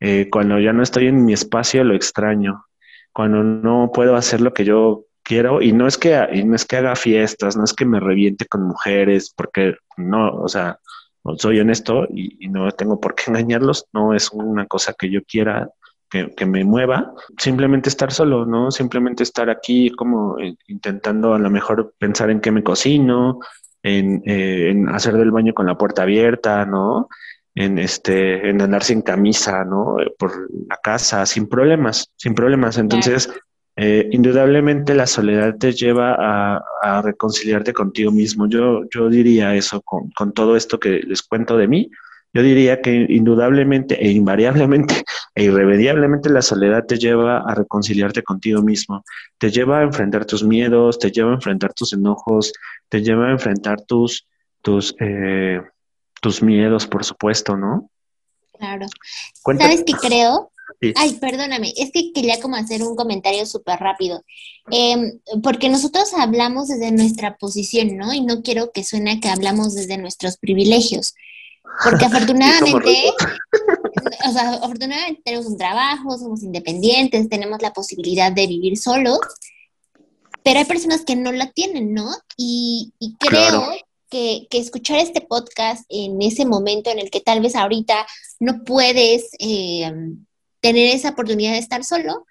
eh, 0.00 0.28
cuando 0.30 0.58
ya 0.58 0.72
no 0.72 0.82
estoy 0.82 1.06
en 1.06 1.24
mi 1.24 1.32
espacio 1.32 1.84
lo 1.84 1.94
extraño. 1.94 2.66
Cuando 3.12 3.42
no 3.42 3.90
puedo 3.92 4.16
hacer 4.16 4.40
lo 4.40 4.52
que 4.52 4.64
yo 4.64 5.04
quiero, 5.22 5.62
y 5.62 5.72
no 5.72 5.86
es 5.86 5.98
que, 5.98 6.18
y 6.32 6.44
no 6.44 6.54
es 6.54 6.64
que 6.64 6.76
haga 6.76 6.96
fiestas, 6.96 7.56
no 7.56 7.64
es 7.64 7.72
que 7.72 7.84
me 7.84 8.00
reviente 8.00 8.46
con 8.46 8.62
mujeres, 8.62 9.32
porque 9.34 9.76
no, 9.96 10.30
o 10.36 10.48
sea, 10.48 10.78
soy 11.36 11.60
honesto 11.60 12.06
y, 12.08 12.44
y 12.44 12.48
no 12.48 12.70
tengo 12.72 13.00
por 13.00 13.14
qué 13.14 13.24
engañarlos, 13.30 13.86
no 13.92 14.14
es 14.14 14.30
una 14.30 14.66
cosa 14.66 14.94
que 14.98 15.10
yo 15.10 15.20
quiera 15.24 15.70
que, 16.10 16.46
me 16.46 16.64
mueva, 16.64 17.14
simplemente 17.38 17.88
estar 17.88 18.12
solo, 18.12 18.44
¿no? 18.44 18.70
Simplemente 18.70 19.22
estar 19.22 19.48
aquí 19.48 19.90
como 19.90 20.38
eh, 20.40 20.56
intentando 20.66 21.34
a 21.34 21.38
lo 21.38 21.50
mejor 21.50 21.94
pensar 21.98 22.30
en 22.30 22.40
qué 22.40 22.50
me 22.50 22.64
cocino, 22.64 23.38
en, 23.82 24.22
eh, 24.26 24.70
en, 24.70 24.88
hacer 24.88 25.16
del 25.16 25.30
baño 25.30 25.54
con 25.54 25.66
la 25.66 25.78
puerta 25.78 26.02
abierta, 26.02 26.66
¿no? 26.66 27.08
En 27.54 27.78
este, 27.78 28.50
en 28.50 28.60
andar 28.60 28.82
sin 28.82 29.02
camisa, 29.02 29.64
¿no? 29.64 29.96
Por 30.18 30.50
la 30.68 30.78
casa, 30.82 31.24
sin 31.26 31.48
problemas, 31.48 32.10
sin 32.16 32.34
problemas. 32.34 32.76
Entonces, 32.78 33.30
eh, 33.76 34.08
indudablemente 34.10 34.94
la 34.94 35.06
soledad 35.06 35.56
te 35.58 35.72
lleva 35.72 36.16
a, 36.18 36.62
a, 36.82 37.02
reconciliarte 37.02 37.72
contigo 37.72 38.10
mismo. 38.10 38.48
Yo, 38.48 38.82
yo 38.92 39.08
diría 39.08 39.54
eso 39.54 39.80
con, 39.82 40.10
con 40.10 40.32
todo 40.32 40.56
esto 40.56 40.80
que 40.80 41.00
les 41.06 41.22
cuento 41.22 41.56
de 41.56 41.68
mí 41.68 41.90
yo 42.32 42.42
diría 42.42 42.80
que 42.80 43.06
indudablemente 43.08 44.04
e 44.04 44.10
invariablemente 44.10 45.04
e 45.34 45.44
irremediablemente 45.44 46.30
la 46.30 46.42
soledad 46.42 46.84
te 46.86 46.98
lleva 46.98 47.38
a 47.38 47.54
reconciliarte 47.54 48.22
contigo 48.22 48.62
mismo, 48.62 49.04
te 49.38 49.50
lleva 49.50 49.80
a 49.80 49.82
enfrentar 49.82 50.24
tus 50.24 50.44
miedos, 50.44 50.98
te 50.98 51.10
lleva 51.10 51.30
a 51.32 51.34
enfrentar 51.34 51.72
tus 51.72 51.92
enojos, 51.92 52.52
te 52.88 53.02
lleva 53.02 53.28
a 53.28 53.32
enfrentar 53.32 53.82
tus, 53.82 54.26
tus, 54.62 54.94
eh, 55.00 55.60
tus 56.20 56.42
miedos, 56.42 56.86
por 56.86 57.04
supuesto, 57.04 57.56
¿no? 57.56 57.90
Claro. 58.58 58.86
¿Sabes 59.58 59.84
qué 59.84 59.94
creo? 59.94 60.52
Ay, 60.96 61.18
perdóname, 61.20 61.72
es 61.76 61.90
que 61.92 62.12
quería 62.12 62.40
como 62.40 62.56
hacer 62.56 62.82
un 62.82 62.96
comentario 62.96 63.44
súper 63.44 63.78
rápido, 63.78 64.24
em, 64.70 65.18
porque 65.42 65.68
nosotros 65.68 66.14
hablamos 66.14 66.68
desde 66.68 66.90
nuestra 66.90 67.36
posición, 67.36 67.96
¿no? 67.96 68.14
Y 68.14 68.22
no 68.22 68.42
quiero 68.42 68.70
que 68.72 68.84
suene 68.84 69.20
que 69.20 69.28
hablamos 69.28 69.74
desde 69.74 69.98
nuestros 69.98 70.38
privilegios, 70.38 71.14
porque 71.82 72.04
afortunadamente, 72.06 73.12
o 74.28 74.32
sea, 74.32 74.54
afortunadamente 74.54 75.22
tenemos 75.24 75.46
un 75.46 75.58
trabajo, 75.58 76.18
somos 76.18 76.42
independientes, 76.42 77.28
tenemos 77.28 77.62
la 77.62 77.72
posibilidad 77.72 78.32
de 78.32 78.46
vivir 78.46 78.76
solos, 78.76 79.20
pero 80.42 80.58
hay 80.58 80.64
personas 80.64 81.04
que 81.04 81.16
no 81.16 81.32
la 81.32 81.50
tienen, 81.52 81.92
¿no? 81.94 82.10
Y, 82.36 82.92
creo 83.18 83.72
que, 84.08 84.46
escuchar 84.50 84.98
este 84.98 85.20
podcast 85.20 85.84
en 85.88 86.20
ese 86.22 86.44
momento 86.44 86.90
en 86.90 86.98
el 86.98 87.10
que 87.10 87.20
tal 87.20 87.40
vez 87.40 87.54
ahorita 87.54 88.06
no 88.40 88.64
puedes 88.64 89.30
eh, 89.38 89.92
tener 90.60 90.94
esa 90.94 91.10
oportunidad 91.10 91.52
de 91.52 91.58
estar 91.58 91.84
solo, 91.84 92.26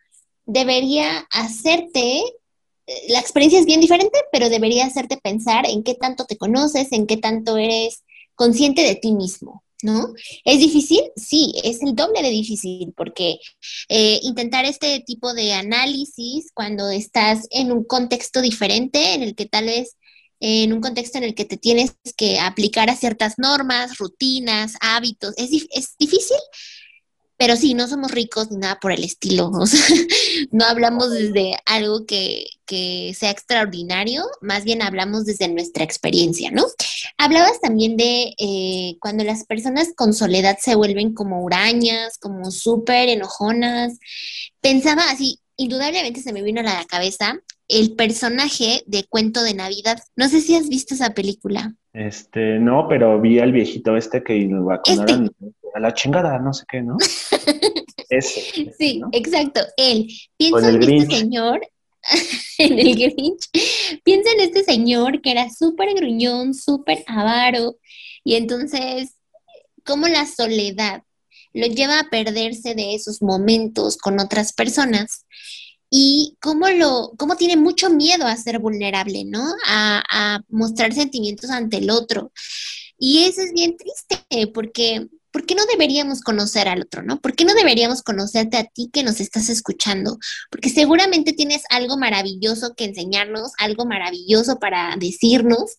debería 0.46 1.28
hacerte, 1.32 2.20
eh, 2.20 3.06
la 3.10 3.20
experiencia 3.20 3.60
es 3.60 3.66
bien 3.66 3.82
diferente, 3.82 4.18
pero 4.32 4.50
debería 4.50 4.86
hacerte 4.86 5.18
pensar 5.18 5.66
en 5.68 5.84
qué 5.84 5.94
tanto 5.94 6.26
te 6.26 6.38
conoces, 6.38 6.92
en 6.92 7.08
qué 7.08 7.18
tanto 7.18 7.58
eres 7.58 8.04
consciente 8.40 8.84
de 8.84 8.96
ti 8.96 9.12
mismo. 9.12 9.64
¿no? 9.82 10.14
¿Es 10.44 10.60
difícil? 10.60 11.00
Sí, 11.16 11.54
es 11.64 11.82
el 11.82 11.96
doble 11.96 12.22
de 12.22 12.30
difícil, 12.30 12.94
porque 12.98 13.40
eh, 13.88 14.20
intentar 14.24 14.66
este 14.66 15.00
tipo 15.06 15.34
de 15.34 15.54
análisis 15.54 16.52
cuando 16.54 16.90
estás 16.90 17.48
en 17.50 17.72
un 17.72 17.86
contexto 17.86 18.42
diferente, 18.42 19.14
en 19.14 19.24
el 19.24 19.36
que 19.36 19.46
tal 19.46 19.66
vez 19.66 19.96
en 20.42 20.74
un 20.74 20.82
contexto 20.82 21.18
en 21.18 21.26
el 21.26 21.36
que 21.36 21.46
te 21.46 21.58
tienes 21.58 21.96
que 22.18 22.40
aplicar 22.40 22.90
a 22.90 22.96
ciertas 22.96 23.36
normas, 23.38 23.98
rutinas, 23.98 24.74
hábitos, 24.82 25.34
es, 25.38 25.50
es 25.72 25.96
difícil, 25.98 26.38
pero 27.40 27.56
sí, 27.56 27.74
no 27.74 27.88
somos 27.88 28.12
ricos 28.12 28.52
ni 28.52 28.58
nada 28.58 28.80
por 28.82 28.92
el 28.92 29.02
estilo. 29.02 29.50
no 30.52 30.66
hablamos 30.66 31.10
desde 31.10 31.56
algo 31.66 32.06
que, 32.06 32.48
sea 33.16 33.32
extraordinario, 33.32 34.26
más 34.42 34.66
bien 34.66 34.82
hablamos 34.82 35.26
desde 35.26 35.48
nuestra 35.48 35.86
experiencia, 35.86 36.52
¿no? 36.52 36.66
Hablabas 37.18 37.62
también 37.62 37.98
de 37.98 38.36
eh, 38.38 38.98
cuando 39.00 39.24
las 39.24 39.46
personas 39.46 39.94
con 39.96 40.14
soledad 40.14 40.58
se 40.60 40.76
vuelven 40.76 41.14
como 41.14 41.42
hurañas, 41.42 42.18
como 42.20 42.52
súper 42.52 43.08
enojonas. 43.08 43.98
Pensaba 44.62 45.10
así, 45.10 45.40
indudablemente 45.56 46.22
se 46.22 46.34
me 46.34 46.44
vino 46.44 46.60
a 46.60 46.64
la 46.64 46.86
cabeza 46.86 47.40
el 47.70 47.96
personaje 47.96 48.84
de 48.86 49.06
Cuento 49.06 49.44
de 49.44 49.54
Navidad. 49.54 50.00
No 50.16 50.28
sé 50.28 50.42
si 50.42 50.56
has 50.56 50.68
visto 50.68 50.94
esa 50.94 51.14
película. 51.14 51.74
Este, 51.94 52.60
no, 52.60 52.88
pero 52.90 53.20
vi 53.22 53.40
al 53.40 53.52
viejito 53.52 53.96
este 53.96 54.24
que 54.24 54.36
iba 54.36 54.76
a 54.76 54.82
este. 54.86 55.30
A 55.74 55.80
la 55.80 55.94
chingada, 55.94 56.40
no 56.40 56.54
sé 56.54 56.66
qué, 56.70 56.82
¿no? 56.82 56.98
Ese. 58.10 58.74
Sí, 58.78 59.02
exacto, 59.12 59.62
él. 59.78 60.08
Piensa 60.38 60.70
en 60.70 60.82
este 60.82 61.18
señor, 61.18 61.62
en 62.58 62.80
el 62.80 62.96
Grinch, 62.96 63.50
piensa 64.04 64.32
en 64.32 64.40
este 64.42 64.64
señor 64.64 65.22
que 65.22 65.32
era 65.32 65.50
súper 65.50 65.94
gruñón, 65.94 66.54
súper 66.54 67.04
avaro, 67.08 67.78
y 68.24 68.36
entonces, 68.36 69.16
cómo 69.86 70.08
la 70.08 70.26
soledad 70.26 71.04
lo 71.54 71.68
lleva 71.68 72.00
a 72.00 72.10
perderse 72.10 72.76
de 72.76 72.96
esos 72.96 73.22
momentos 73.22 73.98
con 73.98 74.20
otras 74.20 74.54
personas 74.54 75.26
y 75.90 76.38
cómo 76.40 76.70
lo, 76.70 77.12
cómo 77.18 77.36
tiene 77.36 77.58
mucho 77.58 77.90
miedo 77.90 78.28
a 78.28 78.36
ser 78.38 78.60
vulnerable, 78.60 79.26
¿no? 79.26 79.44
A, 79.68 80.04
a 80.10 80.42
mostrar 80.50 80.94
sentimientos 80.94 81.50
ante 81.50 81.78
el 81.78 81.90
otro. 81.90 82.32
Y 83.00 83.24
eso 83.24 83.42
es 83.42 83.54
bien 83.54 83.76
triste, 83.78 84.48
porque 84.54 85.08
¿por 85.32 85.46
qué 85.46 85.56
no 85.56 85.66
deberíamos 85.66 86.22
conocer 86.22 86.68
al 86.68 86.82
otro, 86.82 87.04
no? 87.04 87.20
¿Por 87.20 87.36
qué 87.36 87.46
no 87.46 87.54
deberíamos 87.54 88.02
conocerte 88.02 88.58
a 88.58 88.66
ti 88.66 88.90
que 88.92 89.04
nos 89.04 89.20
estás 89.20 89.50
escuchando? 89.50 90.18
Porque 90.50 90.70
seguramente 90.70 91.34
tienes 91.34 91.64
algo 91.70 91.98
maravilloso 91.98 92.74
que 92.76 92.86
enseñarnos, 92.86 93.52
algo 93.60 93.86
maravilloso 93.86 94.60
para 94.60 94.96
decirnos, 94.98 95.78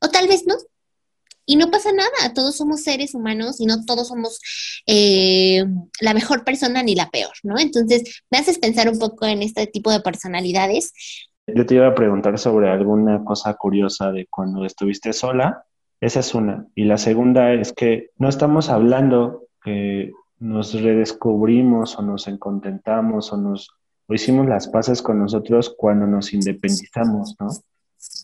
o 0.00 0.08
tal 0.08 0.28
vez 0.28 0.44
no. 0.46 0.56
Y 1.46 1.56
no 1.56 1.70
pasa 1.70 1.92
nada, 1.92 2.34
todos 2.34 2.56
somos 2.56 2.82
seres 2.82 3.14
humanos 3.14 3.58
y 3.58 3.64
no 3.64 3.82
todos 3.86 4.08
somos 4.08 4.38
eh, 4.86 5.64
la 6.00 6.12
mejor 6.12 6.44
persona 6.44 6.82
ni 6.82 6.94
la 6.94 7.08
peor, 7.08 7.32
¿no? 7.42 7.58
Entonces, 7.58 8.22
me 8.30 8.36
haces 8.36 8.58
pensar 8.58 8.90
un 8.90 8.98
poco 8.98 9.24
en 9.24 9.42
este 9.42 9.66
tipo 9.66 9.90
de 9.90 10.00
personalidades. 10.00 10.92
Yo 11.46 11.64
te 11.64 11.76
iba 11.76 11.86
a 11.86 11.94
preguntar 11.94 12.38
sobre 12.38 12.68
alguna 12.68 13.24
cosa 13.24 13.54
curiosa 13.54 14.12
de 14.12 14.26
cuando 14.28 14.66
estuviste 14.66 15.14
sola 15.14 15.64
esa 16.00 16.20
es 16.20 16.34
una. 16.34 16.66
Y 16.74 16.84
la 16.84 16.98
segunda 16.98 17.52
es 17.52 17.72
que 17.72 18.10
no 18.18 18.28
estamos 18.28 18.70
hablando 18.70 19.46
que 19.62 20.12
nos 20.38 20.80
redescubrimos 20.80 21.98
o 21.98 22.02
nos 22.02 22.28
encontentamos 22.28 23.32
o 23.32 23.36
nos 23.36 23.70
o 24.08 24.14
hicimos 24.14 24.46
las 24.46 24.68
paces 24.68 25.02
con 25.02 25.18
nosotros 25.18 25.74
cuando 25.76 26.06
nos 26.06 26.32
independizamos, 26.32 27.36
¿no? 27.38 27.48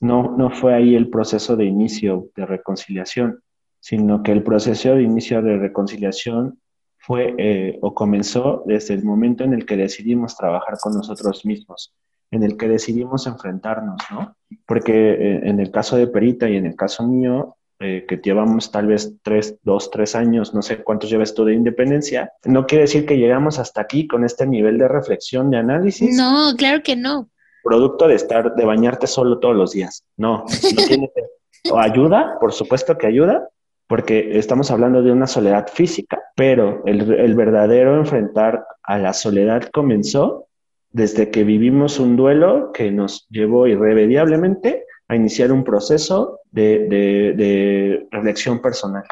No, 0.00 0.36
no 0.36 0.50
fue 0.50 0.74
ahí 0.74 0.94
el 0.94 1.10
proceso 1.10 1.56
de 1.56 1.66
inicio 1.66 2.28
de 2.34 2.46
reconciliación, 2.46 3.40
sino 3.80 4.22
que 4.22 4.32
el 4.32 4.42
proceso 4.42 4.94
de 4.94 5.02
inicio 5.02 5.42
de 5.42 5.58
reconciliación 5.58 6.58
fue 6.96 7.34
eh, 7.36 7.78
o 7.82 7.94
comenzó 7.94 8.62
desde 8.66 8.94
el 8.94 9.04
momento 9.04 9.44
en 9.44 9.52
el 9.52 9.66
que 9.66 9.76
decidimos 9.76 10.36
trabajar 10.36 10.76
con 10.80 10.94
nosotros 10.94 11.44
mismos, 11.44 11.92
en 12.30 12.44
el 12.44 12.56
que 12.56 12.68
decidimos 12.68 13.26
enfrentarnos, 13.26 14.00
¿no? 14.10 14.36
Porque 14.64 14.92
eh, 14.92 15.40
en 15.44 15.60
el 15.60 15.70
caso 15.70 15.96
de 15.96 16.06
Perita 16.06 16.48
y 16.48 16.56
en 16.56 16.64
el 16.64 16.76
caso 16.76 17.06
mío, 17.06 17.56
eh, 17.86 18.06
que 18.08 18.16
llevamos 18.16 18.70
tal 18.70 18.86
vez 18.86 19.12
tres, 19.22 19.58
dos, 19.62 19.90
tres 19.90 20.14
años, 20.14 20.54
no 20.54 20.62
sé 20.62 20.82
cuántos 20.82 21.10
llevas 21.10 21.34
tú 21.34 21.44
de 21.44 21.52
independencia, 21.52 22.32
no 22.46 22.66
quiere 22.66 22.84
decir 22.84 23.04
que 23.04 23.18
llegamos 23.18 23.58
hasta 23.58 23.82
aquí 23.82 24.06
con 24.08 24.24
este 24.24 24.46
nivel 24.46 24.78
de 24.78 24.88
reflexión, 24.88 25.50
de 25.50 25.58
análisis. 25.58 26.16
No, 26.16 26.54
claro 26.56 26.82
que 26.82 26.96
no. 26.96 27.28
Producto 27.62 28.08
de 28.08 28.14
estar, 28.14 28.54
de 28.54 28.64
bañarte 28.64 29.06
solo 29.06 29.38
todos 29.38 29.54
los 29.54 29.72
días. 29.72 30.02
No, 30.16 30.46
no 30.46 30.86
tiene 30.88 31.10
o 31.70 31.78
ayuda, 31.78 32.38
por 32.40 32.54
supuesto 32.54 32.96
que 32.96 33.06
ayuda, 33.06 33.50
porque 33.86 34.38
estamos 34.38 34.70
hablando 34.70 35.02
de 35.02 35.12
una 35.12 35.26
soledad 35.26 35.68
física, 35.68 36.22
pero 36.34 36.82
el, 36.86 37.12
el 37.12 37.34
verdadero 37.34 37.98
enfrentar 37.98 38.64
a 38.82 38.96
la 38.96 39.12
soledad 39.12 39.68
comenzó 39.74 40.46
desde 40.90 41.30
que 41.30 41.44
vivimos 41.44 42.00
un 42.00 42.16
duelo 42.16 42.72
que 42.72 42.90
nos 42.90 43.26
llevó 43.28 43.66
irremediablemente 43.66 44.86
a 45.08 45.16
iniciar 45.16 45.52
un 45.52 45.64
proceso 45.64 46.40
de, 46.50 46.86
reflexión 48.10 48.60
personal. 48.60 49.04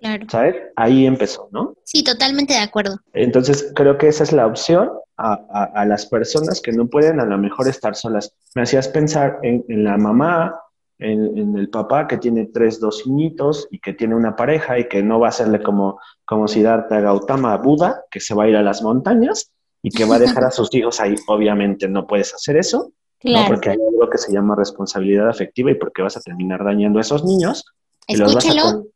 Claro. 0.00 0.26
¿Sabes? 0.28 0.56
Ahí 0.76 1.06
empezó, 1.06 1.48
¿no? 1.50 1.74
Sí, 1.84 2.04
totalmente 2.04 2.54
de 2.54 2.60
acuerdo. 2.60 2.98
Entonces, 3.12 3.72
creo 3.74 3.98
que 3.98 4.08
esa 4.08 4.22
es 4.22 4.32
la 4.32 4.46
opción 4.46 4.90
a, 5.16 5.84
las 5.84 6.06
personas 6.06 6.60
que 6.60 6.72
no 6.72 6.86
pueden 6.86 7.18
a 7.20 7.24
lo 7.24 7.36
mejor 7.38 7.68
estar 7.68 7.96
solas. 7.96 8.32
Me 8.54 8.62
hacías 8.62 8.88
pensar 8.88 9.38
en, 9.42 9.64
la 9.68 9.96
mamá, 9.96 10.60
en, 10.98 11.56
el 11.56 11.68
papá 11.68 12.06
que 12.06 12.18
tiene 12.18 12.46
tres, 12.46 12.78
dos 12.78 13.04
niñitos 13.06 13.66
y 13.70 13.80
que 13.80 13.92
tiene 13.92 14.14
una 14.14 14.36
pareja 14.36 14.78
y 14.78 14.86
que 14.88 15.02
no 15.02 15.18
va 15.18 15.28
a 15.28 15.32
serle 15.32 15.60
como, 15.60 16.00
como 16.24 16.46
Siddhartha 16.46 17.00
Gautama 17.00 17.56
Buda, 17.56 18.04
que 18.10 18.20
se 18.20 18.34
va 18.34 18.44
a 18.44 18.48
ir 18.48 18.56
a 18.56 18.62
las 18.62 18.82
montañas 18.82 19.50
y 19.82 19.90
que 19.90 20.04
va 20.04 20.16
a 20.16 20.20
dejar 20.20 20.44
a 20.44 20.50
sus 20.50 20.72
hijos 20.74 21.00
ahí. 21.00 21.16
Obviamente 21.26 21.88
no 21.88 22.06
puedes 22.06 22.32
hacer 22.32 22.56
eso. 22.56 22.92
Claro. 23.18 23.48
Porque 23.48 23.70
hay 23.70 23.76
algo 23.76 24.08
que 24.08 24.18
se 24.18 24.32
llama 24.32 24.54
responsabilidad 24.54 25.28
afectiva 25.28 25.72
y 25.72 25.74
porque 25.74 26.02
vas 26.02 26.16
a 26.16 26.20
terminar 26.20 26.62
dañando 26.62 27.00
a 27.00 27.02
esos 27.02 27.24
niños. 27.24 27.64
Escúchelo, 28.08 28.86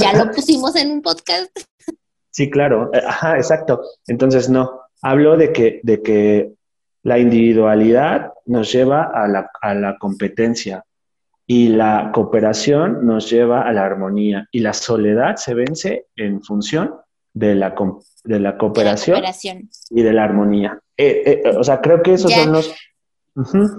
ya 0.00 0.12
lo 0.12 0.30
pusimos 0.34 0.76
en 0.76 0.90
un 0.90 1.02
podcast. 1.02 1.50
Sí, 2.30 2.50
claro, 2.50 2.90
eh, 2.92 3.00
ajá, 3.06 3.36
exacto. 3.36 3.80
Entonces, 4.06 4.48
no, 4.48 4.80
hablo 5.02 5.36
de 5.36 5.52
que, 5.52 5.80
de 5.82 6.02
que 6.02 6.52
la 7.02 7.18
individualidad 7.18 8.32
nos 8.46 8.72
lleva 8.72 9.04
a 9.04 9.26
la, 9.28 9.50
a 9.62 9.74
la 9.74 9.96
competencia 9.98 10.84
y 11.46 11.68
la 11.68 12.10
cooperación 12.12 13.06
nos 13.06 13.30
lleva 13.30 13.62
a 13.62 13.72
la 13.72 13.84
armonía 13.84 14.46
y 14.52 14.60
la 14.60 14.72
soledad 14.72 15.36
se 15.36 15.54
vence 15.54 16.06
en 16.16 16.42
función 16.42 16.94
de 17.32 17.54
la, 17.54 17.74
de 18.24 18.40
la, 18.40 18.58
cooperación, 18.58 19.22
y 19.90 20.02
de 20.02 20.12
la 20.12 20.24
armonía. 20.24 20.78
Eh, 20.96 21.42
eh, 21.44 21.56
o 21.56 21.64
sea, 21.64 21.80
creo 21.80 22.02
que 22.02 22.14
esos 22.14 22.32
son 22.32 22.52
los 22.52 22.72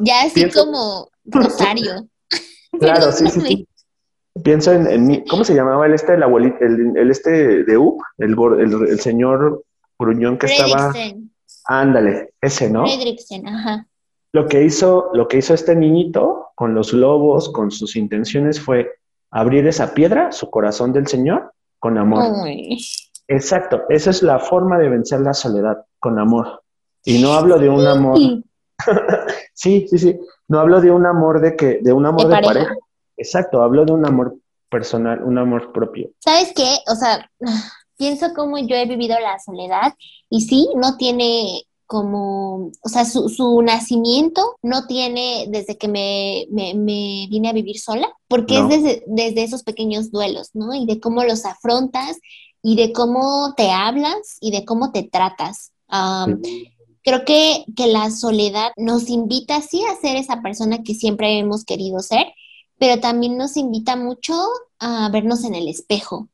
ya 0.02 0.24
así 0.24 0.50
como 0.50 1.10
Rosario. 1.26 2.08
claro, 2.80 3.12
sí, 3.12 3.28
sí, 3.28 3.68
Pienso 4.44 4.72
en, 4.72 5.08
mí, 5.08 5.24
¿cómo 5.30 5.44
se 5.44 5.54
llamaba 5.54 5.86
el 5.86 5.94
este, 5.94 6.14
el 6.14 6.24
abuelito, 6.24 6.58
el, 6.62 7.12
este 7.12 7.64
de 7.64 7.78
U, 7.78 8.02
el, 8.18 8.36
el, 8.90 9.00
señor 9.00 9.64
Gruñón 9.98 10.38
que 10.38 10.48
estaba. 10.48 10.94
Ándale, 11.66 12.34
ese, 12.42 12.70
¿no? 12.70 12.86
Fredricksen, 12.86 13.48
ajá. 13.48 13.88
Lo 14.34 14.48
que 14.48 14.64
hizo, 14.64 15.10
lo 15.14 15.28
que 15.28 15.38
hizo 15.38 15.54
este 15.54 15.76
niñito 15.76 16.52
con 16.56 16.74
los 16.74 16.94
lobos, 16.94 17.50
con 17.50 17.70
sus 17.70 17.96
intenciones, 17.96 18.60
fue 18.60 18.90
abrir 19.30 19.68
esa 19.68 19.94
piedra, 19.94 20.32
su 20.32 20.50
corazón 20.50 20.94
del 20.94 21.08
Señor, 21.08 21.54
con 21.80 21.98
amor. 21.98 22.24
Exacto, 23.28 23.84
esa 23.90 24.10
es 24.10 24.24
la 24.24 24.40
forma 24.40 24.78
de 24.78 24.90
vencer 24.90 25.22
la 25.22 25.34
soledad, 25.34 25.86
con 26.00 26.18
amor. 26.18 26.64
Y 27.04 27.22
no 27.22 27.34
hablo 27.34 27.60
de 27.60 27.70
un 27.70 27.86
amor 27.86 28.18
sí, 29.54 29.88
sí, 29.90 29.98
sí. 29.98 30.20
No 30.48 30.60
hablo 30.60 30.82
de 30.82 30.92
un 30.92 31.06
amor 31.06 31.42
de 31.42 31.56
que, 31.56 31.80
de 31.82 31.94
un 31.94 32.06
amor 32.06 32.28
de, 32.28 32.42
pareja. 32.42 32.76
Exacto, 33.22 33.62
hablo 33.62 33.86
de 33.86 33.94
un 33.94 34.06
amor 34.06 34.36
personal, 34.70 35.24
un 35.24 35.38
amor 35.38 35.72
propio. 35.72 36.10
¿Sabes 36.20 36.54
qué? 36.56 36.78
O 36.88 36.96
sea, 36.96 37.30
pienso 37.98 38.34
cómo 38.36 38.58
yo 38.58 38.76
he 38.76 38.88
vivido 38.88 39.20
la 39.20 39.38
soledad 39.38 39.94
y 40.30 40.42
sí, 40.42 40.70
no 40.76 40.98
tiene 40.98 41.64
como, 41.86 42.72
o 42.82 42.90
sea, 42.90 43.06
su, 43.06 43.30
su 43.30 43.62
nacimiento 43.62 44.56
no 44.64 44.88
tiene 44.88 45.46
desde 45.50 45.78
que 45.78 45.88
me, 45.88 46.48
me, 46.50 46.74
vine 47.30 47.50
a 47.50 47.54
vivir 47.54 47.80
sola, 47.80 48.08
porque 48.28 48.58
es 48.58 48.70
desde, 48.70 49.04
desde 49.08 49.44
esos 49.44 49.64
pequeños 49.64 50.10
duelos, 50.10 50.52
¿no? 50.54 50.74
Y 50.74 50.86
de 50.86 51.02
cómo 51.02 51.24
los 51.26 51.46
afrontas 51.46 52.18
y 52.64 52.76
de 52.78 52.94
cómo 52.94 53.54
te 53.58 53.72
hablas 53.72 54.38
y 54.40 54.52
de 54.52 54.66
cómo 54.66 54.92
te 54.92 55.04
tratas. 55.04 55.74
Creo 57.04 57.26
que, 57.26 57.66
que 57.76 57.88
la 57.88 58.10
soledad 58.10 58.72
nos 58.78 59.10
invita 59.10 59.62
sí 59.62 59.84
a 59.84 60.00
ser 60.00 60.16
esa 60.16 60.42
persona 60.42 60.84
que 60.84 60.96
siempre 60.96 61.40
hemos 61.40 61.66
querido 61.66 62.00
ser, 62.00 62.26
pero 62.82 63.00
también 63.00 63.38
nos 63.38 63.58
invita 63.58 63.96
mucho 63.96 64.34
a 64.80 65.08
vernos 65.10 65.44
en 65.44 65.54
el 65.54 65.68
espejo 65.68 66.30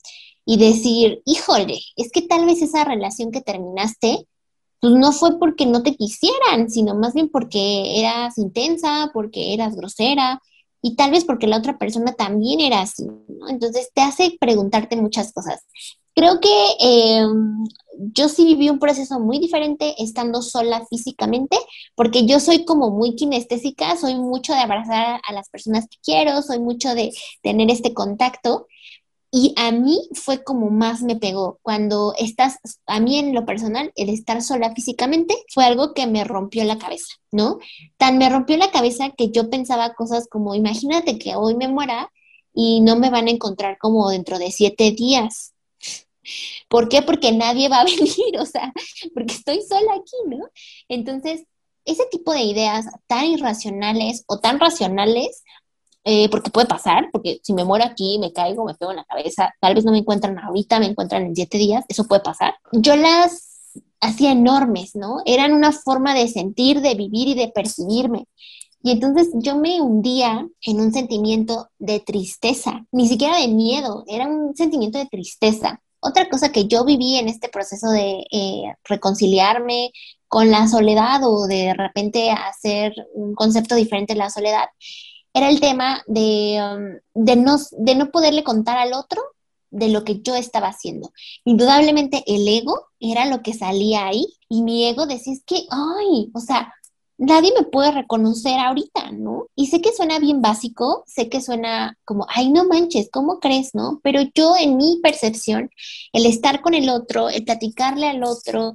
y 0.46 0.58
decir, 0.58 1.22
híjole, 1.26 1.78
es 1.98 2.10
que 2.10 2.22
tal 2.22 2.46
vez 2.46 2.62
esa 2.62 2.86
relación 2.86 3.32
que 3.32 3.42
terminaste 3.42 4.26
pues 4.80 4.94
no 4.94 5.12
fue 5.12 5.38
porque 5.40 5.66
no 5.66 5.84
te 5.84 5.98
quisieran, 5.98 6.70
sino 6.70 6.96
más 6.96 7.14
bien 7.14 7.28
porque 7.28 8.00
eras 8.00 8.38
intensa, 8.38 9.12
porque 9.14 9.54
eras 9.54 9.76
grosera 9.76 10.42
y 10.82 10.96
tal 10.96 11.12
vez 11.12 11.26
porque 11.26 11.48
la 11.48 11.58
otra 11.58 11.78
persona 11.78 12.14
también 12.14 12.62
era 12.62 12.80
así, 12.80 13.04
¿no? 13.04 13.50
Entonces 13.50 13.92
te 13.94 14.00
hace 14.00 14.38
preguntarte 14.40 14.96
muchas 14.96 15.34
cosas. 15.34 15.66
Creo 16.18 16.40
que 16.40 16.50
em, 16.80 17.64
yo 18.16 18.28
sí 18.28 18.46
viví 18.46 18.72
un 18.72 18.80
proceso 18.80 19.20
muy 19.20 19.38
diferente 19.38 19.94
estando 20.00 20.42
sola 20.42 20.84
físicamente, 20.90 21.56
porque 21.94 22.26
yo 22.26 22.40
soy 22.40 22.66
como 22.66 22.90
muy 22.90 23.14
kinestésica, 23.16 23.96
soy 23.98 24.16
mucho 24.16 24.54
de 24.54 24.62
abrazar 24.62 25.22
a 25.24 25.34
las 25.34 25.48
personas 25.50 25.86
que 25.88 25.98
quiero, 26.04 26.42
soy 26.42 26.58
mucho 26.58 26.96
de 26.96 27.12
tener 27.44 27.70
este 27.70 27.94
contacto, 27.94 28.66
y 29.30 29.54
a 29.58 29.72
mí 29.72 30.10
fue 30.16 30.44
como 30.44 30.72
más 30.72 31.04
me 31.04 31.18
pegó. 31.18 31.60
Cuando 31.62 32.16
estás, 32.18 32.58
a 32.88 33.00
mí 33.00 33.20
en 33.20 33.36
lo 33.36 33.46
personal, 33.46 33.92
el 33.96 34.10
estar 34.10 34.42
sola 34.42 34.74
físicamente 34.74 35.36
fue 35.54 35.66
algo 35.66 35.94
que 35.94 36.08
me 36.08 36.24
rompió 36.24 36.64
la 36.64 36.80
cabeza, 36.80 37.14
¿no? 37.32 37.60
Tan 37.98 38.18
me 38.18 38.28
rompió 38.28 38.58
la 38.58 38.72
cabeza 38.72 39.12
que 39.16 39.30
yo 39.30 39.52
pensaba 39.52 39.94
cosas 39.94 40.28
como, 40.28 40.56
imagínate 40.56 41.20
que 41.20 41.36
hoy 41.36 41.56
me 41.56 41.68
muera 41.68 42.12
y 42.56 42.82
no 42.82 42.96
me 42.96 43.12
van 43.12 43.28
a 43.28 43.32
encontrar 43.32 43.78
como 43.78 44.10
dentro 44.10 44.40
de 44.40 44.50
siete 44.50 44.90
días. 44.90 45.54
¿Por 46.68 46.90
qué? 46.90 47.02
Porque 47.02 47.32
nadie 47.32 47.70
va 47.70 47.82
a 47.82 47.86
venir, 47.86 48.40
o 48.40 48.46
sea, 48.46 48.74
porque 49.14 49.34
estoy 49.34 49.62
sola 49.62 49.94
aquí, 49.94 50.18
¿no? 50.28 50.48
Entonces, 50.90 51.44
ese 51.86 52.06
tipo 52.12 52.34
de 52.34 52.42
ideas 52.42 52.86
tan 53.08 53.26
irracionales 53.26 54.24
o 54.28 54.40
tan 54.40 54.60
racionales 54.60 55.44
eh, 56.10 56.30
porque 56.30 56.52
puede 56.52 56.68
pasar, 56.68 57.10
porque 57.12 57.42
si 57.44 57.54
me 57.54 57.66
muero 57.66 57.84
aquí, 57.84 58.18
me 58.18 58.32
caigo, 58.32 58.64
me 58.64 58.76
pego 58.76 58.92
en 58.92 58.98
la 58.98 59.04
cabeza, 59.04 59.54
tal 59.60 59.76
vez 59.76 59.84
no 59.84 59.92
me 59.92 59.98
encuentran 59.98 60.40
ahorita, 60.40 60.80
me 60.80 60.86
encuentran 60.86 61.26
en 61.26 61.36
siete 61.36 61.58
días, 61.58 61.84
eso 61.90 62.06
puede 62.06 62.22
pasar. 62.22 62.56
Yo 62.72 62.96
las 62.96 63.82
hacía 64.00 64.32
enormes, 64.32 64.96
¿no? 64.96 65.18
Eran 65.26 65.54
una 65.54 65.74
forma 65.74 66.14
de 66.14 66.30
sentir, 66.30 66.80
de 66.80 66.96
vivir 66.96 67.28
y 67.28 67.34
de 67.34 67.50
percibirme. 67.50 68.26
Y 68.82 68.92
entonces 68.92 69.32
yo 69.34 69.58
me 69.58 69.82
hundía 69.82 70.48
en 70.62 70.80
un 70.80 70.94
sentimiento 70.94 71.68
de 71.78 72.00
tristeza, 72.00 72.86
ni 72.94 73.10
siquiera 73.10 73.40
de 73.40 73.50
miedo, 73.50 74.06
era 74.08 74.28
un 74.28 74.56
sentimiento 74.56 74.98
de 75.00 75.08
tristeza. 75.08 75.82
Otra 76.00 76.30
cosa 76.30 76.52
que 76.52 76.68
yo 76.68 76.86
viví 76.86 77.18
en 77.18 77.28
este 77.28 77.50
proceso 77.50 77.90
de 77.90 78.24
eh, 78.32 78.64
reconciliarme 78.84 79.92
con 80.28 80.52
la 80.52 80.68
soledad 80.68 81.22
o 81.24 81.48
de 81.48 81.74
repente 81.74 82.32
hacer 82.32 82.94
un 83.14 83.34
concepto 83.34 83.76
diferente 83.76 84.14
de 84.14 84.20
la 84.20 84.30
soledad 84.30 84.66
era 85.34 85.50
el 85.50 85.60
tema 85.60 86.04
de, 86.08 86.60
um, 87.16 87.24
de, 87.24 87.36
no, 87.36 87.58
de 87.72 87.96
no 87.96 88.12
poderle 88.12 88.44
contar 88.44 88.78
al 88.78 88.94
otro 88.94 89.22
de 89.70 89.90
lo 89.90 90.04
que 90.04 90.22
yo 90.22 90.36
estaba 90.36 90.68
haciendo. 90.70 91.12
Indudablemente 91.46 92.24
el 92.26 92.48
ego 92.48 92.88
era 93.00 93.26
lo 93.26 93.42
que 93.42 93.54
salía 93.54 94.08
ahí 94.08 94.26
y 94.50 94.64
mi 94.64 94.86
ego 94.88 95.06
decía, 95.06 95.34
es 95.34 95.44
que, 95.46 95.66
ay, 95.70 96.32
o 96.34 96.40
sea, 96.40 96.74
nadie 97.18 97.52
me 97.58 97.66
puede 97.66 97.92
reconocer 97.92 98.60
ahorita, 98.60 99.12
¿no? 99.12 99.48
Y 99.56 99.68
sé 99.68 99.82
que 99.82 99.92
suena 99.92 100.20
bien 100.20 100.42
básico, 100.42 101.04
sé 101.08 101.30
que 101.30 101.42
suena 101.42 101.98
como, 102.06 102.26
ay, 102.30 102.50
no 102.52 102.66
manches, 102.66 103.10
¿cómo 103.12 103.40
crees, 103.40 103.74
no? 103.74 104.00
Pero 104.04 104.22
yo 104.36 104.56
en 104.58 104.78
mi 104.78 105.00
percepción, 105.02 105.70
el 106.14 106.26
estar 106.26 106.62
con 106.62 106.74
el 106.74 106.90
otro, 106.90 107.30
el 107.30 107.44
platicarle 107.44 108.08
al 108.08 108.24
otro, 108.24 108.74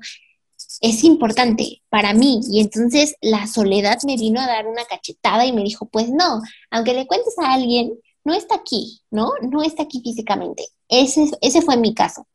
es 0.80 1.04
importante 1.04 1.82
para 1.88 2.14
mí. 2.14 2.40
Y 2.50 2.60
entonces 2.60 3.14
la 3.20 3.46
soledad 3.46 3.98
me 4.04 4.16
vino 4.16 4.40
a 4.40 4.46
dar 4.46 4.66
una 4.66 4.84
cachetada 4.84 5.46
y 5.46 5.52
me 5.52 5.62
dijo, 5.62 5.86
pues 5.86 6.10
no, 6.10 6.40
aunque 6.70 6.94
le 6.94 7.06
cuentes 7.06 7.38
a 7.38 7.52
alguien, 7.52 7.92
no 8.24 8.34
está 8.34 8.56
aquí, 8.56 9.00
¿no? 9.10 9.32
No 9.42 9.62
está 9.62 9.84
aquí 9.84 10.00
físicamente. 10.00 10.66
Ese, 10.88 11.30
ese 11.40 11.62
fue 11.62 11.76
mi 11.76 11.94
caso. 11.94 12.26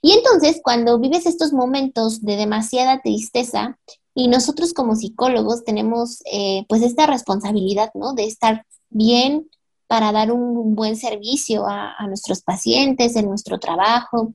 Y 0.00 0.12
entonces 0.12 0.60
cuando 0.62 0.98
vives 0.98 1.26
estos 1.26 1.52
momentos 1.52 2.22
de 2.22 2.36
demasiada 2.36 3.00
tristeza, 3.00 3.78
y 4.14 4.28
nosotros 4.28 4.72
como 4.74 4.96
psicólogos 4.96 5.64
tenemos 5.64 6.22
eh, 6.30 6.64
pues 6.68 6.82
esta 6.82 7.06
responsabilidad, 7.06 7.90
¿no? 7.94 8.14
De 8.14 8.24
estar 8.24 8.66
bien 8.90 9.48
para 9.86 10.12
dar 10.12 10.32
un 10.32 10.74
buen 10.74 10.96
servicio 10.96 11.66
a, 11.66 11.94
a, 11.96 12.06
nuestros 12.06 12.42
pacientes 12.42 13.16
en 13.16 13.26
nuestro 13.26 13.58
trabajo. 13.58 14.32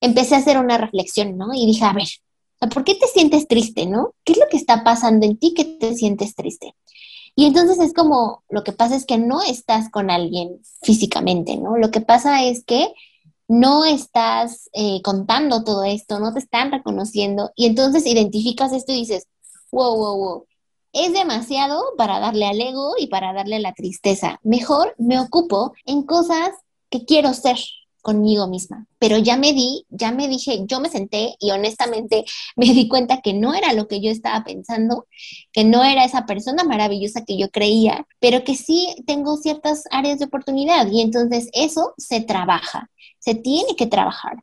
Empecé 0.00 0.34
a 0.34 0.38
hacer 0.38 0.58
una 0.58 0.78
reflexión, 0.78 1.36
¿no? 1.36 1.52
Y 1.54 1.66
dije, 1.66 1.84
a 1.84 1.92
ver, 1.92 2.08
¿por 2.70 2.84
qué 2.84 2.94
te 2.94 3.06
sientes 3.06 3.46
triste, 3.46 3.86
no? 3.86 4.14
¿Qué 4.24 4.32
es 4.32 4.38
lo 4.38 4.46
que 4.50 4.56
está 4.56 4.84
pasando 4.84 5.26
en 5.26 5.36
ti 5.38 5.54
que 5.54 5.64
te 5.64 5.94
sientes 5.94 6.34
triste? 6.34 6.74
Y 7.36 7.46
entonces 7.46 7.80
es 7.80 7.92
como, 7.92 8.44
lo 8.48 8.62
que 8.62 8.72
pasa 8.72 8.94
es 8.94 9.04
que 9.04 9.18
no 9.18 9.42
estás 9.42 9.90
con 9.90 10.10
alguien 10.10 10.60
físicamente, 10.82 11.56
¿no? 11.56 11.76
Lo 11.76 11.90
que 11.90 12.00
pasa 12.00 12.44
es 12.44 12.64
que 12.64 12.94
no 13.48 13.84
estás 13.84 14.68
eh, 14.72 15.00
contando 15.02 15.64
todo 15.64 15.84
esto, 15.84 16.20
no 16.20 16.32
te 16.32 16.38
están 16.38 16.72
reconociendo 16.72 17.52
y 17.56 17.66
entonces 17.66 18.06
identificas 18.06 18.72
esto 18.72 18.92
y 18.92 18.96
dices, 18.96 19.26
wow, 19.70 19.96
wow, 19.96 20.16
wow, 20.16 20.46
es 20.92 21.12
demasiado 21.12 21.82
para 21.96 22.20
darle 22.20 22.46
al 22.46 22.60
ego 22.60 22.94
y 22.98 23.08
para 23.08 23.32
darle 23.32 23.56
a 23.56 23.60
la 23.60 23.74
tristeza. 23.74 24.38
Mejor 24.42 24.94
me 24.98 25.18
ocupo 25.20 25.72
en 25.84 26.04
cosas 26.04 26.50
que 26.88 27.04
quiero 27.04 27.34
ser, 27.34 27.56
conmigo 28.04 28.46
misma. 28.46 28.86
Pero 28.98 29.16
ya 29.16 29.36
me 29.36 29.54
di, 29.54 29.86
ya 29.88 30.12
me 30.12 30.28
dije, 30.28 30.60
yo 30.66 30.78
me 30.78 30.90
senté 30.90 31.36
y 31.40 31.50
honestamente 31.50 32.24
me 32.56 32.66
di 32.66 32.86
cuenta 32.86 33.20
que 33.22 33.32
no 33.32 33.54
era 33.54 33.72
lo 33.72 33.88
que 33.88 34.00
yo 34.00 34.10
estaba 34.10 34.44
pensando, 34.44 35.06
que 35.52 35.64
no 35.64 35.82
era 35.82 36.04
esa 36.04 36.26
persona 36.26 36.62
maravillosa 36.62 37.24
que 37.24 37.36
yo 37.38 37.50
creía, 37.50 38.06
pero 38.20 38.44
que 38.44 38.54
sí 38.54 38.94
tengo 39.06 39.38
ciertas 39.38 39.84
áreas 39.90 40.18
de 40.18 40.26
oportunidad 40.26 40.86
y 40.92 41.00
entonces 41.00 41.48
eso 41.54 41.94
se 41.96 42.20
trabaja, 42.20 42.90
se 43.24 43.34
tiene 43.34 43.74
que 43.76 43.86
trabajar. 43.86 44.36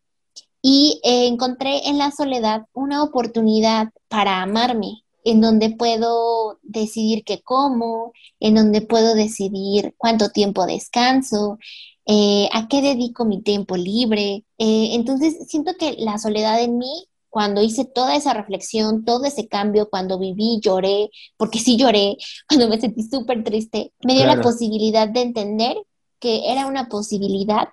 Y 0.62 1.00
eh, 1.04 1.28
encontré 1.28 1.88
en 1.88 1.98
la 1.98 2.12
soledad 2.12 2.66
una 2.74 3.04
oportunidad 3.04 3.90
para 4.08 4.42
amarme, 4.42 5.04
en 5.24 5.40
donde 5.42 5.70
puedo 5.70 6.60
decidir 6.64 7.24
qué 7.24 7.42
como, 7.42 8.12
en 8.40 8.56
donde 8.56 8.82
puedo 8.82 9.14
decidir 9.14 9.94
cuánto 9.98 10.30
tiempo 10.30 10.66
descanso, 10.66 11.60
eh, 12.08 12.50
a 12.54 12.68
qué 12.68 12.82
dedico 12.82 13.26
mi 13.26 13.42
tiempo 13.42 13.78
libre. 13.78 14.46
Eh, 14.58 14.90
entonces, 14.94 15.48
siento 15.48 15.74
que 15.78 15.96
la 16.00 16.18
soledad 16.18 16.60
en 16.62 16.78
mí, 16.80 17.06
cuando 17.30 17.62
hice 17.62 17.86
toda 17.86 18.16
esa 18.16 18.34
reflexión, 18.34 19.06
todo 19.06 19.26
ese 19.26 19.48
cambio, 19.48 19.90
cuando 19.90 20.18
viví, 20.18 20.60
lloré, 20.60 21.12
porque 21.38 21.60
sí 21.60 21.78
lloré, 21.78 22.18
cuando 22.50 22.68
me 22.68 22.80
sentí 22.80 23.04
súper 23.04 23.44
triste, 23.44 23.94
me 24.04 24.16
dio 24.16 24.26
la 24.26 24.42
posibilidad 24.42 25.08
de 25.08 25.22
entender 25.22 25.78
que 26.20 26.52
era 26.52 26.68
una 26.68 26.88
posibilidad 26.88 27.68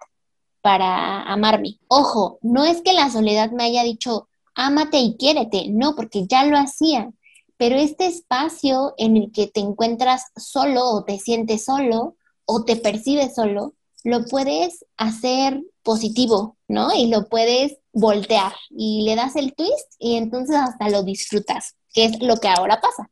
para 0.69 1.23
amarme. 1.23 1.79
Ojo, 1.89 2.39
no 2.43 2.63
es 2.63 2.83
que 2.83 2.93
la 2.93 3.09
soledad 3.09 3.53
me 3.53 3.65
haya 3.65 3.83
dicho, 3.85 4.29
ámate 4.55 4.99
y 4.99 5.17
quiérete, 5.17 5.69
no, 5.71 5.97
porque 5.97 6.27
ya 6.27 6.45
lo 6.45 6.59
hacía. 6.59 7.11
Pero 7.57 7.77
este 7.77 8.05
espacio 8.05 8.93
en 8.99 9.17
el 9.17 9.33
que 9.33 9.47
te 9.47 9.61
encuentras 9.61 10.27
solo 10.37 10.85
o 10.91 11.05
te 11.05 11.19
sientes 11.19 11.65
solo 11.65 12.17
o 12.45 12.65
te 12.67 12.77
percibes 12.77 13.35
solo, 13.35 13.73
lo 14.05 14.27
puedes 14.27 14.85
hacer 14.99 15.63
positivo, 15.83 16.59
¿no? 16.69 16.95
Y 16.95 17.07
lo 17.07 17.31
puedes 17.31 17.79
voltear 17.95 18.53
y 18.69 19.07
le 19.07 19.17
das 19.17 19.37
el 19.37 19.55
twist 19.55 19.95
y 19.99 20.17
entonces 20.17 20.55
hasta 20.55 20.91
lo 20.91 21.03
disfrutas, 21.03 21.77
que 21.95 22.05
es 22.05 22.23
lo 22.23 22.37
que 22.37 22.49
ahora 22.49 22.79
pasa. 22.79 23.11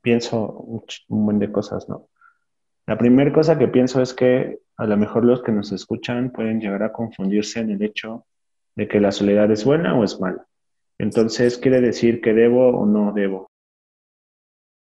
Pienso 0.00 0.38
un 0.38 1.26
buen 1.26 1.38
de 1.38 1.52
cosas, 1.52 1.86
¿no? 1.86 2.08
La 2.86 2.96
primera 2.96 3.30
cosa 3.30 3.58
que 3.58 3.68
pienso 3.68 4.00
es 4.00 4.14
que 4.14 4.58
a 4.80 4.86
lo 4.86 4.96
mejor 4.96 5.26
los 5.26 5.42
que 5.42 5.52
nos 5.52 5.72
escuchan 5.72 6.30
pueden 6.30 6.58
llegar 6.58 6.82
a 6.82 6.90
confundirse 6.90 7.60
en 7.60 7.70
el 7.70 7.82
hecho 7.82 8.24
de 8.74 8.88
que 8.88 8.98
la 8.98 9.12
soledad 9.12 9.50
es 9.50 9.62
buena 9.62 9.94
o 9.94 10.04
es 10.04 10.18
mala. 10.18 10.46
Entonces, 10.96 11.58
¿quiere 11.58 11.82
decir 11.82 12.22
que 12.22 12.32
debo 12.32 12.70
o 12.70 12.86
no 12.86 13.12
debo? 13.12 13.50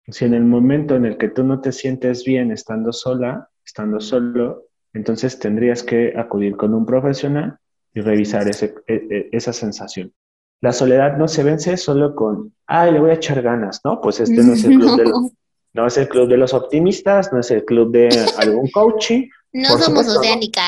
Si 0.09 0.25
en 0.25 0.33
el 0.33 0.43
momento 0.43 0.97
en 0.97 1.05
el 1.05 1.17
que 1.17 1.29
tú 1.29 1.45
no 1.45 1.61
te 1.61 1.71
sientes 1.71 2.25
bien 2.25 2.51
estando 2.51 2.91
sola, 2.91 3.47
estando 3.65 4.01
solo, 4.01 4.65
entonces 4.91 5.39
tendrías 5.39 5.81
que 5.81 6.13
acudir 6.17 6.57
con 6.57 6.73
un 6.73 6.85
profesional 6.85 7.57
y 7.93 8.01
revisar 8.01 8.49
ese, 8.49 8.75
e, 8.87 8.95
e, 8.95 9.29
esa 9.31 9.53
sensación. 9.53 10.11
La 10.59 10.73
soledad 10.73 11.15
no 11.15 11.29
se 11.29 11.41
vence 11.41 11.77
solo 11.77 12.15
con, 12.15 12.53
ay, 12.67 12.91
le 12.91 12.99
voy 12.99 13.11
a 13.11 13.13
echar 13.13 13.41
ganas, 13.41 13.79
¿no? 13.85 14.01
Pues 14.01 14.19
este 14.19 14.43
no 14.43 14.53
es 14.53 14.65
el 14.65 14.77
club, 14.77 14.97
de, 14.97 15.03
los, 15.09 15.31
no 15.73 15.87
es 15.87 15.97
el 15.97 16.09
club 16.09 16.27
de 16.27 16.37
los 16.37 16.53
optimistas, 16.53 17.31
no 17.31 17.39
es 17.39 17.49
el 17.51 17.63
club 17.63 17.93
de 17.93 18.09
algún 18.39 18.69
coaching. 18.71 19.29
No 19.55 19.77
somos 19.77 20.05
oceánica. 20.07 20.61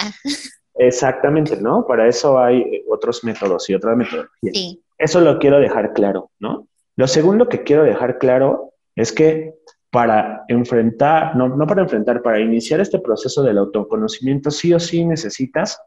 Exactamente, 0.75 1.57
¿no? 1.57 1.85
Para 1.85 2.07
eso 2.07 2.39
hay 2.39 2.61
eh, 2.61 2.85
otros 2.89 3.21
métodos 3.23 3.69
y 3.69 3.73
otras 3.73 3.97
metodologías. 3.97 4.53
Sí. 4.53 4.81
Eso 4.97 5.19
lo 5.19 5.39
quiero 5.39 5.59
dejar 5.59 5.91
claro, 5.91 6.31
¿no? 6.39 6.69
Lo 6.95 7.07
segundo 7.07 7.49
que 7.49 7.63
quiero 7.63 7.83
dejar 7.83 8.17
claro 8.17 8.71
es 8.95 9.11
que 9.11 9.55
para 9.91 10.45
enfrentar, 10.47 11.35
no, 11.35 11.49
no 11.49 11.67
para 11.67 11.81
enfrentar, 11.81 12.21
para 12.21 12.39
iniciar 12.39 12.79
este 12.79 12.99
proceso 12.99 13.43
del 13.43 13.57
autoconocimiento, 13.57 14.51
sí 14.51 14.73
o 14.73 14.79
sí 14.79 15.03
necesitas 15.03 15.79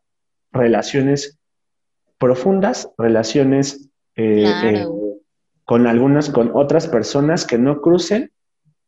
relaciones 0.53 1.39
profundas, 2.19 2.91
relaciones 2.99 3.89
eh, 4.17 4.45
eh, 4.65 4.87
con 5.65 5.87
algunas, 5.87 6.29
con 6.29 6.51
otras 6.55 6.87
personas 6.87 7.47
que 7.47 7.57
no 7.57 7.81
crucen 7.81 8.31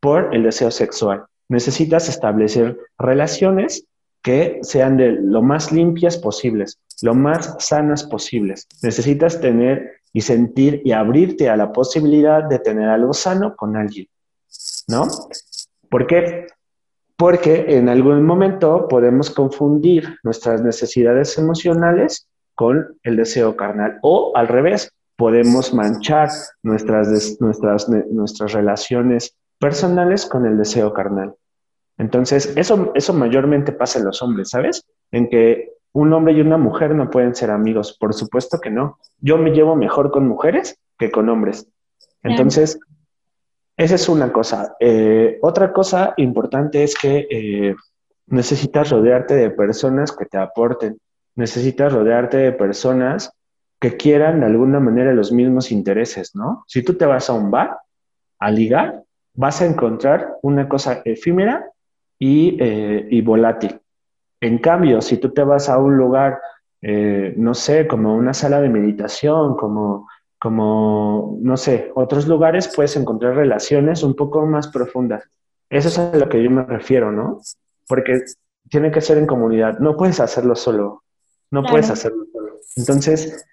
por 0.01 0.35
el 0.35 0.43
deseo 0.43 0.71
sexual. 0.71 1.25
Necesitas 1.49 2.11
establecer 2.11 2.77
relaciones 2.99 3.87
que 4.23 4.61
sean 4.63 4.97
de 4.97 5.13
lo 5.13 5.43
más 5.43 5.73
limpias 5.73 6.17
posibles, 6.17 6.79
lo 7.03 7.15
más 7.15 7.57
sanas 7.59 8.05
posibles. 8.05 8.69
Necesitas 8.83 9.41
tener 9.41 9.93
y 10.13 10.21
sentir 10.21 10.81
y 10.85 10.93
abrirte 10.93 11.49
a 11.49 11.57
la 11.57 11.73
posibilidad 11.73 12.45
de 12.45 12.59
tener 12.59 12.89
algo 12.89 13.13
sano 13.13 13.57
con 13.57 13.77
alguien, 13.77 14.07
¿no? 14.89 15.09
¿Por 15.91 16.07
qué? 16.07 16.47
Porque 17.17 17.77
en 17.77 17.89
algún 17.89 18.25
momento 18.25 18.89
podemos 18.89 19.31
confundir 19.31 20.17
nuestras 20.23 20.63
necesidades 20.63 21.37
emocionales 21.39 22.29
con 22.55 22.99
el 23.03 23.17
deseo 23.17 23.57
carnal 23.57 23.99
o 24.03 24.33
al 24.37 24.49
revés, 24.49 24.93
podemos 25.17 25.73
manchar 25.73 26.31
nuestras, 26.63 27.41
nuestras, 27.41 27.89
nuestras 27.89 28.53
relaciones 28.53 29.37
personales 29.59 30.27
con 30.27 30.47
el 30.47 30.59
deseo 30.59 30.93
carnal. 30.93 31.35
Entonces, 32.03 32.53
eso, 32.57 32.91
eso 32.97 33.13
mayormente 33.13 33.71
pasa 33.71 34.01
en 34.01 34.07
los 34.07 34.23
hombres, 34.23 34.51
¿sabes? 34.51 34.85
En 35.13 35.29
que 35.29 35.75
un 35.93 36.13
hombre 36.13 36.33
y 36.33 36.41
una 36.41 36.59
mujer 36.59 36.97
no 36.97 37.09
pueden 37.09 37.33
ser 37.37 37.53
amigos. 37.53 37.97
Por 37.97 38.13
supuesto 38.13 38.59
que 38.59 38.71
no. 38.71 38.99
Yo 39.21 39.39
me 39.39 39.53
llevo 39.53 39.77
mejor 39.77 40.11
con 40.11 40.27
mujeres 40.27 40.81
que 40.99 41.13
con 41.13 41.29
hombres. 41.29 41.69
Entonces, 42.25 42.81
esa 43.77 43.95
es 43.95 44.09
una 44.09 44.33
cosa. 44.33 44.75
Eh, 44.81 45.39
otra 45.43 45.73
cosa 45.73 46.15
importante 46.17 46.83
es 46.83 46.97
que 46.97 47.29
eh, 47.31 47.77
necesitas 48.27 48.91
rodearte 48.91 49.35
de 49.35 49.51
personas 49.51 50.11
que 50.11 50.27
te 50.27 50.39
aporten. 50.39 50.99
Necesitas 51.37 51.93
rodearte 51.93 52.37
de 52.39 52.51
personas 52.51 53.31
que 53.79 53.97
quieran 53.97 54.41
de 54.41 54.47
alguna 54.47 54.81
manera 54.81 55.13
los 55.13 55.31
mismos 55.31 55.71
intereses, 55.71 56.35
¿no? 56.35 56.65
Si 56.67 56.83
tú 56.83 56.95
te 56.95 57.07
vas 57.07 57.31
a 57.31 57.35
un 57.35 57.53
bar 57.53 57.79
a 58.41 58.51
ligar, 58.51 59.05
vas 59.35 59.63
a 59.63 59.67
encontrar 59.67 60.35
una 60.43 60.69
cosa 60.69 61.01
efímera 61.05 61.72
eh, 62.25 63.09
y, 63.11 63.21
volátil. 63.21 63.81
En 64.41 64.59
cambio, 64.59 65.01
si 65.01 65.17
tú 65.17 65.31
te 65.31 65.43
vas 65.43 65.69
a 65.69 65.79
un 65.79 65.97
lugar, 65.97 66.41
eh, 66.81 67.35
no 67.37 67.55
sé, 67.55 67.87
como 67.89 68.15
una 68.15 68.33
sala 68.33 68.61
de 68.61 68.69
meditación, 68.69 69.57
como, 69.57 70.09
como, 70.39 71.39
no 71.41 71.57
sé, 71.57 71.91
otros 71.95 72.29
lugares, 72.29 72.73
puedes 72.75 72.97
encontrar 72.97 73.35
relaciones 73.35 74.03
un 74.03 74.15
poco 74.15 74.47
más 74.47 74.69
profundas. 74.69 75.25
Eso 75.69 75.89
es 75.89 75.99
a 75.99 76.17
lo 76.17 76.29
que 76.29 76.43
yo 76.43 76.51
me 76.51 76.65
refiero, 76.65 77.11
¿no? 77.11 77.41
Porque 77.89 78.21
tiene 78.69 78.91
que 78.91 79.01
ser 79.01 79.19
en 79.19 79.27
comunidad. 79.27 79.79
No 79.79 79.97
puedes 79.97 80.21
hacerlo 80.21 80.55
solo. 80.55 81.03
No 81.51 81.65
puedes 81.65 81.91
hacerlo 81.91 82.25
solo. 82.33 82.61
Entonces, 82.77 83.45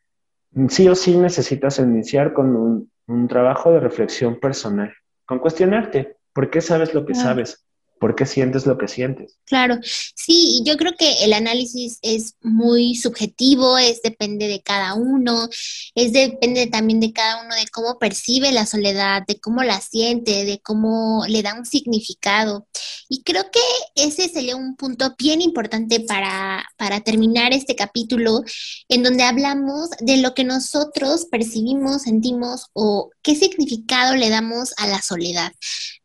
sí 0.67 0.88
o 0.88 0.95
sí 0.95 1.17
necesitas 1.17 1.80
iniciar 1.80 2.34
con 2.34 2.55
un, 2.55 2.91
un 3.07 3.28
trabajo 3.28 3.72
de 3.72 3.80
reflexión 3.80 4.39
personal, 4.39 4.93
con 5.26 5.39
cuestionarte. 5.39 6.17
¿Por 6.34 6.49
qué 6.49 6.61
sabes 6.61 6.93
lo 6.93 7.05
que 7.05 7.15
sabes? 7.15 7.65
¿Por 8.00 8.16
qué 8.16 8.26
sientes 8.26 8.66
lo 8.66 8.78
que 8.78 8.88
sientes? 8.88 9.38
Claro, 9.45 9.78
sí, 9.84 10.62
yo 10.66 10.78
creo 10.78 10.93
que 10.97 11.26
el 11.26 11.34
análisis 11.34 12.00
es 12.02 12.36
muy 12.41 12.95
subjetivo, 12.95 13.78
es 13.78 14.02
depende 14.02 14.47
de 14.47 14.62
cada 14.62 14.93
uno, 14.93 15.50
es 15.95 16.14
depende 16.14 16.68
también 16.68 17.02
de 17.02 17.12
cada 17.12 17.43
uno 17.43 17.54
de 17.56 17.68
cómo 17.68 18.00
percibe 18.00 18.52
la 18.54 18.66
soledad, 18.66 19.24
de 19.28 19.39
cómo 19.39 19.64
la 19.64 19.82
siente, 19.82 20.45
de 20.45 20.60
cómo 20.60 21.26
le 21.28 21.41
da 21.41 21.56
un 21.56 21.66
significado. 21.66 22.68
Y 23.10 23.24
creo 23.24 23.43
que 23.52 23.60
ese 23.95 24.30
sería 24.30 24.56
un 24.56 24.76
punto 24.76 25.16
bien 25.18 25.41
importante 25.41 26.00
para, 26.00 26.66
para 26.78 27.02
terminar 27.02 27.52
este 27.54 27.76
capítulo, 27.76 28.43
en 28.88 29.04
donde 29.04 29.24
hablamos 29.24 29.89
de 30.00 30.18
lo 30.18 30.34
que 30.34 30.43
nosotros 30.45 31.26
percibimos, 31.26 32.04
sentimos 32.04 32.68
o 32.74 33.10
qué 33.22 33.36
significado 33.36 34.16
le 34.16 34.30
damos 34.30 34.74
a 34.78 34.88
la 34.88 35.02
soledad 35.02 35.52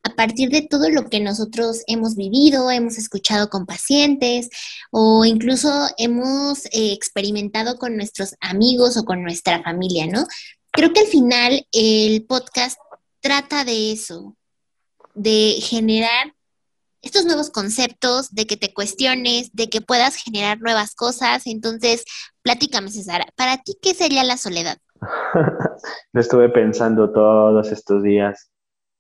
a 0.05 0.15
partir 0.15 0.51
de 0.51 0.63
todo 0.63 0.91
lo 0.91 1.09
que 1.09 1.19
nosotros 1.19 1.83
hemos 1.87 2.15
vivido, 2.15 2.71
hemos 2.71 2.99
escuchado 2.99 3.49
con 3.49 3.65
pacientes 3.65 4.51
o 4.91 5.25
incluso 5.25 5.71
hemos 5.97 6.67
eh, 6.67 6.93
experimentado 6.93 7.79
con 7.79 7.97
nuestros 7.97 8.35
amigos 8.41 8.97
o 8.99 9.05
con 9.05 9.23
nuestra 9.23 9.63
familia, 9.63 10.07
¿no? 10.07 10.27
Creo 10.71 10.93
que 10.93 11.01
al 11.01 11.07
final 11.07 11.67
el 11.73 12.25
podcast 12.27 12.79
trata 13.21 13.65
de 13.65 13.93
eso, 13.93 14.37
de 15.15 15.57
generar 15.61 16.35
estos 17.01 17.25
nuevos 17.25 17.51
conceptos, 17.51 18.35
de 18.35 18.47
que 18.47 18.57
te 18.57 18.75
cuestiones, 18.75 19.51
de 19.53 19.69
que 19.69 19.81
puedas 19.81 20.17
generar 20.17 20.61
nuevas 20.61 20.95
cosas. 20.95 21.47
Entonces, 21.47 22.05
platícame, 22.43 22.91
César, 22.91 23.27
¿para 23.37 23.59
ti 23.59 23.77
qué 23.81 23.95
sería 23.95 24.25
la 24.25 24.37
soledad? 24.37 24.79
Lo 26.13 26.21
estuve 26.21 26.49
pensando 26.51 27.11
todos 27.13 27.73
estos 27.73 28.03
días 28.03 28.51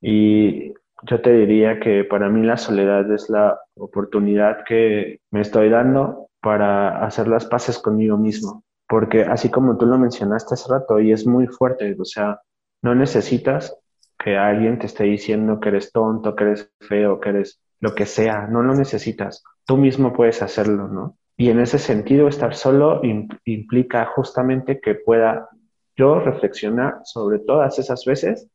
y 0.01 0.73
yo 1.07 1.21
te 1.21 1.33
diría 1.33 1.81
que 1.81 2.05
para 2.05 2.29
mí 2.29 2.45
la 2.47 2.57
soledad 2.57 3.11
es 3.13 3.29
la 3.29 3.59
oportunidad 3.77 4.65
que 4.67 5.21
me 5.31 5.41
estoy 5.41 5.69
dando 5.69 6.29
para 6.41 7.05
hacer 7.05 7.29
las 7.29 7.47
paces 7.47 7.79
conmigo 7.79 8.17
mismo. 8.17 8.65
Porque 8.89 9.23
así 9.23 9.51
como 9.51 9.77
tú 9.77 9.87
lo 9.87 9.99
mencionaste 9.99 10.55
hace 10.55 10.71
rato, 10.71 11.01
y 11.01 11.13
es 11.13 11.27
muy 11.27 11.47
fuerte, 11.47 11.97
o 11.99 12.05
sea, 12.05 12.41
no 12.83 12.95
necesitas 12.95 13.77
que 14.19 14.37
alguien 14.37 14.79
te 14.79 14.87
esté 14.87 15.05
diciendo 15.05 15.59
que 15.59 15.71
eres 15.71 15.93
tonto, 15.93 16.35
que 16.35 16.45
eres 16.45 16.73
feo, 16.81 17.21
que 17.21 17.31
eres 17.31 17.61
lo 17.81 17.95
que 17.95 18.07
sea, 18.07 18.47
no 18.47 18.63
lo 18.63 18.75
necesitas. 18.75 19.43
Tú 19.67 19.77
mismo 19.77 20.13
puedes 20.13 20.43
hacerlo, 20.43 20.89
¿no? 20.89 21.17
Y 21.37 21.51
en 21.51 21.61
ese 21.61 21.79
sentido, 21.79 22.29
estar 22.29 22.55
solo 22.55 23.01
implica 23.45 24.07
justamente 24.07 24.81
que 24.81 24.95
pueda 24.95 25.49
yo 25.97 26.21
reflexionar 26.21 27.01
sobre 27.05 27.41
todas 27.41 27.79
esas 27.79 28.05
veces 28.05 28.49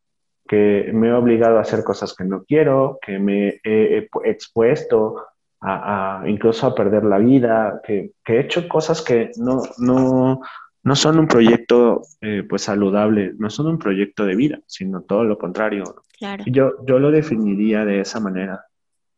que 0.49 0.89
me 0.91 1.09
he 1.09 1.13
obligado 1.13 1.59
a 1.59 1.61
hacer 1.61 1.83
cosas 1.83 2.15
que 2.15 2.23
no 2.23 2.43
quiero, 2.43 2.97
que 3.05 3.19
me 3.19 3.61
he 3.63 4.09
expuesto 4.25 5.27
a, 5.61 6.23
incluso 6.25 6.65
a 6.65 6.73
perder 6.73 7.03
la 7.05 7.19
vida, 7.19 7.79
que, 7.85 8.13
he 8.25 8.39
hecho 8.39 8.67
cosas 8.67 9.03
que 9.03 9.29
no, 9.37 9.61
no, 9.77 10.41
no 10.81 10.95
son 10.95 11.19
un 11.19 11.27
proyecto 11.27 12.01
eh, 12.21 12.43
pues 12.49 12.63
saludable, 12.63 13.33
no 13.37 13.51
son 13.51 13.67
un 13.67 13.77
proyecto 13.77 14.25
de 14.25 14.35
vida, 14.35 14.59
sino 14.65 15.01
todo 15.01 15.23
lo 15.23 15.37
contrario. 15.37 15.83
Claro. 16.17 16.43
Yo, 16.47 16.83
yo 16.83 16.97
lo 16.97 17.11
definiría 17.11 17.85
de 17.85 18.01
esa 18.01 18.19
manera, 18.19 18.65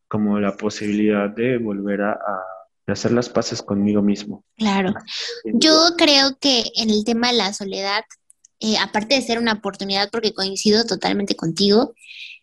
como 0.08 0.38
la 0.38 0.54
posibilidad 0.58 1.30
de 1.30 1.56
volver 1.56 2.02
a, 2.02 2.12
a 2.12 2.92
hacer 2.92 3.12
las 3.12 3.30
paces 3.30 3.62
conmigo 3.62 4.02
mismo. 4.02 4.44
Claro. 4.58 4.92
Yo 5.44 5.72
creo 5.96 6.36
que 6.38 6.64
en 6.76 6.90
el 6.90 7.04
tema 7.06 7.28
de 7.28 7.38
la 7.38 7.54
soledad 7.54 8.04
eh, 8.62 8.78
aparte 8.78 9.16
de 9.16 9.22
ser 9.22 9.40
una 9.40 9.54
oportunidad, 9.54 10.08
porque 10.10 10.32
coincido 10.32 10.84
totalmente 10.84 11.34
contigo, 11.34 11.94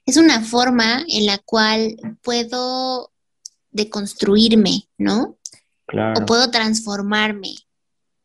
es 0.05 0.17
una 0.17 0.41
forma 0.41 1.05
en 1.07 1.25
la 1.25 1.37
cual 1.37 1.95
puedo 2.21 3.13
deconstruirme, 3.71 4.89
¿no? 4.97 5.37
Claro. 5.85 6.21
O 6.21 6.25
puedo 6.25 6.51
transformarme. 6.51 7.55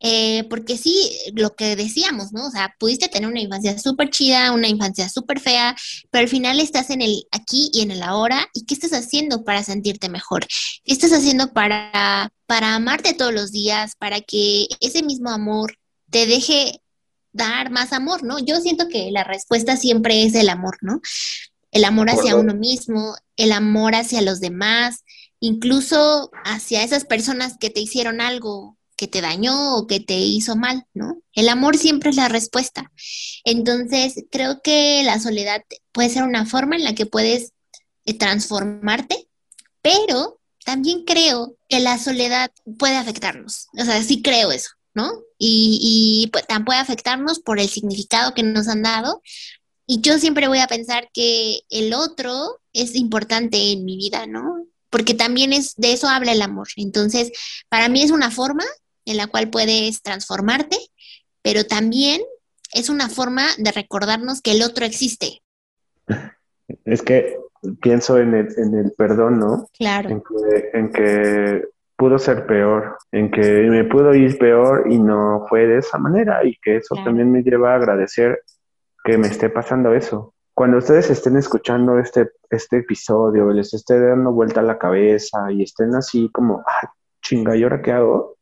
Eh, 0.00 0.44
porque 0.50 0.76
sí, 0.76 1.08
lo 1.34 1.54
que 1.54 1.76
decíamos, 1.76 2.32
¿no? 2.32 2.48
O 2.48 2.50
sea, 2.50 2.74
pudiste 2.80 3.08
tener 3.08 3.28
una 3.28 3.40
infancia 3.40 3.78
súper 3.78 4.10
chida, 4.10 4.50
una 4.50 4.66
infancia 4.66 5.08
súper 5.08 5.38
fea, 5.38 5.76
pero 6.10 6.22
al 6.22 6.28
final 6.28 6.58
estás 6.58 6.90
en 6.90 7.00
el 7.00 7.22
aquí 7.30 7.70
y 7.72 7.82
en 7.82 7.92
el 7.92 8.02
ahora. 8.02 8.44
¿Y 8.54 8.66
qué 8.66 8.74
estás 8.74 8.92
haciendo 8.92 9.44
para 9.44 9.62
sentirte 9.62 10.08
mejor? 10.08 10.46
¿Qué 10.82 10.92
estás 10.92 11.12
haciendo 11.12 11.52
para, 11.52 12.32
para 12.46 12.74
amarte 12.74 13.14
todos 13.14 13.32
los 13.32 13.52
días, 13.52 13.92
para 13.96 14.20
que 14.20 14.66
ese 14.80 15.04
mismo 15.04 15.30
amor 15.30 15.78
te 16.10 16.26
deje 16.26 16.80
dar 17.34 17.70
más 17.70 17.92
amor, 17.92 18.22
¿no? 18.22 18.38
Yo 18.38 18.60
siento 18.60 18.88
que 18.88 19.10
la 19.10 19.24
respuesta 19.24 19.76
siempre 19.76 20.22
es 20.22 20.34
el 20.34 20.48
amor, 20.48 20.78
¿no? 20.80 21.00
El 21.72 21.84
amor 21.84 22.08
hacia 22.08 22.36
uno 22.36 22.54
mismo, 22.54 23.16
el 23.36 23.52
amor 23.52 23.96
hacia 23.96 24.22
los 24.22 24.40
demás, 24.40 25.04
incluso 25.40 26.30
hacia 26.44 26.84
esas 26.84 27.04
personas 27.04 27.56
que 27.58 27.68
te 27.68 27.80
hicieron 27.80 28.20
algo 28.20 28.78
que 28.96 29.08
te 29.08 29.20
dañó 29.20 29.76
o 29.76 29.88
que 29.88 29.98
te 29.98 30.14
hizo 30.14 30.54
mal, 30.54 30.86
¿no? 30.94 31.20
El 31.32 31.48
amor 31.48 31.76
siempre 31.76 32.10
es 32.10 32.16
la 32.16 32.28
respuesta. 32.28 32.92
Entonces, 33.44 34.24
creo 34.30 34.62
que 34.62 35.02
la 35.04 35.18
soledad 35.18 35.62
puede 35.90 36.10
ser 36.10 36.22
una 36.22 36.46
forma 36.46 36.76
en 36.76 36.84
la 36.84 36.94
que 36.94 37.06
puedes 37.06 37.52
eh, 38.04 38.16
transformarte, 38.16 39.28
pero 39.82 40.38
también 40.64 41.04
creo 41.04 41.56
que 41.68 41.80
la 41.80 41.98
soledad 41.98 42.52
puede 42.78 42.96
afectarnos. 42.96 43.66
O 43.76 43.84
sea, 43.84 44.00
sí 44.04 44.22
creo 44.22 44.52
eso. 44.52 44.70
¿no? 44.94 45.10
Y, 45.46 46.30
pues, 46.32 46.46
también 46.46 46.64
puede 46.64 46.78
afectarnos 46.78 47.38
por 47.38 47.58
el 47.60 47.68
significado 47.68 48.32
que 48.32 48.42
nos 48.42 48.66
han 48.68 48.82
dado. 48.82 49.20
Y 49.86 50.00
yo 50.00 50.18
siempre 50.18 50.48
voy 50.48 50.60
a 50.60 50.66
pensar 50.66 51.10
que 51.12 51.60
el 51.68 51.92
otro 51.92 52.60
es 52.72 52.94
importante 52.94 53.72
en 53.72 53.84
mi 53.84 53.96
vida, 53.98 54.26
¿no? 54.26 54.66
Porque 54.88 55.12
también 55.12 55.52
es 55.52 55.74
de 55.76 55.92
eso 55.92 56.08
habla 56.08 56.32
el 56.32 56.40
amor. 56.40 56.68
Entonces, 56.76 57.30
para 57.68 57.90
mí 57.90 58.02
es 58.02 58.10
una 58.10 58.30
forma 58.30 58.64
en 59.04 59.18
la 59.18 59.26
cual 59.26 59.50
puedes 59.50 60.00
transformarte, 60.00 60.78
pero 61.42 61.66
también 61.66 62.22
es 62.72 62.88
una 62.88 63.10
forma 63.10 63.46
de 63.58 63.70
recordarnos 63.70 64.40
que 64.40 64.52
el 64.52 64.62
otro 64.62 64.86
existe. 64.86 65.42
Es 66.86 67.02
que 67.02 67.36
pienso 67.82 68.18
en 68.18 68.34
el, 68.34 68.48
en 68.56 68.74
el 68.74 68.92
perdón, 68.92 69.40
¿no? 69.40 69.68
Claro. 69.74 70.08
En 70.08 70.22
que, 70.22 70.70
en 70.72 70.92
que 70.92 71.73
pudo 71.96 72.18
ser 72.18 72.46
peor, 72.46 72.96
en 73.12 73.30
que 73.30 73.40
me 73.70 73.84
pudo 73.84 74.14
ir 74.14 74.36
peor 74.38 74.90
y 74.90 74.98
no 74.98 75.46
fue 75.48 75.66
de 75.66 75.78
esa 75.78 75.98
manera 75.98 76.44
y 76.44 76.56
que 76.60 76.76
eso 76.76 76.96
también 77.04 77.30
me 77.30 77.42
lleva 77.42 77.72
a 77.72 77.76
agradecer 77.76 78.42
que 79.04 79.18
me 79.18 79.28
esté 79.28 79.50
pasando 79.50 79.94
eso. 79.94 80.34
Cuando 80.54 80.78
ustedes 80.78 81.10
estén 81.10 81.36
escuchando 81.36 81.98
este, 81.98 82.30
este 82.50 82.78
episodio, 82.78 83.50
les 83.50 83.74
esté 83.74 84.00
dando 84.00 84.32
vuelta 84.32 84.60
a 84.60 84.64
la 84.64 84.78
cabeza 84.78 85.50
y 85.50 85.62
estén 85.62 85.94
así 85.94 86.30
como, 86.32 86.62
ah, 86.66 86.92
chinga, 87.22 87.56
¿y 87.56 87.62
ahora 87.62 87.82
qué 87.82 87.92
hago? 87.92 88.36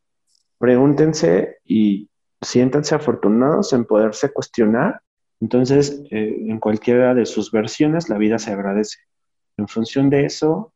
Pregúntense 0.59 1.57
y 1.65 2.09
siéntanse 2.41 2.95
afortunados 2.95 3.73
en 3.73 3.85
poderse 3.85 4.31
cuestionar. 4.31 5.01
Entonces, 5.39 6.03
eh, 6.11 6.35
en 6.47 6.59
cualquiera 6.59 7.13
de 7.13 7.25
sus 7.25 7.51
versiones, 7.51 8.09
la 8.09 8.17
vida 8.17 8.39
se 8.39 8.51
agradece. 8.51 8.99
En 9.57 9.67
función 9.67 10.09
de 10.09 10.25
eso, 10.25 10.72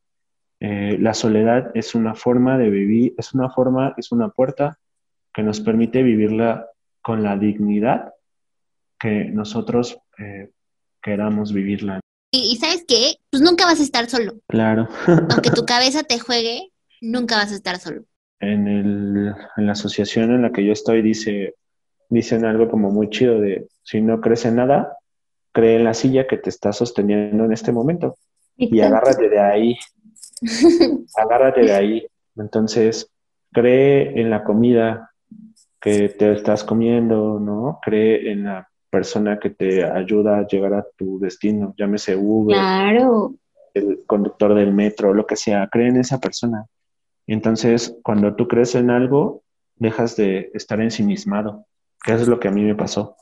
eh, 0.60 0.98
la 1.00 1.14
soledad 1.14 1.72
es 1.76 1.94
una 1.96 2.16
forma 2.16 2.58
de 2.58 2.70
vivir, 2.70 3.14
es 3.18 3.34
una 3.34 3.50
forma, 3.50 3.94
es 3.98 4.12
una 4.12 4.30
puerta 4.30 4.80
que 5.34 5.44
nos 5.44 5.60
permite 5.60 6.02
vivirla 6.02 6.68
con 7.02 7.24
la 7.24 7.38
dignidad 7.38 8.14
que 9.00 9.26
nosotros 9.26 10.00
eh, 10.18 10.50
queramos 11.02 11.54
vivirla. 11.54 12.00
Y, 12.32 12.58
sabes 12.58 12.84
qué, 12.88 13.16
pues 13.30 13.42
nunca 13.42 13.66
vas 13.66 13.80
a 13.80 13.84
estar 13.84 14.10
solo. 14.10 14.40
Claro. 14.48 14.88
Aunque 15.08 15.52
tu 15.52 15.66
cabeza 15.66 16.04
te 16.04 16.20
juegue, 16.20 16.72
nunca 17.02 17.38
vas 17.38 17.52
a 17.52 17.56
estar 17.56 17.78
solo. 17.78 18.04
En, 18.40 18.68
el, 18.68 19.34
en 19.58 19.66
la 19.66 19.72
asociación 19.72 20.32
en 20.32 20.42
la 20.42 20.52
que 20.52 20.66
yo 20.66 20.74
estoy 20.74 21.02
dice, 21.02 21.56
dicen 22.10 22.46
algo 22.46 22.70
como 22.70 22.92
muy 22.92 23.10
chido 23.10 23.40
de, 23.40 23.68
si 23.84 24.02
no 24.02 24.22
crees 24.22 24.46
en 24.46 24.58
nada, 24.58 24.98
cree 25.54 25.76
en 25.78 25.84
la 25.84 25.94
silla 25.94 26.28
que 26.28 26.38
te 26.38 26.50
está 26.50 26.74
sosteniendo 26.74 27.46
en 27.46 27.54
este 27.54 27.72
momento. 27.72 28.18
Y 28.58 28.82
agárrate 28.82 29.30
de 29.30 29.40
ahí. 29.40 29.78
Agárrate 31.16 31.62
de 31.62 31.74
ahí. 31.74 32.08
Entonces, 32.36 33.10
cree 33.52 34.20
en 34.20 34.30
la 34.30 34.44
comida 34.44 35.12
que 35.80 36.10
te 36.10 36.34
estás 36.34 36.64
comiendo, 36.64 37.40
¿no? 37.40 37.80
Cree 37.82 38.32
en 38.32 38.46
la 38.46 38.68
persona 38.90 39.40
que 39.40 39.50
te 39.50 39.84
ayuda 39.84 40.40
a 40.40 40.48
llegar 40.48 40.74
a 40.74 40.86
tu 40.96 41.20
destino, 41.20 41.74
llámese 41.78 42.16
Uber, 42.16 42.56
claro. 42.56 43.34
el 43.74 44.04
conductor 44.06 44.54
del 44.56 44.74
metro, 44.74 45.14
lo 45.14 45.26
que 45.26 45.36
sea, 45.36 45.68
cree 45.72 45.90
en 45.90 45.98
esa 45.98 46.20
persona. 46.20 46.66
Entonces, 47.28 47.96
cuando 48.04 48.36
tú 48.36 48.48
crees 48.48 48.76
en 48.76 48.90
algo, 48.90 49.44
dejas 49.76 50.16
de 50.16 50.50
estar 50.54 50.80
ensimismado, 50.82 51.66
que 52.04 52.14
eso 52.14 52.24
es 52.24 52.28
lo 52.28 52.40
que 52.40 52.48
a 52.48 52.52
mí 52.52 52.64
me 52.64 52.76
pasó. 52.76 53.18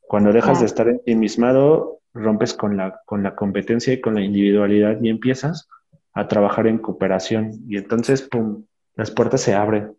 Cuando 0.00 0.32
dejas 0.32 0.60
de 0.60 0.66
estar 0.66 0.88
ensimismado, 0.88 2.00
rompes 2.14 2.54
con 2.54 2.76
la, 2.76 3.00
con 3.04 3.22
la 3.22 3.36
competencia 3.36 3.92
y 3.92 4.00
con 4.00 4.14
la 4.14 4.22
individualidad 4.22 5.00
y 5.00 5.10
empiezas 5.10 5.68
a 6.12 6.28
trabajar 6.28 6.66
en 6.66 6.78
cooperación. 6.78 7.52
Y 7.68 7.76
entonces, 7.76 8.22
¡pum!, 8.22 8.64
las 8.94 9.10
puertas 9.10 9.40
se 9.40 9.54
abren. 9.54 9.96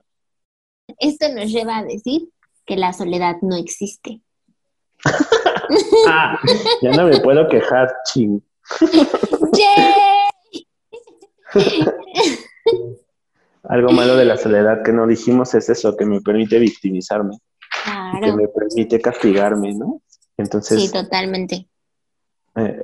Esto 1.00 1.28
nos 1.34 1.52
lleva 1.52 1.78
a 1.78 1.84
decir 1.84 2.30
que 2.66 2.76
la 2.78 2.94
soledad 2.94 3.38
no 3.42 3.56
existe. 3.56 4.22
ah, 6.08 6.38
ya 6.82 6.92
no 6.92 7.08
me 7.08 7.20
puedo 7.20 7.48
quejar, 7.48 7.94
ching. 8.06 8.42
Algo 13.64 13.92
malo 13.92 14.16
de 14.16 14.26
la 14.26 14.38
soledad 14.38 14.84
que 14.84 14.92
no 14.92 15.08
dijimos 15.08 15.54
es 15.54 15.70
eso, 15.70 15.96
que 15.96 16.06
me 16.06 16.22
permite 16.22 16.60
victimizarme. 16.60 17.38
Que 18.22 18.32
me 18.34 18.48
permite 18.48 19.00
castigarme, 19.02 19.74
¿no? 19.74 20.02
Entonces. 20.38 20.82
Sí, 20.82 20.92
totalmente. 20.92 21.68
Eh, 22.56 22.84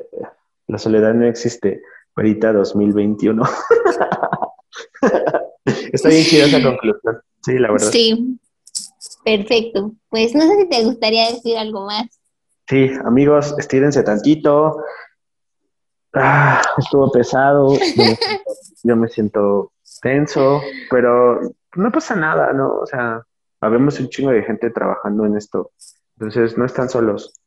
la 0.67 0.78
soledad 0.78 1.13
no 1.13 1.25
existe. 1.28 1.82
Ahorita 2.18 2.51
2021. 2.51 3.43
Está 5.93 6.09
bien 6.09 6.24
chida 6.24 6.45
esa 6.45 6.63
conclusión. 6.63 7.22
Sí, 7.43 7.59
la 7.59 7.72
verdad. 7.72 7.91
Sí. 7.91 8.39
Perfecto. 9.24 9.93
Pues 10.09 10.34
no 10.34 10.41
sé 10.41 10.57
si 10.57 10.68
te 10.68 10.84
gustaría 10.84 11.32
decir 11.32 11.57
algo 11.57 11.86
más. 11.86 12.07
Sí, 12.68 12.89
amigos, 13.05 13.53
estírense 13.59 14.01
tantito. 14.01 14.84
Ah, 16.13 16.61
estuvo 16.78 17.11
pesado. 17.11 17.78
yo 18.84 18.95
me 18.95 19.07
siento 19.09 19.74
tenso, 20.01 20.61
pero 20.89 21.39
no 21.76 21.91
pasa 21.91 22.15
nada, 22.15 22.51
¿no? 22.51 22.80
O 22.80 22.86
sea, 22.88 23.22
habemos 23.61 23.99
un 23.99 24.09
chingo 24.09 24.32
de 24.32 24.41
gente 24.41 24.72
trabajando 24.72 25.26
en 25.26 25.38
esto. 25.38 25.72
Entonces, 26.18 26.57
no 26.57 26.65
están 26.65 26.89
solos. 26.89 27.39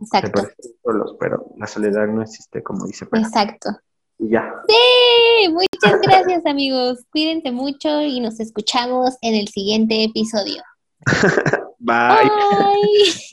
Exacto. 0.00 0.42
solos, 0.82 1.16
pero 1.20 1.46
la 1.56 1.68
soledad 1.68 2.08
no 2.08 2.22
existe, 2.22 2.64
como 2.64 2.84
dice. 2.84 3.06
Exacto. 3.12 3.70
Y 4.18 4.30
ya. 4.30 4.52
Sí, 4.68 5.48
muchas 5.50 6.00
gracias, 6.00 6.44
amigos. 6.46 7.04
Cuídense 7.10 7.50
mucho 7.52 8.02
y 8.02 8.20
nos 8.20 8.40
escuchamos 8.40 9.16
en 9.22 9.34
el 9.34 9.48
siguiente 9.48 10.04
episodio. 10.04 10.62
Bye. 11.78 12.24
Bye. 12.24 13.28